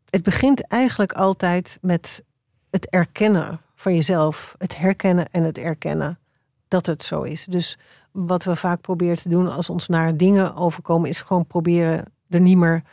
het 0.10 0.24
begint 0.24 0.68
eigenlijk 0.68 1.12
altijd 1.12 1.78
met 1.82 2.24
het 2.70 2.90
erkennen 2.90 3.62
van 3.76 3.94
jezelf. 3.96 4.56
Het 4.58 4.78
herkennen 4.78 5.30
en 5.32 5.44
het 5.44 5.58
erkennen 5.58 6.20
dat 6.68 6.86
het 6.86 7.04
zo 7.04 7.22
is. 7.22 7.46
Dus 7.46 7.78
wat 8.12 8.44
we 8.44 8.56
vaak 8.56 8.82
proberen 8.82 9.18
te 9.18 9.30
doen 9.30 9.52
als 9.52 9.70
ons 9.70 9.88
naar 9.88 10.18
dingen 10.18 10.56
overkomen, 10.56 11.10
is 11.10 11.22
gewoon 11.22 11.46
proberen 11.46 12.06
er 12.30 12.40
niet 12.40 12.58
meer 12.58 12.84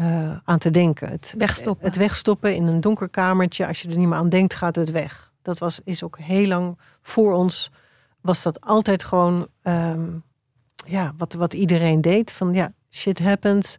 eh, 0.00 0.36
aan 0.44 0.58
te 0.58 0.70
denken. 0.70 1.08
Het 1.08 1.34
Wegstoppen. 1.38 1.86
Het 1.86 1.96
wegstoppen 1.96 2.54
in 2.54 2.66
een 2.66 2.80
donker 2.80 3.08
kamertje. 3.08 3.66
Als 3.66 3.82
je 3.82 3.88
er 3.88 3.96
niet 3.96 4.08
meer 4.08 4.18
aan 4.18 4.28
denkt, 4.28 4.54
gaat 4.54 4.76
het 4.76 4.90
weg. 4.90 5.32
Dat 5.42 5.58
was, 5.58 5.80
is 5.84 6.02
ook 6.02 6.18
heel 6.18 6.46
lang 6.46 6.78
voor 7.02 7.32
ons. 7.32 7.70
Was 8.20 8.42
dat 8.42 8.60
altijd 8.60 9.04
gewoon 9.04 9.46
ehm, 9.62 10.08
ja, 10.86 11.12
wat, 11.16 11.32
wat 11.32 11.52
iedereen 11.52 12.00
deed. 12.00 12.32
Van 12.32 12.54
ja, 12.54 12.72
shit 12.90 13.18
happens. 13.18 13.78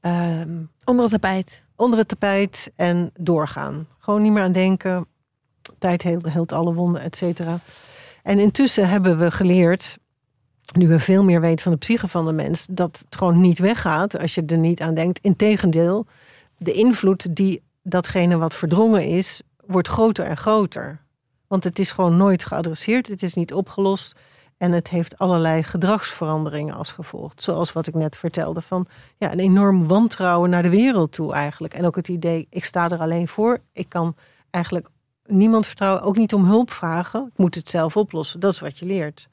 Ehm, 0.00 0.62
onder 0.84 1.02
het 1.02 1.12
tapijt. 1.12 1.64
onder 1.76 1.98
het 1.98 2.08
tapijt 2.08 2.72
en 2.76 3.10
doorgaan. 3.20 3.88
Gewoon 3.98 4.22
niet 4.22 4.32
meer 4.32 4.42
aan 4.42 4.52
denken. 4.52 5.06
Tijd 5.78 6.02
heelt, 6.02 6.32
heelt 6.32 6.52
alle 6.52 6.74
wonden, 6.74 7.02
et 7.02 7.16
cetera. 7.16 7.58
En 8.22 8.38
intussen 8.38 8.88
hebben 8.88 9.18
we 9.18 9.30
geleerd, 9.30 9.98
nu 10.72 10.88
we 10.88 11.00
veel 11.00 11.24
meer 11.24 11.40
weten 11.40 11.62
van 11.62 11.72
de 11.72 11.78
psyche 11.78 12.08
van 12.08 12.26
de 12.26 12.32
mens, 12.32 12.66
dat 12.70 13.02
het 13.04 13.16
gewoon 13.16 13.40
niet 13.40 13.58
weggaat 13.58 14.18
als 14.18 14.34
je 14.34 14.42
er 14.46 14.58
niet 14.58 14.80
aan 14.80 14.94
denkt. 14.94 15.18
Integendeel, 15.18 16.06
de 16.58 16.72
invloed 16.72 17.36
die 17.36 17.62
datgene 17.82 18.36
wat 18.36 18.54
verdrongen 18.54 19.06
is, 19.06 19.42
wordt 19.66 19.88
groter 19.88 20.24
en 20.24 20.36
groter. 20.36 21.00
Want 21.46 21.64
het 21.64 21.78
is 21.78 21.92
gewoon 21.92 22.16
nooit 22.16 22.44
geadresseerd, 22.44 23.06
het 23.08 23.22
is 23.22 23.34
niet 23.34 23.54
opgelost. 23.54 24.14
En 24.56 24.72
het 24.72 24.88
heeft 24.88 25.18
allerlei 25.18 25.62
gedragsveranderingen 25.62 26.74
als 26.74 26.92
gevolg. 26.92 27.32
Zoals 27.36 27.72
wat 27.72 27.86
ik 27.86 27.94
net 27.94 28.16
vertelde. 28.16 28.62
Van 28.62 28.86
ja, 29.16 29.32
een 29.32 29.38
enorm 29.38 29.86
wantrouwen 29.86 30.50
naar 30.50 30.62
de 30.62 30.70
wereld 30.70 31.12
toe 31.12 31.32
eigenlijk. 31.32 31.74
En 31.74 31.84
ook 31.84 31.96
het 31.96 32.08
idee, 32.08 32.46
ik 32.50 32.64
sta 32.64 32.88
er 32.88 32.98
alleen 32.98 33.28
voor. 33.28 33.58
Ik 33.72 33.88
kan 33.88 34.16
eigenlijk 34.50 34.88
niemand 35.26 35.66
vertrouwen. 35.66 36.02
Ook 36.02 36.16
niet 36.16 36.34
om 36.34 36.44
hulp 36.44 36.70
vragen. 36.70 37.26
Ik 37.32 37.38
moet 37.38 37.54
het 37.54 37.70
zelf 37.70 37.96
oplossen. 37.96 38.40
Dat 38.40 38.52
is 38.52 38.60
wat 38.60 38.78
je 38.78 38.86
leert. 38.86 39.28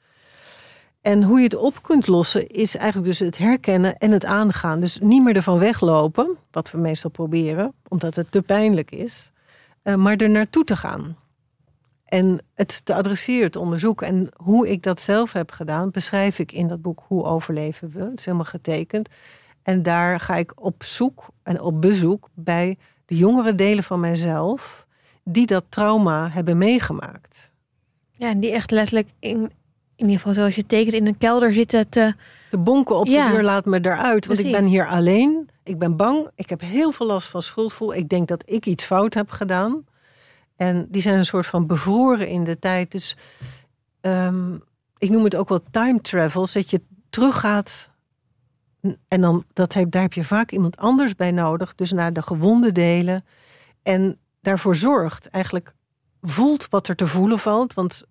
En 1.02 1.22
hoe 1.22 1.38
je 1.38 1.44
het 1.44 1.56
op 1.56 1.82
kunt 1.82 2.06
lossen 2.06 2.46
is 2.46 2.76
eigenlijk 2.76 3.06
dus 3.06 3.18
het 3.18 3.38
herkennen 3.38 3.96
en 3.96 4.10
het 4.10 4.24
aangaan. 4.24 4.80
Dus 4.80 4.98
niet 4.98 5.22
meer 5.22 5.36
ervan 5.36 5.58
weglopen, 5.58 6.36
wat 6.50 6.70
we 6.70 6.78
meestal 6.78 7.10
proberen, 7.10 7.74
omdat 7.88 8.14
het 8.14 8.30
te 8.30 8.42
pijnlijk 8.42 8.90
is. 8.90 9.32
eh, 9.82 9.94
maar 9.94 10.16
er 10.16 10.30
naartoe 10.30 10.64
te 10.64 10.76
gaan. 10.76 11.16
En 12.04 12.40
het 12.54 12.84
te 12.84 12.94
adresseren, 12.94 13.50
te 13.50 13.58
onderzoeken. 13.58 14.06
En 14.06 14.28
hoe 14.36 14.68
ik 14.70 14.82
dat 14.82 15.00
zelf 15.00 15.32
heb 15.32 15.50
gedaan, 15.50 15.90
beschrijf 15.90 16.38
ik 16.38 16.52
in 16.52 16.68
dat 16.68 16.82
boek 16.82 17.02
Hoe 17.06 17.24
overleven 17.24 17.90
we. 17.90 18.02
Het 18.02 18.18
is 18.18 18.24
helemaal 18.24 18.46
getekend. 18.46 19.08
En 19.62 19.82
daar 19.82 20.20
ga 20.20 20.36
ik 20.36 20.52
op 20.54 20.82
zoek 20.84 21.26
en 21.42 21.60
op 21.60 21.80
bezoek 21.80 22.28
bij 22.34 22.78
de 23.06 23.16
jongere 23.16 23.54
delen 23.54 23.84
van 23.84 24.00
mijzelf 24.00 24.86
die 25.24 25.46
dat 25.46 25.64
trauma 25.68 26.28
hebben 26.30 26.58
meegemaakt. 26.58 27.52
Ja, 28.10 28.28
en 28.28 28.40
die 28.40 28.50
echt 28.50 28.70
letterlijk 28.70 29.08
in 29.18 29.52
in 29.96 30.04
ieder 30.04 30.16
geval 30.16 30.34
zoals 30.34 30.54
je 30.54 30.66
tekent, 30.66 30.94
in 30.94 31.06
een 31.06 31.18
kelder 31.18 31.52
zitten 31.52 31.88
te... 31.88 32.14
De 32.50 32.58
bonken 32.58 32.96
op 32.96 33.06
Ja. 33.06 33.26
de 33.26 33.32
deur 33.32 33.42
laat 33.42 33.64
me 33.64 33.78
eruit. 33.82 34.26
Want 34.26 34.38
ik 34.38 34.52
ben 34.52 34.64
hier 34.64 34.86
alleen. 34.86 35.48
Ik 35.62 35.78
ben 35.78 35.96
bang. 35.96 36.30
Ik 36.34 36.48
heb 36.48 36.60
heel 36.60 36.92
veel 36.92 37.06
last 37.06 37.28
van 37.28 37.42
schuldgevoel. 37.42 37.94
Ik 37.94 38.08
denk 38.08 38.28
dat 38.28 38.42
ik 38.50 38.66
iets 38.66 38.84
fout 38.84 39.14
heb 39.14 39.30
gedaan. 39.30 39.84
En 40.56 40.86
die 40.90 41.02
zijn 41.02 41.18
een 41.18 41.24
soort 41.24 41.46
van 41.46 41.66
bevroren 41.66 42.28
in 42.28 42.44
de 42.44 42.58
tijd. 42.58 42.90
Dus 42.90 43.16
ehm, 44.00 44.54
ik 44.98 45.10
noem 45.10 45.24
het 45.24 45.36
ook 45.36 45.48
wel 45.48 45.62
time 45.70 46.00
travels. 46.00 46.52
Dat 46.52 46.70
je 46.70 46.80
teruggaat. 47.10 47.90
En 49.08 49.20
dan, 49.20 49.44
dat 49.52 49.74
heb, 49.74 49.90
daar 49.90 50.02
heb 50.02 50.12
je 50.12 50.24
vaak 50.24 50.50
iemand 50.50 50.76
anders 50.76 51.14
bij 51.16 51.30
nodig. 51.30 51.74
Dus 51.74 51.92
naar 51.92 52.12
de 52.12 52.22
gewonde 52.22 52.72
delen. 52.72 53.24
En 53.82 54.18
daarvoor 54.40 54.76
zorgt. 54.76 55.28
Eigenlijk 55.28 55.74
voelt 56.22 56.68
wat 56.68 56.88
er 56.88 56.96
te 56.96 57.06
voelen 57.06 57.38
valt. 57.38 57.74
Want 57.74 58.04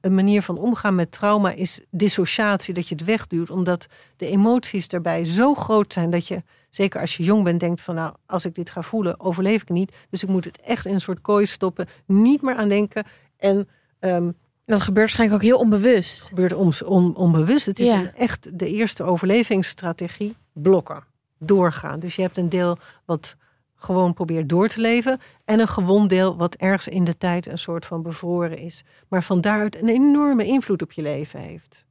een 0.00 0.14
manier 0.14 0.42
van 0.42 0.58
omgaan 0.58 0.94
met 0.94 1.12
trauma 1.12 1.50
is 1.52 1.80
dissociatie, 1.90 2.74
dat 2.74 2.88
je 2.88 2.94
het 2.94 3.04
wegduwt, 3.04 3.50
omdat 3.50 3.86
de 4.16 4.26
emoties 4.26 4.88
daarbij 4.88 5.24
zo 5.24 5.54
groot 5.54 5.92
zijn 5.92 6.10
dat 6.10 6.26
je, 6.26 6.42
zeker 6.70 7.00
als 7.00 7.16
je 7.16 7.22
jong 7.22 7.44
bent, 7.44 7.60
denkt 7.60 7.80
van 7.80 7.94
nou, 7.94 8.14
als 8.26 8.44
ik 8.44 8.54
dit 8.54 8.70
ga 8.70 8.82
voelen, 8.82 9.20
overleef 9.20 9.62
ik 9.62 9.68
niet. 9.68 9.92
Dus 10.10 10.22
ik 10.22 10.28
moet 10.28 10.44
het 10.44 10.60
echt 10.60 10.86
in 10.86 10.94
een 10.94 11.00
soort 11.00 11.20
kooi 11.20 11.46
stoppen, 11.46 11.86
niet 12.06 12.42
meer 12.42 12.54
aan 12.54 12.68
denken. 12.68 13.04
En 13.36 13.68
ehm 13.98 14.30
Dat 14.66 14.80
gebeurt 14.80 15.06
waarschijnlijk 15.06 15.42
ook 15.42 15.48
heel 15.48 15.58
onbewust. 15.58 16.22
gebeurt 16.28 16.52
on, 16.54 16.72
on- 16.84 17.16
onbewust. 17.16 17.66
Het 17.66 17.80
is 17.80 17.86
Ja. 17.86 17.98
een 18.00 18.14
echt 18.14 18.58
de 18.58 18.66
eerste 18.68 19.02
overlevingsstrategie, 19.02 20.36
blokken, 20.52 21.04
doorgaan. 21.38 22.00
Dus 22.00 22.16
je 22.16 22.22
hebt 22.22 22.36
een 22.36 22.48
deel 22.48 22.78
wat 23.04 23.36
gewoon 23.80 24.14
probeert 24.14 24.48
door 24.48 24.68
te 24.68 24.80
leven. 24.80 25.18
En 25.44 25.60
een 25.60 25.68
gewond 25.68 26.10
deel 26.10 26.36
wat 26.36 26.54
ergens 26.54 26.88
in 26.88 27.04
de 27.04 27.18
tijd 27.18 27.46
een 27.46 27.58
soort 27.58 27.86
van 27.86 28.02
bevroren 28.02 28.58
is. 28.58 28.84
Maar 29.08 29.22
van 29.22 29.40
daaruit 29.40 29.80
een 29.82 29.88
enorme 29.88 30.44
invloed 30.44 30.82
op 30.82 30.92
je 30.92 31.02
leven 31.02 31.40
heeft. 31.40 31.86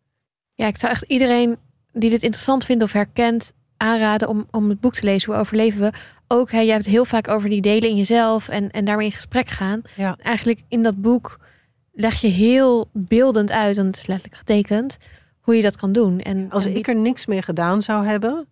Ja, 0.54 0.68
ik 0.68 0.78
zou 0.78 0.92
echt 0.92 1.04
iedereen 1.04 1.58
die 1.94 2.10
dit 2.10 2.24
interessant 2.24 2.66
vindt 2.66 2.84
of 2.84 2.92
herkent 2.92 3.54
aanraden 3.78 4.28
om, 4.28 4.48
om 4.52 4.70
het 4.70 4.80
boek 4.80 4.94
te 4.94 5.06
lezen. 5.06 5.32
Hoe 5.32 5.42
overleven 5.42 5.82
we? 5.82 5.92
Ook, 6.28 6.52
hè, 6.52 6.60
jij 6.60 6.72
hebt 6.72 6.86
het 6.86 6.94
heel 6.94 7.06
vaak 7.06 7.28
over 7.28 7.50
die 7.50 7.62
delen 7.62 7.90
in 7.90 7.96
jezelf 7.96 8.50
en, 8.50 8.72
en 8.72 8.86
daarmee 8.86 9.06
in 9.06 9.12
gesprek 9.12 9.48
gaan. 9.48 9.82
Ja. 9.96 10.16
Eigenlijk 10.22 10.62
in 10.68 10.84
dat 10.84 11.02
boek 11.02 11.40
leg 11.92 12.22
je 12.22 12.28
heel 12.28 12.90
beeldend 12.94 13.52
uit, 13.52 13.78
en 13.78 13.86
het 13.86 13.98
is 13.98 14.08
letterlijk 14.08 14.38
getekend, 14.38 14.98
hoe 15.40 15.56
je 15.56 15.62
dat 15.62 15.78
kan 15.78 15.92
doen. 15.92 16.20
En, 16.20 16.50
Als 16.50 16.66
en 16.66 16.76
ik 16.76 16.88
er 16.88 16.96
niks 16.96 17.26
mee 17.26 17.42
gedaan 17.42 17.82
zou 17.82 18.06
hebben. 18.06 18.48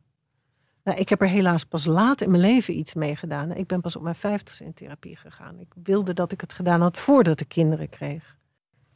Nou, 0.88 1.00
ik 1.00 1.10
heb 1.10 1.22
er 1.22 1.28
helaas 1.28 1.64
pas 1.64 1.86
laat 1.86 2.22
in 2.22 2.30
mijn 2.32 2.42
leven 2.44 2.78
iets 2.78 2.94
mee 2.94 3.16
gedaan. 3.16 3.52
Ik 3.56 3.68
ben 3.68 3.82
pas 3.82 3.96
op 3.96 4.02
mijn 4.02 4.16
vijftigste 4.16 4.64
in 4.64 4.74
therapie 4.74 5.16
gegaan. 5.16 5.60
Ik 5.60 5.68
wilde 5.84 6.14
dat 6.14 6.32
ik 6.32 6.42
het 6.42 6.54
gedaan 6.54 6.82
had 6.82 6.98
voordat 6.98 7.40
ik 7.40 7.48
kinderen 7.48 7.90
kreeg. 7.90 8.36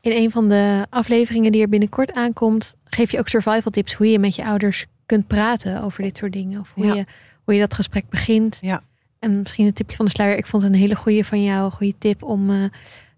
In 0.02 0.12
een 0.12 0.32
van 0.32 0.50
de 0.50 0.86
afleveringen 0.90 1.52
die 1.52 1.62
er 1.62 1.70
binnenkort 1.70 2.14
aankomt, 2.14 2.76
geef 2.86 3.12
je 3.12 3.20
ook 3.20 3.28
survival 3.28 3.72
tips 3.72 3.94
hoe 3.94 4.12
je 4.12 4.20
met 4.20 4.36
je 4.36 4.46
ouders 4.46 4.86
kunt 5.06 5.28
praten 5.28 5.82
over 5.84 6.04
dit 6.04 6.18
soort 6.18 6.34
dingen. 6.34 6.60
Of 6.60 6.72
hoe, 6.76 6.86
Ja. 6.86 6.94
je, 6.94 7.06
hoe 7.44 7.54
je 7.54 7.60
dat 7.60 7.74
gesprek 7.74 8.10
begint. 8.10 8.58
Ja. 8.62 8.84
En 9.20 9.40
misschien 9.40 9.66
een 9.66 9.74
tipje 9.74 9.96
van 9.96 10.06
de 10.06 10.12
sluier. 10.12 10.38
Ik 10.38 10.46
vond 10.46 10.64
het 10.64 10.72
een 10.72 10.80
hele 10.80 10.96
goede 10.96 11.24
van 11.24 11.44
jou, 11.44 11.66
een 11.66 11.72
goede 11.72 11.98
tip 11.98 12.24
om 12.24 12.50
eh, 12.50 12.64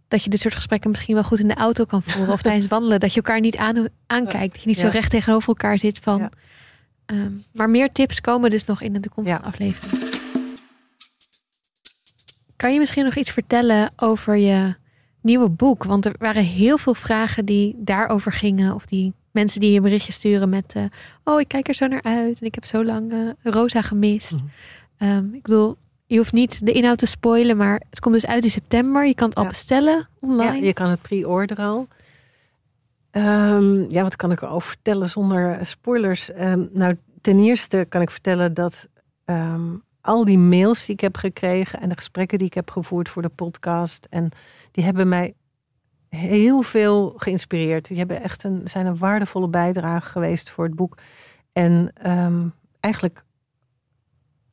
dat 0.07 0.24
je 0.24 0.30
dit 0.30 0.39
soort 0.39 0.55
gesprekken 0.55 0.89
misschien 0.89 1.13
wel 1.13 1.24
goed 1.24 1.39
in 1.39 1.47
de 1.47 1.55
auto 1.55 1.86
kan 1.86 2.03
voeren. 2.03 2.34
of 2.34 2.41
tijdens 2.47 2.67
wandelen. 2.67 2.99
Dat 2.99 3.13
je 3.13 3.21
elkaar 3.21 3.39
niet 3.39 3.57
aan, 3.57 3.88
aankijkt. 4.07 4.53
Dat 4.53 4.61
je 4.61 4.67
niet 4.67 4.80
zo 4.80 4.88
recht 4.88 5.09
tegenover 5.09 5.47
elkaar 5.47 5.80
zit 5.80 5.99
van. 5.99 6.17
Ja. 6.19 6.30
Ehm, 7.14 7.32
maar 7.51 7.70
meer 7.70 7.91
tips 7.91 8.22
komen 8.22 8.49
dus 8.49 8.66
nog 8.66 8.82
in 8.82 8.93
de 8.93 8.99
toekomstige 8.99 9.41
Ja. 9.41 9.47
aflevering. 9.47 10.11
Kan 12.55 12.74
je 12.74 12.80
misschien 12.80 13.03
nog 13.03 13.16
iets 13.16 13.32
vertellen 13.32 13.91
over 13.95 14.36
je 14.38 14.76
nieuwe 15.22 15.49
boek? 15.49 15.84
Want 15.84 16.05
er 16.05 16.16
waren 16.20 16.43
heel 16.43 16.78
veel 16.78 16.93
vragen 16.93 17.45
die 17.45 17.76
daarover 17.78 18.32
gingen. 18.32 18.74
Of 18.76 18.86
die 18.86 19.14
mensen 19.32 19.59
die 19.59 19.70
je 19.70 19.76
een 19.78 19.84
berichtje 19.84 20.11
sturen 20.11 20.49
met... 20.49 20.74
eh, 20.76 20.84
oh, 21.24 21.39
ik 21.39 21.47
kijk 21.47 21.68
er 21.68 21.74
zo 21.74 21.88
naar 21.88 22.03
uit 22.03 22.39
en 22.39 22.45
ik 22.45 22.55
heb 22.55 22.66
zo 22.66 22.86
lang 22.86 23.11
eh, 23.11 23.51
Rosa 23.53 23.82
gemist. 23.82 24.32
Mhm. 24.34 24.43
Ehm, 24.97 25.34
ik 25.34 25.41
bedoel, 25.41 25.78
je 26.05 26.18
hoeft 26.18 26.34
niet 26.34 26.66
de 26.66 26.72
inhoud 26.72 26.97
te 26.97 27.05
spoilen, 27.05 27.57
maar 27.57 27.82
het 27.89 27.99
komt 27.99 28.14
dus 28.14 28.26
uit 28.26 28.43
in 28.43 28.51
september. 28.51 29.05
Je 29.05 29.16
kan 29.16 29.28
het 29.30 29.38
al 29.38 29.43
Ja. 29.43 29.49
bestellen 29.49 29.93
Ja, 29.97 30.07
online. 30.20 30.66
je 30.66 30.74
kan 30.74 30.89
het 30.89 31.01
pre-orderen 31.01 31.66
al. 31.66 31.88
Ehm, 33.14 33.91
ja, 33.91 34.03
wat 34.03 34.16
kan 34.16 34.32
ik 34.32 34.41
erover 34.41 34.68
vertellen 34.68 35.09
zonder 35.09 35.66
spoilers? 35.66 36.32
Ehm, 36.32 36.66
nou, 36.72 36.97
ten 37.22 37.39
eerste 37.39 37.86
kan 37.89 38.01
ik 38.01 38.11
vertellen 38.11 38.53
dat 38.53 38.88
ehm, 39.26 39.78
al 40.01 40.26
die 40.26 40.38
mails 40.38 40.86
die 40.86 40.95
ik 40.95 41.01
heb 41.01 41.18
gekregen 41.18 41.82
en 41.82 41.89
de 41.89 41.95
gesprekken 41.95 42.38
die 42.38 42.47
ik 42.47 42.53
heb 42.53 42.72
gevoerd 42.72 43.09
voor 43.09 43.22
de 43.22 43.30
podcast, 43.30 44.07
en 44.09 44.30
die 44.72 44.84
hebben 44.84 45.09
mij 45.09 45.34
heel 46.09 46.61
veel 46.61 47.14
geïnspireerd. 47.18 47.88
Die 47.88 47.97
hebben 47.97 48.22
echt 48.22 48.43
een, 48.43 48.61
zijn 48.68 48.86
een 48.86 48.97
waardevolle 48.97 49.47
bijdrage 49.47 50.09
geweest 50.09 50.49
voor 50.49 50.66
het 50.66 50.76
boek. 50.76 50.97
En 51.51 51.93
eigenlijk 52.80 53.24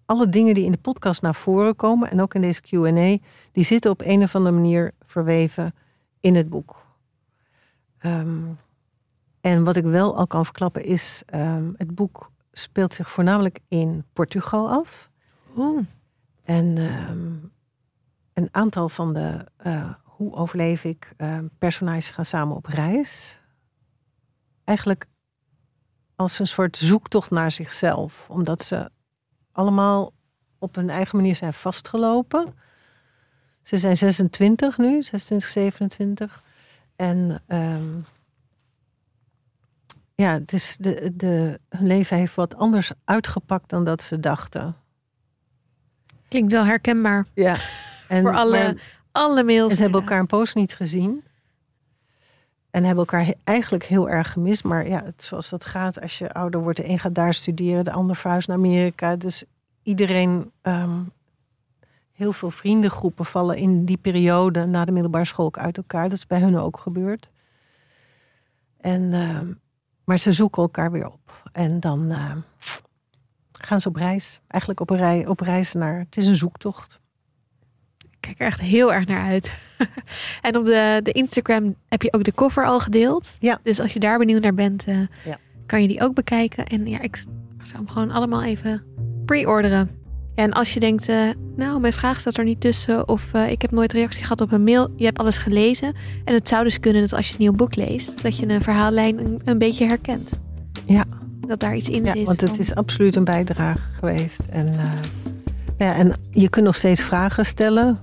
alle 0.06 0.28
dingen 0.28 0.54
die 0.54 0.64
in 0.64 0.72
de 0.72 0.78
podcast 0.78 1.22
naar 1.22 1.34
voren 1.34 1.76
komen 1.76 2.10
en 2.10 2.20
ook 2.20 2.34
in 2.34 2.40
deze 2.40 2.60
Q&A, 2.60 3.16
die 3.52 3.64
zitten 3.64 3.90
op 3.90 4.00
een 4.04 4.22
of 4.22 4.34
andere 4.34 4.54
manier 4.54 4.92
verweven 5.06 5.74
in 6.20 6.34
het 6.34 6.48
boek. 6.48 6.79
Ehm, 8.00 8.44
en 9.40 9.64
wat 9.64 9.76
ik 9.76 9.84
wel 9.84 10.16
al 10.16 10.26
kan 10.26 10.44
verklappen 10.44 10.84
is, 10.84 11.22
ehm, 11.26 11.72
het 11.76 11.94
boek 11.94 12.30
speelt 12.52 12.94
zich 12.94 13.10
voornamelijk 13.10 13.58
in 13.68 14.04
Portugal 14.12 14.70
af. 14.70 15.10
En 16.42 16.78
ehm, 16.78 17.34
een 18.32 18.48
aantal 18.50 18.88
van 18.88 19.14
de 19.14 19.46
eh, 19.56 19.94
hoe 20.04 20.34
overleef 20.34 20.84
ik 20.84 21.14
personages 21.58 22.10
gaan 22.10 22.24
samen 22.24 22.56
op 22.56 22.66
reis. 22.66 23.40
Eigenlijk 24.64 25.06
als 26.16 26.38
een 26.38 26.46
soort 26.46 26.76
zoektocht 26.76 27.30
naar 27.30 27.50
zichzelf. 27.50 28.26
Omdat 28.30 28.62
ze 28.62 28.90
allemaal 29.52 30.12
op 30.58 30.74
hun 30.74 30.90
eigen 30.90 31.16
manier 31.16 31.36
zijn 31.36 31.52
vastgelopen. 31.52 32.54
Ze 33.62 33.78
zijn 33.78 33.96
26 33.96 34.78
nu, 34.78 35.02
26, 35.02 35.48
27. 35.48 36.42
En 37.00 37.42
ehm, 37.46 37.98
ja, 40.14 40.32
het 40.32 40.52
is 40.52 40.76
de, 40.80 41.12
de, 41.16 41.60
hun 41.68 41.86
leven 41.86 42.16
heeft 42.16 42.34
wat 42.34 42.54
anders 42.54 42.92
uitgepakt 43.04 43.70
dan 43.70 43.84
dat 43.84 44.02
ze 44.02 44.20
dachten. 44.20 44.76
Klinkt 46.28 46.52
wel 46.52 46.64
herkenbaar 46.64 47.26
Ja. 47.34 47.56
En, 48.08 48.22
voor 48.22 48.34
alle, 48.36 48.58
maar- 48.58 49.02
alle 49.12 49.42
mails. 49.42 49.70
en 49.70 49.76
ze 49.76 49.82
hebben 49.82 50.00
elkaar 50.00 50.18
een 50.18 50.26
poos 50.26 50.54
niet 50.54 50.74
gezien. 50.74 51.22
En 52.70 52.84
hebben 52.84 53.04
elkaar 53.06 53.34
eigenlijk 53.44 53.84
heel 53.84 54.08
erg 54.10 54.32
gemist. 54.32 54.64
Maar 54.64 54.88
ja, 54.88 55.04
het, 55.04 55.24
zoals 55.24 55.48
dat 55.48 55.64
gaat 55.64 56.00
als 56.00 56.18
je 56.18 56.32
ouder 56.32 56.60
wordt. 56.60 56.78
De 56.78 56.88
een 56.88 56.98
gaat 56.98 57.14
daar 57.14 57.34
studeren, 57.34 57.84
de 57.84 57.92
ander 57.92 58.16
verhuist 58.16 58.48
naar 58.48 58.56
Amerika. 58.56 59.16
Dus 59.16 59.44
iedereen, 59.82 60.52
ehm, 60.62 61.02
heel 62.20 62.32
veel 62.32 62.50
vriendengroepen 62.50 63.24
vallen 63.24 63.56
in 63.56 63.84
die 63.84 63.96
periode 63.96 64.64
na 64.66 64.84
de 64.84 64.92
middelbare 64.92 65.24
school 65.24 65.46
ook 65.46 65.58
uit 65.58 65.76
elkaar. 65.76 66.08
Dat 66.08 66.18
is 66.18 66.26
bij 66.26 66.40
hun 66.40 66.58
ook 66.58 66.78
gebeurd. 66.78 67.30
En, 68.80 69.12
ehm, 69.12 69.52
maar 70.04 70.18
ze 70.18 70.32
zoeken 70.32 70.62
elkaar 70.62 70.92
weer 70.92 71.06
op. 71.06 71.42
En 71.52 71.80
dan 71.80 72.10
ehm, 72.10 72.38
gaan 73.52 73.80
ze 73.80 73.88
op 73.88 73.96
reis. 73.96 74.40
Eigenlijk 74.46 74.80
op, 74.80 74.90
een 74.90 74.96
rij, 74.96 75.26
op 75.26 75.40
reis 75.40 75.72
naar. 75.72 75.98
Het 75.98 76.16
is 76.16 76.26
een 76.26 76.36
zoektocht. 76.36 77.00
Ik 77.98 78.16
kijk 78.20 78.40
er 78.40 78.46
echt 78.46 78.60
heel 78.60 78.92
erg 78.92 79.06
naar 79.06 79.26
uit. 79.26 79.52
en 80.42 80.56
op 80.56 80.64
de, 80.64 81.00
de 81.02 81.12
Instagram 81.12 81.74
heb 81.88 82.02
je 82.02 82.12
ook 82.12 82.24
de 82.24 82.34
cover 82.34 82.66
al 82.66 82.80
gedeeld. 82.80 83.30
Ja. 83.38 83.58
Dus 83.62 83.80
als 83.80 83.92
je 83.92 84.00
daar 84.00 84.18
benieuwd 84.18 84.42
naar 84.42 84.54
bent, 84.54 84.84
eh, 84.84 84.98
Ja. 85.24 85.38
kan 85.66 85.82
je 85.82 85.88
die 85.88 86.02
ook 86.02 86.14
bekijken. 86.14 86.66
En 86.66 86.86
ja, 86.86 87.00
ik 87.00 87.16
zou 87.62 87.76
hem 87.76 87.88
gewoon 87.88 88.10
allemaal 88.10 88.42
even 88.42 88.82
pre-orderen. 89.24 89.99
Ja, 90.34 90.42
en 90.42 90.52
als 90.52 90.74
je 90.74 90.80
denkt, 90.80 91.08
eh, 91.08 91.16
nou, 91.56 91.80
mijn 91.80 91.92
vraag 91.92 92.20
staat 92.20 92.36
er 92.36 92.44
niet 92.44 92.60
tussen. 92.60 93.08
Of 93.08 93.28
eh, 93.32 93.50
ik 93.50 93.62
heb 93.62 93.70
nooit 93.70 93.92
reactie 93.92 94.22
gehad 94.22 94.40
op 94.40 94.52
een 94.52 94.64
mail. 94.64 94.88
Je 94.96 95.04
hebt 95.04 95.18
alles 95.18 95.38
gelezen. 95.38 95.94
En 96.24 96.34
het 96.34 96.48
zou 96.48 96.64
dus 96.64 96.80
kunnen 96.80 97.00
dat 97.02 97.12
als 97.12 97.24
je 97.26 97.30
het 97.30 97.40
nieuwe 97.40 97.56
boek 97.56 97.74
leest, 97.74 98.22
dat 98.22 98.36
je 98.38 98.48
een 98.48 98.62
verhaallijn 98.62 99.18
een, 99.18 99.40
een 99.44 99.58
beetje 99.58 99.86
herkent. 99.86 100.30
Ja. 100.86 101.04
Dat 101.46 101.60
daar 101.60 101.76
iets 101.76 101.88
in 101.88 102.04
Ja, 102.04 102.12
zit. 102.12 102.26
want 102.26 102.40
het 102.40 102.50
van- 102.50 102.58
is 102.58 102.74
absoluut 102.74 103.16
een 103.16 103.24
bijdrage 103.24 103.78
geweest. 103.98 104.40
En, 104.50 104.66
eh, 104.66 104.84
ja, 105.78 105.94
en 105.94 106.12
je 106.30 106.48
kunt 106.48 106.64
nog 106.64 106.74
steeds 106.74 107.02
vragen 107.02 107.46
stellen. 107.46 107.98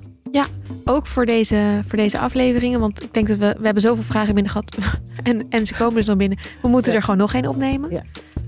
ook 0.85 1.07
voor 1.07 1.25
deze, 1.25 1.79
voor 1.87 1.97
deze 1.97 2.19
afleveringen. 2.19 2.79
Want 2.79 3.03
ik 3.03 3.13
denk 3.13 3.27
dat 3.27 3.37
we, 3.37 3.55
we 3.59 3.65
hebben 3.65 3.81
zoveel 3.83 4.03
vragen 4.03 4.33
binnen 4.33 4.51
gehad. 4.51 4.77
en, 5.23 5.45
en 5.49 5.67
ze 5.67 5.73
komen 5.73 5.95
dus 5.95 6.05
nog 6.05 6.17
binnen. 6.17 6.37
We 6.61 6.67
moeten 6.67 6.91
Ja. 6.91 6.97
er 6.97 7.03
gewoon 7.03 7.19
nog 7.19 7.33
één 7.33 7.45
opnemen. 7.47 7.89
Ja. 7.89 8.01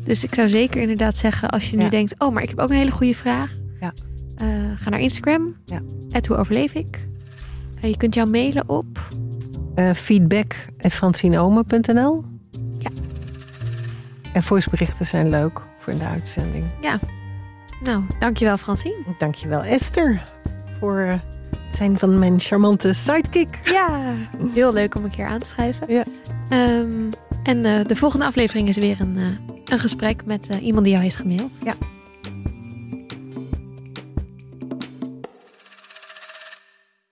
Dus 0.03 0.23
ik 0.23 0.35
zou 0.35 0.47
zeker 0.49 0.81
inderdaad 0.81 1.17
zeggen, 1.17 1.49
als 1.49 1.69
je 1.69 1.77
nu 1.77 1.83
Ja. 1.83 1.89
denkt, 1.89 2.13
oh, 2.17 2.33
maar 2.33 2.43
ik 2.43 2.49
heb 2.49 2.59
ook 2.59 2.69
een 2.69 2.75
hele 2.75 2.91
goede 2.91 3.13
vraag. 3.13 3.51
Ja. 3.79 3.93
Eh, 4.35 4.47
ga 4.75 4.89
naar 4.89 4.99
Instagram. 4.99 5.55
Ja. 5.65 5.81
Het 6.09 6.27
hoe 6.27 6.37
overleef 6.37 6.73
ik. 6.73 7.07
Eh, 7.81 7.89
je 7.89 7.97
kunt 7.97 8.13
jou 8.13 8.29
mailen 8.29 8.69
op. 8.69 9.07
eh 9.75 9.91
feedback 9.93 10.55
francineome.nl. 10.77 12.23
Ja. 12.77 12.89
En 14.33 14.43
voiceberichten 14.43 15.05
zijn 15.05 15.29
leuk 15.29 15.61
voor 15.77 15.93
in 15.93 15.99
de 15.99 16.05
uitzending. 16.05 16.63
Nou, 17.83 18.03
dankjewel 18.19 18.57
Francine. 18.57 19.15
Dankjewel 19.17 19.63
Esther 19.63 20.23
voor 20.79 20.99
eh, 20.99 21.13
het 21.67 21.75
zijn 21.75 21.97
van 21.99 22.19
mijn 22.19 22.39
charmante 22.39 22.93
sidekick. 22.93 23.59
Ja, 23.63 24.13
heel 24.53 24.73
leuk 24.73 24.95
om 24.95 25.03
een 25.03 25.09
keer 25.11 25.25
aan 25.25 25.39
te 25.39 25.47
schrijven. 25.47 25.93
Ja. 25.93 26.03
Ehm, 26.49 27.09
En 27.43 27.65
eh, 27.65 27.85
de 27.85 27.95
volgende 27.95 28.25
aflevering 28.25 28.67
is 28.67 28.77
weer 28.77 29.01
een, 29.01 29.17
eh, 29.17 29.53
een 29.65 29.79
gesprek 29.79 30.25
met 30.25 30.47
eh, 30.47 30.63
iemand 30.63 30.83
die 30.83 30.91
jou 30.91 31.03
heeft 31.03 31.15
gemaild. 31.15 31.51
Ja. 31.63 31.73